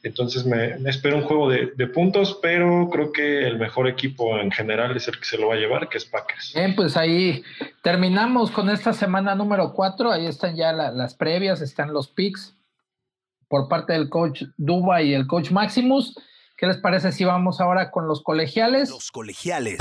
Entonces 0.02 0.46
me, 0.46 0.78
me 0.78 0.90
espero 0.90 1.16
un 1.16 1.24
juego 1.24 1.50
de, 1.50 1.72
de, 1.76 1.86
puntos, 1.86 2.38
pero 2.40 2.88
creo 2.90 3.12
que 3.12 3.46
el 3.46 3.58
mejor 3.58 3.86
equipo 3.86 4.38
en 4.38 4.50
general 4.50 4.96
es 4.96 5.08
el 5.08 5.18
que 5.18 5.24
se 5.24 5.36
lo 5.36 5.48
va 5.48 5.54
a 5.54 5.58
llevar, 5.58 5.88
que 5.88 5.98
es 5.98 6.06
Packers. 6.06 6.52
Bien, 6.54 6.74
pues 6.74 6.96
ahí 6.96 7.42
terminamos 7.82 8.50
con 8.50 8.70
esta 8.70 8.92
semana 8.92 9.34
número 9.34 9.72
4, 9.74 10.10
ahí 10.12 10.26
están 10.26 10.56
ya 10.56 10.72
la, 10.72 10.90
las 10.90 11.14
previas, 11.14 11.60
están 11.60 11.92
los 11.92 12.08
picks 12.08 12.56
por 13.48 13.68
parte 13.68 13.92
del 13.92 14.08
coach 14.08 14.44
Duba 14.56 15.02
y 15.02 15.12
el 15.12 15.26
coach 15.26 15.50
Maximus. 15.50 16.14
¿Qué 16.60 16.66
les 16.66 16.76
parece 16.76 17.10
si 17.10 17.24
vamos 17.24 17.58
ahora 17.58 17.90
con 17.90 18.06
los 18.06 18.22
colegiales? 18.22 18.90
Los 18.90 19.10
colegiales. 19.10 19.78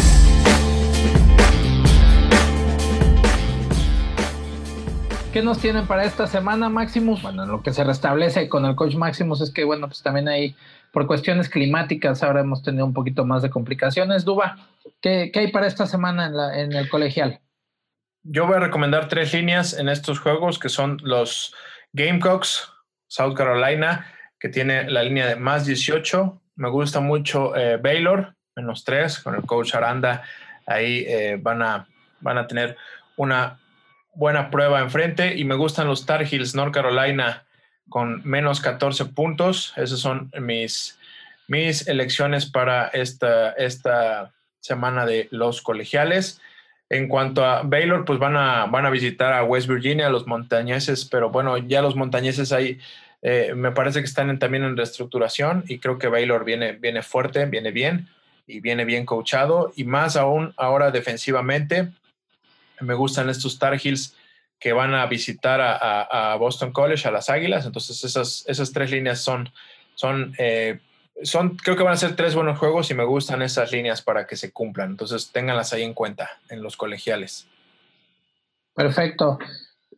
¿Qué 5.33 5.41
nos 5.41 5.59
tienen 5.59 5.87
para 5.87 6.05
esta 6.05 6.25
semana, 6.25 6.69
Maximus? 6.69 7.21
Bueno, 7.21 7.45
lo 7.45 7.61
que 7.63 7.73
se 7.73 7.83
restablece 7.83 8.47
con 8.47 8.63
el 8.63 8.77
coach 8.77 8.95
Maximus 8.95 9.41
es 9.41 9.51
que, 9.51 9.65
bueno, 9.65 9.87
pues 9.87 10.01
también 10.01 10.29
hay, 10.29 10.55
por 10.93 11.05
cuestiones 11.05 11.49
climáticas, 11.49 12.23
ahora 12.23 12.39
hemos 12.39 12.63
tenido 12.63 12.85
un 12.85 12.93
poquito 12.93 13.25
más 13.25 13.41
de 13.41 13.49
complicaciones. 13.49 14.23
Duba, 14.23 14.55
¿qué, 15.01 15.31
qué 15.33 15.39
hay 15.41 15.51
para 15.51 15.67
esta 15.67 15.85
semana 15.85 16.27
en, 16.27 16.37
la, 16.37 16.61
en 16.61 16.71
el 16.71 16.87
colegial? 16.87 17.41
Yo 18.23 18.47
voy 18.47 18.55
a 18.55 18.59
recomendar 18.59 19.09
tres 19.09 19.33
líneas 19.33 19.77
en 19.77 19.89
estos 19.89 20.21
juegos, 20.21 20.57
que 20.59 20.69
son 20.69 20.97
los 21.03 21.53
Gamecocks, 21.91 22.71
South 23.07 23.35
Carolina, 23.35 24.05
que 24.39 24.47
tiene 24.47 24.89
la 24.89 25.03
línea 25.03 25.27
de 25.27 25.35
más 25.35 25.65
18. 25.65 26.41
Me 26.59 26.67
gusta 26.67 26.99
mucho 26.99 27.55
eh, 27.55 27.77
Baylor, 27.77 28.35
menos 28.53 28.83
3, 28.83 29.19
con 29.19 29.33
el 29.33 29.43
coach 29.43 29.75
Aranda. 29.75 30.23
Ahí 30.65 31.05
eh, 31.07 31.39
van, 31.41 31.61
a, 31.61 31.87
van 32.19 32.37
a 32.37 32.47
tener 32.47 32.75
una 33.15 33.57
buena 34.13 34.51
prueba 34.51 34.81
enfrente. 34.81 35.37
Y 35.37 35.45
me 35.45 35.55
gustan 35.55 35.87
los 35.87 36.05
Tar 36.05 36.25
Heels, 36.25 36.55
North 36.55 36.73
Carolina, 36.73 37.45
con 37.87 38.21
menos 38.25 38.59
14 38.59 39.05
puntos. 39.05 39.71
Esas 39.77 39.99
son 39.99 40.31
mis, 40.37 40.99
mis 41.47 41.87
elecciones 41.87 42.45
para 42.45 42.89
esta, 42.89 43.51
esta 43.51 44.33
semana 44.59 45.05
de 45.05 45.29
los 45.31 45.61
colegiales. 45.61 46.41
En 46.89 47.07
cuanto 47.07 47.45
a 47.45 47.61
Baylor, 47.63 48.03
pues 48.03 48.19
van 48.19 48.35
a, 48.35 48.65
van 48.65 48.85
a 48.85 48.89
visitar 48.89 49.31
a 49.31 49.45
West 49.45 49.69
Virginia, 49.69 50.09
los 50.09 50.27
montañeses, 50.27 51.05
pero 51.05 51.29
bueno, 51.29 51.57
ya 51.57 51.81
los 51.81 51.95
montañeses 51.95 52.51
ahí 52.51 52.79
eh, 53.21 53.53
me 53.55 53.71
parece 53.71 53.99
que 53.99 54.05
están 54.05 54.37
también 54.39 54.63
en 54.63 54.77
reestructuración 54.77 55.63
y 55.67 55.79
creo 55.79 55.97
que 55.97 56.07
Baylor 56.07 56.45
viene, 56.45 56.73
viene 56.73 57.01
fuerte, 57.01 57.45
viene 57.45 57.71
bien 57.71 58.09
y 58.47 58.59
viene 58.59 58.85
bien 58.85 59.05
coachado 59.05 59.71
y 59.75 59.83
más 59.83 60.15
aún 60.15 60.53
ahora 60.57 60.91
defensivamente. 60.91 61.89
Me 62.79 62.93
gustan 62.93 63.29
estos 63.29 63.59
Tar 63.59 63.79
Heels 63.79 64.15
que 64.59 64.73
van 64.73 64.93
a 64.93 65.05
visitar 65.05 65.59
a 65.61 66.35
Boston 66.37 66.71
College, 66.71 67.07
a 67.07 67.11
las 67.11 67.29
Águilas, 67.29 67.65
entonces 67.65 68.03
esas, 68.03 68.43
esas 68.45 68.73
tres 68.73 68.91
líneas 68.91 69.19
son, 69.19 69.49
son 69.95 70.33
eh, 70.37 70.79
son, 71.23 71.57
creo 71.57 71.75
que 71.75 71.83
van 71.83 71.93
a 71.93 71.97
ser 71.97 72.15
tres 72.15 72.35
buenos 72.35 72.57
juegos 72.57 72.89
y 72.91 72.93
me 72.93 73.03
gustan 73.03 73.41
esas 73.41 73.71
líneas 73.71 74.01
para 74.01 74.27
que 74.27 74.35
se 74.35 74.51
cumplan. 74.51 74.91
Entonces, 74.91 75.31
ténganlas 75.31 75.73
ahí 75.73 75.83
en 75.83 75.93
cuenta 75.93 76.29
en 76.49 76.61
los 76.61 76.77
colegiales. 76.77 77.47
Perfecto. 78.73 79.37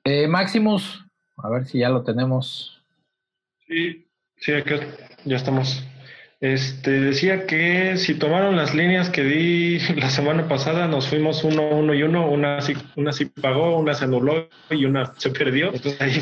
Eh, 0.04 0.28
Maximus, 0.28 1.06
a 1.38 1.50
ver 1.50 1.66
si 1.66 1.80
ya 1.80 1.90
lo 1.90 2.04
tenemos. 2.04 2.81
Sí, 3.72 4.06
sí, 4.36 4.52
acá 4.52 4.82
ya 5.24 5.38
estamos. 5.38 5.82
Este, 6.42 6.92
decía 6.92 7.46
que 7.46 7.96
si 7.96 8.16
tomaron 8.16 8.58
las 8.58 8.76
líneas 8.76 9.10
que 9.10 9.24
di 9.24 9.80
la 9.96 10.10
semana 10.10 10.50
pasada, 10.50 10.88
nos 10.88 11.08
fuimos 11.08 11.46
uno, 11.46 11.70
uno 11.70 11.94
y 11.94 12.04
uno, 12.04 12.30
una 12.30 12.60
sí, 12.60 12.74
una 12.98 13.14
sí 13.14 13.26
pagó, 13.28 13.78
una 13.78 13.94
se 13.94 14.04
anuló 14.04 14.50
y 14.70 14.84
una 14.84 15.14
se 15.16 15.30
perdió. 15.30 15.68
Entonces 15.74 16.02
ahí 16.02 16.20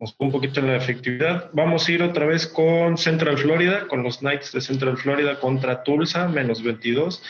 nos 0.00 0.14
fue 0.14 0.26
un 0.26 0.32
poquito 0.32 0.60
en 0.60 0.68
la 0.68 0.76
efectividad. 0.76 1.50
Vamos 1.52 1.86
a 1.86 1.92
ir 1.92 2.02
otra 2.02 2.24
vez 2.24 2.46
con 2.46 2.96
Central 2.96 3.36
Florida, 3.36 3.88
con 3.88 4.02
los 4.02 4.20
Knights 4.20 4.52
de 4.52 4.62
Central 4.62 4.96
Florida 4.96 5.38
contra 5.38 5.82
Tulsa, 5.82 6.28
menos 6.28 6.62
22. 6.62 7.22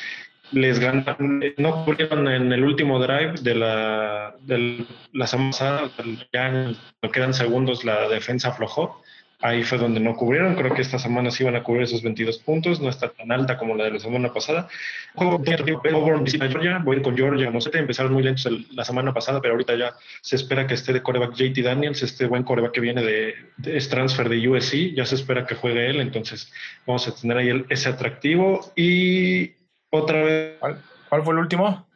Les 0.53 0.79
ganaron, 0.79 1.43
no 1.57 1.85
cubrieron 1.85 2.29
en 2.29 2.53
el 2.53 2.63
último 2.63 3.01
drive 3.01 3.35
de 3.41 3.57
la, 3.57 4.37
de 4.43 4.87
la 5.13 5.27
semana 5.27 5.51
pasada, 5.51 5.91
ya 6.33 6.53
no 6.53 7.11
quedan 7.11 7.35
segundos, 7.35 7.85
la 7.85 8.09
defensa 8.09 8.51
aflojó 8.51 9.03
Ahí 9.41 9.63
fue 9.65 9.77
donde 9.77 10.01
no 10.01 10.17
cubrieron. 10.17 10.55
Creo 10.55 10.73
que 10.75 10.81
esta 10.81 10.99
semana 10.99 11.31
sí 11.31 11.45
van 11.45 11.57
a 11.57 11.63
cubrir 11.63 11.83
esos 11.83 12.03
22 12.03 12.39
puntos. 12.39 12.81
No 12.81 12.89
está 12.89 13.11
tan 13.11 13.31
alta 13.31 13.59
como 13.59 13.75
la 13.75 13.85
de 13.85 13.91
la 13.93 13.99
semana 13.99 14.33
pasada. 14.33 14.67
Juego 15.15 15.43
Georgia. 15.45 16.79
Voy 16.83 17.03
con 17.03 17.15
Georgia. 17.15 17.51
No 17.51 17.61
sé, 17.61 17.71
empezaron 17.75 18.15
muy 18.15 18.23
lentos 18.23 18.49
la 18.73 18.85
semana 18.85 19.13
pasada, 19.13 19.43
pero 19.43 19.53
ahorita 19.53 19.77
ya 19.77 19.95
se 20.23 20.37
espera 20.37 20.67
que 20.67 20.75
esté 20.75 20.95
de 20.95 21.03
coreback 21.03 21.35
JT 21.35 21.63
Daniels, 21.63 22.03
este 22.03 22.27
buen 22.27 22.45
coreback 22.45 22.73
que 22.73 22.81
viene 22.81 23.03
de, 23.03 23.35
de 23.59 23.77
es 23.77 23.91
transfer 23.91 24.29
de 24.29 24.49
USC. 24.49 24.95
Ya 24.95 25.05
se 25.05 25.17
espera 25.17 25.47
que 25.47 25.55
juegue 25.55 25.91
él. 25.91 26.01
Entonces 26.01 26.51
vamos 26.87 27.07
a 27.07 27.15
tener 27.15 27.37
ahí 27.37 27.49
el, 27.51 27.67
ese 27.69 27.91
atractivo. 27.91 28.73
Y 28.75 29.53
otra 29.91 30.23
vez. 30.23 30.57
¿Cuál, 30.61 30.83
cuál 31.11 31.23
fue 31.23 31.35
el 31.35 31.41
último? 31.41 31.87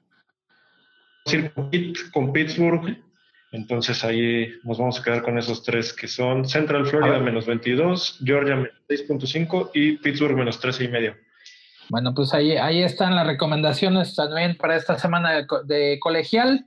Con 2.13 2.33
Pittsburgh 2.33 2.99
entonces 3.53 4.05
ahí 4.05 4.49
nos 4.63 4.79
vamos 4.79 5.01
a 5.01 5.03
quedar 5.03 5.23
con 5.23 5.39
esos 5.39 5.63
tres 5.63 5.93
que 5.93 6.07
son 6.07 6.49
Central 6.49 6.87
Florida 6.87 7.19
menos 7.19 7.47
22, 7.47 8.21
Georgia 8.25 8.57
menos 8.57 8.75
6.5 8.89 9.71
y 9.75 9.97
Pittsburgh 9.99 10.37
menos 10.37 10.61
13 10.61 10.85
y 10.85 10.89
medio. 10.89 11.17
Bueno, 11.89 12.15
pues 12.15 12.33
ahí, 12.35 12.57
ahí 12.57 12.83
están 12.83 13.17
las 13.17 13.27
recomendaciones 13.27 14.15
también 14.15 14.57
para 14.57 14.77
esta 14.77 14.97
semana 14.99 15.33
de, 15.33 15.47
de, 15.65 15.99
colegial. 15.99 16.67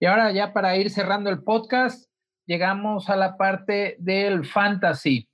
Y 0.00 0.06
ahora 0.06 0.32
ya 0.32 0.52
para 0.52 0.76
ir 0.76 0.90
cerrando 0.90 1.30
el 1.30 1.44
podcast, 1.44 2.10
llegamos 2.46 3.08
a 3.08 3.14
la 3.14 3.36
parte 3.36 3.94
del 4.00 4.44
fantasy. 4.44 5.28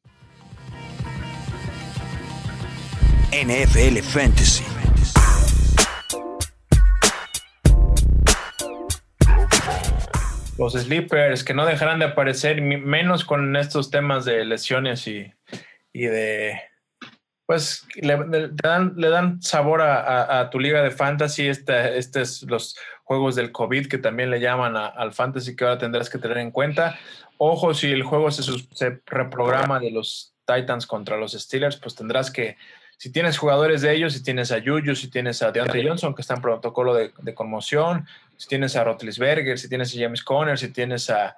NFL 3.33 4.03
Fantasy. 4.03 4.80
Los 10.61 10.75
sleepers 10.75 11.43
que 11.43 11.55
no 11.55 11.65
dejarán 11.65 12.01
de 12.01 12.05
aparecer, 12.05 12.61
menos 12.61 13.25
con 13.25 13.57
estos 13.57 13.91
temas 13.91 14.27
de 14.27 14.45
lesiones 14.45 15.07
y, 15.07 15.33
y 15.91 16.03
de. 16.03 16.61
Pues 17.47 17.87
le, 17.97 18.17
le, 18.29 18.49
dan, 18.53 18.93
le 18.97 19.09
dan 19.09 19.43
sabor 19.43 19.81
a, 19.81 20.01
a, 20.01 20.41
a, 20.41 20.51
tu 20.51 20.61
liga 20.61 20.83
de 20.83 20.91
fantasy. 20.91 21.49
Este, 21.49 21.97
este 21.99 22.21
es 22.21 22.43
los 22.43 22.77
juegos 23.03 23.35
del 23.35 23.51
COVID 23.51 23.89
que 23.89 23.99
también 23.99 24.31
le 24.31 24.39
llaman 24.39 24.77
a, 24.77 24.87
al 24.87 25.13
fantasy 25.13 25.57
que 25.57 25.65
ahora 25.65 25.79
tendrás 25.79 26.11
que 26.11 26.19
tener 26.19 26.39
en 26.39 26.51
cuenta. 26.51 26.99
Ojo, 27.39 27.73
si 27.73 27.91
el 27.91 28.03
juego 28.03 28.31
se, 28.31 28.43
se 28.43 29.01
reprograma 29.07 29.81
de 29.81 29.91
los 29.91 30.35
Titans 30.45 30.87
contra 30.87 31.17
los 31.17 31.33
Steelers, 31.33 31.77
pues 31.77 31.95
tendrás 31.95 32.31
que 32.31 32.57
si 32.99 33.11
tienes 33.11 33.39
jugadores 33.39 33.81
de 33.81 33.95
ellos, 33.95 34.13
si 34.13 34.23
tienes 34.23 34.53
a 34.53 34.61
Juju, 34.61 34.95
si 34.95 35.09
tienes 35.09 35.43
a 35.43 35.51
Deontay 35.51 35.89
Johnson, 35.89 36.15
que 36.15 36.21
está 36.21 36.35
en 36.35 36.43
protocolo 36.43 36.93
de, 36.93 37.13
de, 37.19 37.35
conmoción, 37.35 38.07
si 38.41 38.49
tienes 38.49 38.75
a 38.75 38.85
Rotlisberger, 38.85 39.59
si 39.59 39.69
tienes 39.69 39.95
a 39.95 40.01
James 40.01 40.25
Conner, 40.25 40.59
si 40.59 40.73
tienes 40.73 41.11
a, 41.11 41.37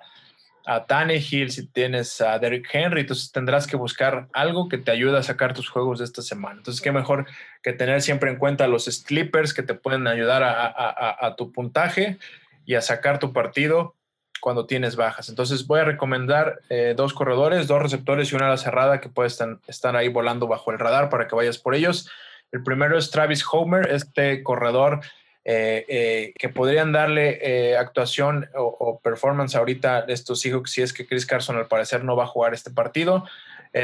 a 0.65 0.87
Tannehill, 0.87 1.51
si 1.51 1.67
tienes 1.67 2.21
a 2.21 2.39
Derrick 2.39 2.73
Henry, 2.73 3.01
entonces 3.01 3.33
tendrás 3.33 3.67
que 3.67 3.75
buscar 3.77 4.29
algo 4.33 4.69
que 4.69 4.79
te 4.79 4.93
ayude 4.93 5.19
a 5.19 5.25
sacar 5.25 5.53
tus 5.53 5.69
juegos 5.69 5.99
de 5.99 6.05
esta 6.05 6.23
semana. 6.23 6.59
Entonces, 6.59 6.81
qué 6.81 6.93
mejor 6.93 7.27
que 7.61 7.73
tener 7.73 8.03
siempre 8.03 8.31
en 8.31 8.37
cuenta 8.37 8.69
los 8.69 8.85
sleepers 8.85 9.53
que 9.53 9.65
te 9.65 9.75
pueden 9.75 10.07
ayudar 10.07 10.45
a, 10.45 11.27
a, 11.27 11.35
tu 11.35 11.51
puntaje 11.51 12.19
y 12.67 12.77
a 12.77 12.81
sacar 12.81 13.19
tu 13.19 13.33
partido 13.33 13.97
cuando 14.41 14.67
tienes 14.67 14.95
bajas. 14.95 15.29
Entonces 15.29 15.67
voy 15.67 15.81
a 15.81 15.85
recomendar 15.85 16.61
eh, 16.69 16.95
dos 16.97 17.15
corredores, 17.15 17.67
dos 17.67 17.83
receptores 17.83 18.31
y 18.31 18.37
una 18.37 18.47
ala 18.47 18.59
cerrada 18.59 19.01
que 19.01 19.09
pueden 19.09 19.59
estar, 19.67 19.97
ahí 19.97 20.07
volando 20.07 20.47
bajo 20.47 20.71
el 20.71 20.79
radar 20.79 21.11
para 21.11 21.27
que 21.27 21.35
vayas 21.35 21.59
por 21.59 21.75
ellos. 21.75 22.09
El 22.53 22.63
primero 22.63 22.97
es 22.97 23.11
Travis 23.11 23.45
Homer, 23.51 23.91
este 23.91 24.45
corredor 24.45 25.01
eh, 25.45 25.85
eh, 25.89 26.35
que 26.39 26.49
podrían 26.49 26.93
darle 26.93 27.41
eh, 27.43 27.77
actuación 27.77 28.49
o, 28.55 29.01
performance 29.03 29.57
ahorita 29.57 30.03
de 30.03 30.13
estos 30.13 30.41
Seahawks 30.41 30.71
si 30.71 30.83
es 30.83 30.93
que 30.93 31.05
Chris 31.05 31.27
Carson 31.27 31.57
al 31.57 31.67
parecer 31.67 32.05
no 32.05 32.15
va 32.15 32.25
a 32.25 32.29
jugar 32.29 32.55
este 32.55 32.71
partido. 32.71 33.25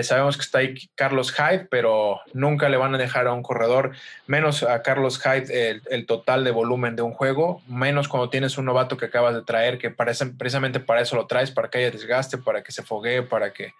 Sabemos 0.02 0.36
que 0.36 0.42
está 0.42 0.58
ahí 0.58 0.74
Carlos 0.94 1.32
Hyde, 1.32 1.66
pero 1.70 2.20
nunca 2.34 2.68
le 2.68 2.76
van 2.76 2.94
a 2.94 2.98
dejar 2.98 3.26
a 3.26 3.32
un 3.32 3.42
corredor, 3.42 3.92
menos 4.26 4.62
a 4.62 4.82
Carlos 4.82 5.18
Hyde, 5.18 5.80
el, 5.88 6.04
total 6.04 6.44
de 6.44 6.50
volumen 6.50 6.94
de 6.94 7.00
un 7.00 7.14
juego, 7.14 7.62
menos 7.66 8.06
cuando 8.06 8.28
tienes 8.28 8.58
un 8.58 8.66
novato 8.66 8.98
que 8.98 9.06
acabas 9.06 9.34
de 9.34 9.44
traer, 9.44 9.78
que 9.78 9.90
parece, 9.90 10.26
precisamente 10.26 10.78
para 10.78 11.00
eso 11.00 11.16
lo 11.16 11.26
traes, 11.26 11.50
para 11.50 11.70
que 11.70 11.78
haya 11.78 11.90
desgaste, 11.90 12.36
para 12.36 12.62
que 12.62 12.70
se 12.70 12.82
foguee, 12.82 13.22
para 13.22 13.54
que 13.54 13.72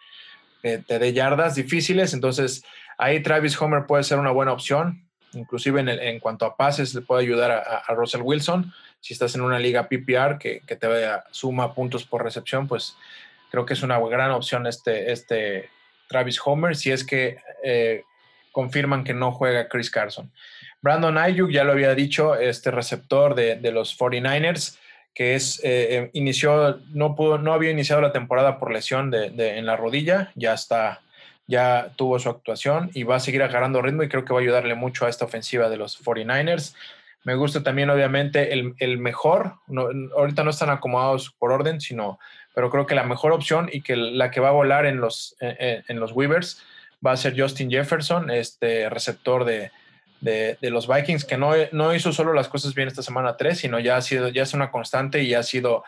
te 0.62 0.98
dé 0.98 1.12
yardas 1.12 1.56
difíciles. 1.56 2.14
Entonces, 2.14 2.64
ahí 2.96 3.22
Travis 3.22 3.60
Homer 3.60 3.84
puede 3.84 4.02
ser 4.02 4.18
una 4.18 4.30
buena 4.30 4.54
opción. 4.54 5.07
Inclusive 5.32 5.80
en, 5.80 5.88
en 5.88 6.20
cuanto 6.20 6.44
a 6.46 6.56
pases, 6.56 6.94
le 6.94 7.02
puede 7.02 7.22
ayudar 7.22 7.50
a, 7.50 7.94
Russell 7.94 8.22
Wilson. 8.22 8.72
Si 9.00 9.12
estás 9.12 9.34
en 9.34 9.42
una 9.42 9.58
liga 9.58 9.88
PPR 9.88 10.38
que, 10.38 10.62
que 10.66 10.76
te 10.76 10.88
suma 11.30 11.74
puntos 11.74 12.04
por 12.04 12.24
recepción, 12.24 12.66
pues 12.66 12.96
creo 13.50 13.66
que 13.66 13.74
es 13.74 13.82
una 13.82 13.98
gran 13.98 14.30
opción 14.30 14.66
este, 14.66 15.12
este 15.12 15.70
Travis 16.08 16.40
Homer 16.44 16.74
si 16.74 16.90
es 16.90 17.04
que 17.04 17.38
eh, 17.62 18.02
confirman 18.50 19.04
que 19.04 19.14
no 19.14 19.32
juega 19.32 19.68
Chris 19.68 19.90
Carson. 19.90 20.32
Brandon 20.80 21.18
Ayuk, 21.18 21.50
ya 21.50 21.64
lo 21.64 21.72
había 21.72 21.94
dicho, 21.94 22.34
este 22.34 22.70
receptor 22.70 23.34
de, 23.34 23.72
los 23.72 23.98
49ers, 23.98 24.78
que 25.14 25.34
es, 25.34 25.60
eh, 25.64 25.86
eh, 25.90 26.10
inició, 26.12 26.80
no, 26.92 27.14
pudo, 27.14 27.38
no 27.38 27.52
había 27.52 27.70
iniciado 27.70 28.00
la 28.00 28.12
temporada 28.12 28.58
por 28.58 28.72
lesión 28.72 29.10
de, 29.10 29.58
en 29.58 29.66
la 29.66 29.76
rodilla, 29.76 30.32
ya 30.34 30.54
está, 30.54 31.02
ya 31.48 31.92
tuvo 31.96 32.18
su 32.18 32.28
actuación 32.28 32.90
y 32.94 33.02
va 33.02 33.16
a 33.16 33.20
seguir 33.20 33.42
agarrando 33.42 33.82
ritmo 33.82 34.02
y 34.02 34.08
creo 34.08 34.24
que 34.24 34.34
va 34.34 34.38
a 34.38 34.42
ayudarle 34.42 34.74
mucho 34.74 35.06
a 35.06 35.08
esta 35.08 35.24
ofensiva 35.24 35.68
de 35.68 35.78
los 35.78 36.00
49ers. 36.04 36.74
Me 37.24 37.34
gusta 37.34 37.62
también, 37.62 37.90
obviamente, 37.90 38.52
el, 38.52 38.98
mejor, 38.98 39.54
ahorita 40.16 40.44
no 40.44 40.50
están 40.50 40.70
acomodados 40.70 41.34
por 41.38 41.50
orden, 41.50 41.80
sino 41.80 42.18
pero 42.54 42.70
creo 42.70 42.86
que 42.86 42.94
la 42.94 43.04
mejor 43.04 43.32
opción 43.32 43.68
y 43.72 43.82
que 43.82 43.96
la 43.96 44.30
que 44.30 44.40
va 44.40 44.48
a 44.48 44.52
volar 44.52 44.84
en 44.84 45.00
los, 45.00 45.36
en, 45.40 46.00
los 46.00 46.12
Weavers 46.12 46.62
va 47.04 47.12
a 47.12 47.16
ser 47.16 47.40
Justin 47.40 47.70
Jefferson, 47.70 48.30
este 48.30 48.88
receptor 48.90 49.44
de, 49.44 49.70
los 50.62 50.88
Vikings, 50.88 51.24
que 51.24 51.36
no, 51.36 51.52
no, 51.72 51.94
hizo 51.94 52.12
solo 52.12 52.32
las 52.32 52.48
cosas 52.48 52.74
bien 52.74 52.88
esta 52.88 53.02
semana 53.02 53.36
3, 53.36 53.56
sino 53.58 53.78
ya 53.78 53.96
ha 53.96 54.02
sido, 54.02 54.28
ya 54.28 54.42
es 54.42 54.54
una 54.54 54.70
constante 54.70 55.22
y 55.22 55.34
ha 55.34 55.42
sido, 55.44 55.84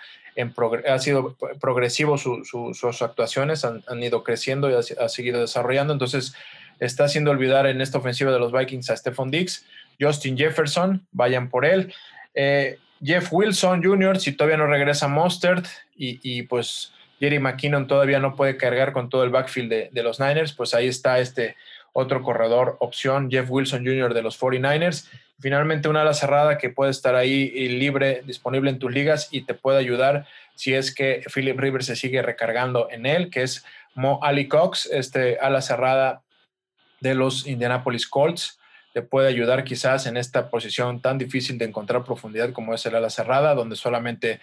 ha 0.89 0.99
sido 0.99 1.37
progresivo 1.61 2.19
sus 2.19 3.03
actuaciones, 3.03 3.65
han, 3.65 4.03
ido 4.03 4.23
creciendo 4.23 4.71
y 4.71 4.75
ha, 4.75 5.09
seguido 5.09 5.41
desarrollando. 5.41 5.93
Entonces, 5.93 6.35
está 6.79 7.05
haciendo 7.05 7.31
olvidar 7.31 7.67
en 7.67 7.81
esta 7.81 7.99
ofensiva 7.99 8.33
de 8.33 8.39
los 8.39 8.53
Vikings 8.53 8.91
a 8.91 8.97
Stephon 8.97 9.31
Diggs, 9.31 9.65
Justin 10.01 10.37
Jefferson, 10.37 11.07
vayan 11.13 11.51
por 11.51 11.65
él. 11.65 11.93
Eh, 12.35 12.79
Jeff 13.03 13.33
Wilson 13.33 13.83
Jr., 13.83 14.19
si 14.19 14.33
todavía 14.33 14.57
no 14.57 14.67
regresa 14.67 15.09
Mustard 15.09 15.65
y, 15.97 16.43
pues 16.43 16.93
Jerry 17.19 17.39
McKinnon 17.39 17.87
todavía 17.87 18.19
no 18.19 18.35
puede 18.35 18.57
cargar 18.57 18.93
con 18.93 19.09
todo 19.11 19.25
el 19.25 19.31
backfield 19.31 19.91
de, 19.93 20.03
los 20.03 20.21
Niners, 20.21 20.53
pues 20.53 20.75
ahí 20.75 20.89
está 20.89 21.19
este 21.19 21.57
otro 21.93 22.23
corredor 22.23 22.77
opción, 22.81 23.31
Jeff 23.31 23.51
Wilson 23.51 23.85
Jr. 23.85 24.15
de 24.15 24.23
los 24.23 24.41
49ers. 24.41 25.09
Finalmente 25.41 25.89
una 25.89 26.03
ala 26.03 26.13
cerrada 26.13 26.59
que 26.59 26.69
puede 26.69 26.91
estar 26.91 27.15
ahí 27.15 27.51
libre, 27.69 28.23
disponible 28.27 28.71
en 28.71 28.79
tus 28.79 28.93
ligas 28.93 29.29
y 29.31 29.43
te 29.43 29.55
puede 29.55 29.79
ayudar 29.79 30.27
si 30.55 30.75
es 30.75 30.95
que 30.95 31.23
Philip 31.33 31.59
Rivers 31.59 31.87
se 31.87 31.97
sigue 31.97 32.21
recargando 32.21 32.89
en 32.91 33.07
él, 33.07 33.31
que 33.31 33.43
es 33.43 33.65
Mo 33.95 34.21
Ali 34.23 34.49
Cox, 34.49 34.87
este 34.93 35.39
ala 35.41 35.63
cerrada 35.63 36.23
de 37.01 37.15
los 37.15 37.47
Indianapolis 37.47 38.07
Colts. 38.07 38.59
Te 38.93 39.03
puede 39.03 39.29
ayudar 39.29 39.65
quizás 39.65 40.07
en 40.07 40.17
esta 40.17 40.51
posición 40.51 41.01
tan 41.01 41.17
difícil 41.17 41.57
de 41.57 41.65
encontrar 41.65 42.05
profundidad 42.05 42.53
como 42.53 42.75
es 42.75 42.85
el 42.85 42.95
ala 42.95 43.09
cerrada, 43.09 43.55
donde 43.55 43.77
solamente 43.77 44.41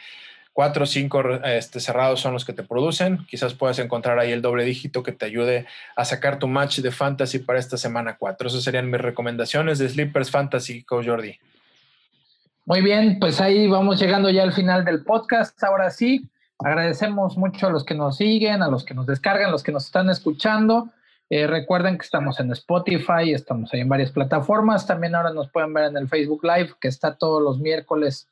cuatro 0.57 0.85
o 0.85 0.87
cinco 0.87 1.21
este, 1.43 1.79
cerrados 1.79 2.19
son 2.19 2.33
los 2.33 2.43
que 2.43 2.51
te 2.51 2.63
producen. 2.63 3.27
Quizás 3.27 3.53
puedas 3.53 3.77
encontrar 3.77 4.17
ahí 4.17 4.31
el 4.31 4.41
doble 4.41 4.63
dígito 4.63 5.03
que 5.03 5.11
te 5.11 5.27
ayude 5.27 5.67
a 5.95 6.03
sacar 6.03 6.39
tu 6.39 6.47
match 6.47 6.79
de 6.79 6.89
fantasy 6.89 7.37
para 7.37 7.59
esta 7.59 7.77
semana 7.77 8.17
4. 8.17 8.47
Esas 8.47 8.63
serían 8.63 8.89
mis 8.89 8.99
recomendaciones 8.99 9.77
de 9.77 9.87
Sleepers 9.87 10.31
Fantasy, 10.31 10.81
Coach 10.81 11.05
Jordi. 11.05 11.37
Muy 12.65 12.81
bien, 12.81 13.19
pues 13.19 13.39
ahí 13.39 13.67
vamos 13.67 13.99
llegando 13.99 14.31
ya 14.31 14.41
al 14.41 14.51
final 14.51 14.83
del 14.83 15.03
podcast. 15.03 15.63
Ahora 15.63 15.91
sí, 15.91 16.27
agradecemos 16.57 17.37
mucho 17.37 17.67
a 17.67 17.69
los 17.69 17.85
que 17.85 17.93
nos 17.93 18.17
siguen, 18.17 18.63
a 18.63 18.67
los 18.67 18.83
que 18.83 18.95
nos 18.95 19.05
descargan, 19.05 19.49
a 19.49 19.51
los 19.51 19.61
que 19.61 19.71
nos 19.71 19.85
están 19.85 20.09
escuchando. 20.09 20.89
Eh, 21.29 21.45
recuerden 21.45 21.99
que 21.99 22.05
estamos 22.05 22.39
en 22.39 22.51
Spotify, 22.53 23.31
estamos 23.31 23.71
ahí 23.75 23.81
en 23.81 23.89
varias 23.89 24.09
plataformas. 24.09 24.87
También 24.87 25.13
ahora 25.13 25.31
nos 25.33 25.51
pueden 25.51 25.71
ver 25.71 25.83
en 25.83 25.97
el 25.97 26.09
Facebook 26.09 26.43
Live, 26.43 26.73
que 26.81 26.87
está 26.87 27.13
todos 27.13 27.43
los 27.43 27.59
miércoles 27.59 28.27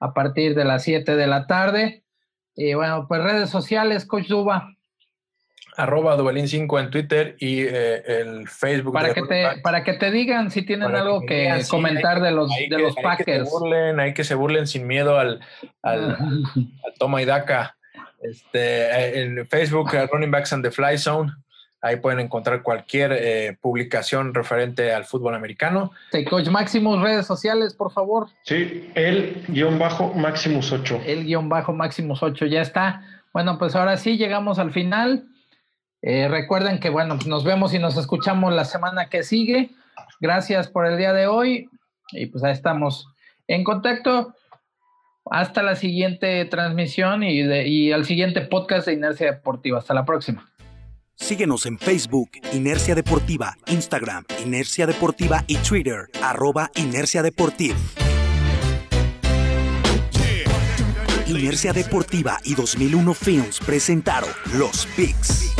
a 0.00 0.14
partir 0.14 0.54
de 0.54 0.64
las 0.64 0.82
7 0.82 1.14
de 1.14 1.26
la 1.26 1.46
tarde. 1.46 2.02
Y 2.56 2.74
bueno, 2.74 3.06
pues 3.06 3.22
redes 3.22 3.50
sociales, 3.50 4.04
Coach 4.04 4.26
Duba. 4.26 4.74
Arroba 5.76 6.16
Dubalín5 6.16 6.80
en 6.80 6.90
Twitter 6.90 7.36
y 7.38 7.62
eh, 7.62 8.02
el 8.06 8.48
Facebook. 8.48 8.92
Para 8.92 9.14
que, 9.14 9.22
te, 9.22 9.60
para 9.62 9.84
que 9.84 9.94
te 9.94 10.10
digan 10.10 10.50
si 10.50 10.62
tienen 10.62 10.94
algo 10.94 11.22
que, 11.24 11.62
comentar 11.70 12.20
de 12.20 12.32
los, 12.32 12.50
de 12.68 12.78
los 12.78 12.94
Packers. 12.96 13.28
Hay 13.28 13.44
que, 13.44 13.44
se 13.44 13.50
burlen, 13.50 14.00
hay 14.00 14.14
que 14.14 14.24
se 14.24 14.34
burlen 14.34 14.66
sin 14.66 14.86
miedo 14.86 15.18
al, 15.18 15.40
al, 15.82 16.18
toma 16.98 17.22
y 17.22 17.24
daca. 17.24 17.76
Este, 18.20 19.22
en 19.22 19.46
Facebook, 19.46 19.92
Running 20.12 20.30
Backs 20.30 20.52
and 20.52 20.64
the 20.64 20.70
Fly 20.70 20.98
Zone. 20.98 21.32
Ahí 21.82 21.96
pueden 21.96 22.20
encontrar 22.20 22.62
cualquier 22.62 23.12
eh, 23.12 23.56
publicación 23.58 24.34
referente 24.34 24.92
al 24.92 25.06
fútbol 25.06 25.34
americano. 25.34 25.92
Sí, 26.12 26.24
Coach 26.26 26.48
Maximus, 26.48 27.00
redes 27.00 27.26
sociales, 27.26 27.72
por 27.72 27.90
favor. 27.90 28.28
Sí, 28.42 28.90
el 28.94 29.42
guion 29.48 29.78
bajo 29.78 30.12
Maximus 30.12 30.72
8. 30.72 31.02
El 31.06 31.24
guion 31.24 31.48
bajo 31.48 31.72
Maximus 31.72 32.22
8, 32.22 32.46
ya 32.46 32.60
está. 32.60 33.02
Bueno, 33.32 33.58
pues 33.58 33.74
ahora 33.76 33.96
sí 33.96 34.18
llegamos 34.18 34.58
al 34.58 34.72
final. 34.72 35.26
Eh, 36.02 36.28
recuerden 36.28 36.80
que, 36.80 36.90
bueno, 36.90 37.18
nos 37.26 37.44
vemos 37.44 37.72
y 37.72 37.78
nos 37.78 37.96
escuchamos 37.96 38.52
la 38.52 38.66
semana 38.66 39.08
que 39.08 39.22
sigue. 39.22 39.70
Gracias 40.20 40.68
por 40.68 40.86
el 40.86 40.98
día 40.98 41.14
de 41.14 41.28
hoy. 41.28 41.70
Y 42.12 42.26
pues 42.26 42.44
ahí 42.44 42.52
estamos 42.52 43.08
en 43.46 43.64
contacto. 43.64 44.34
Hasta 45.30 45.62
la 45.62 45.76
siguiente 45.76 46.44
transmisión 46.44 47.22
y, 47.22 47.40
y 47.40 47.92
al 47.92 48.04
siguiente 48.04 48.42
podcast 48.42 48.86
de 48.86 48.94
Inercia 48.94 49.32
Deportiva. 49.32 49.78
Hasta 49.78 49.94
la 49.94 50.04
próxima. 50.04 50.49
Síguenos 51.20 51.66
en 51.66 51.78
Facebook, 51.78 52.30
Inercia 52.52 52.94
Deportiva, 52.94 53.56
Instagram, 53.66 54.24
Inercia 54.44 54.86
Deportiva 54.86 55.44
y 55.46 55.56
Twitter, 55.58 56.08
arroba 56.22 56.70
Inercia 56.74 57.22
Deportiva. 57.22 57.76
Inercia 61.26 61.72
Deportiva 61.72 62.40
y 62.42 62.54
2001 62.54 63.14
Films 63.14 63.60
presentaron 63.60 64.30
Los 64.54 64.86
Picks. 64.96 65.59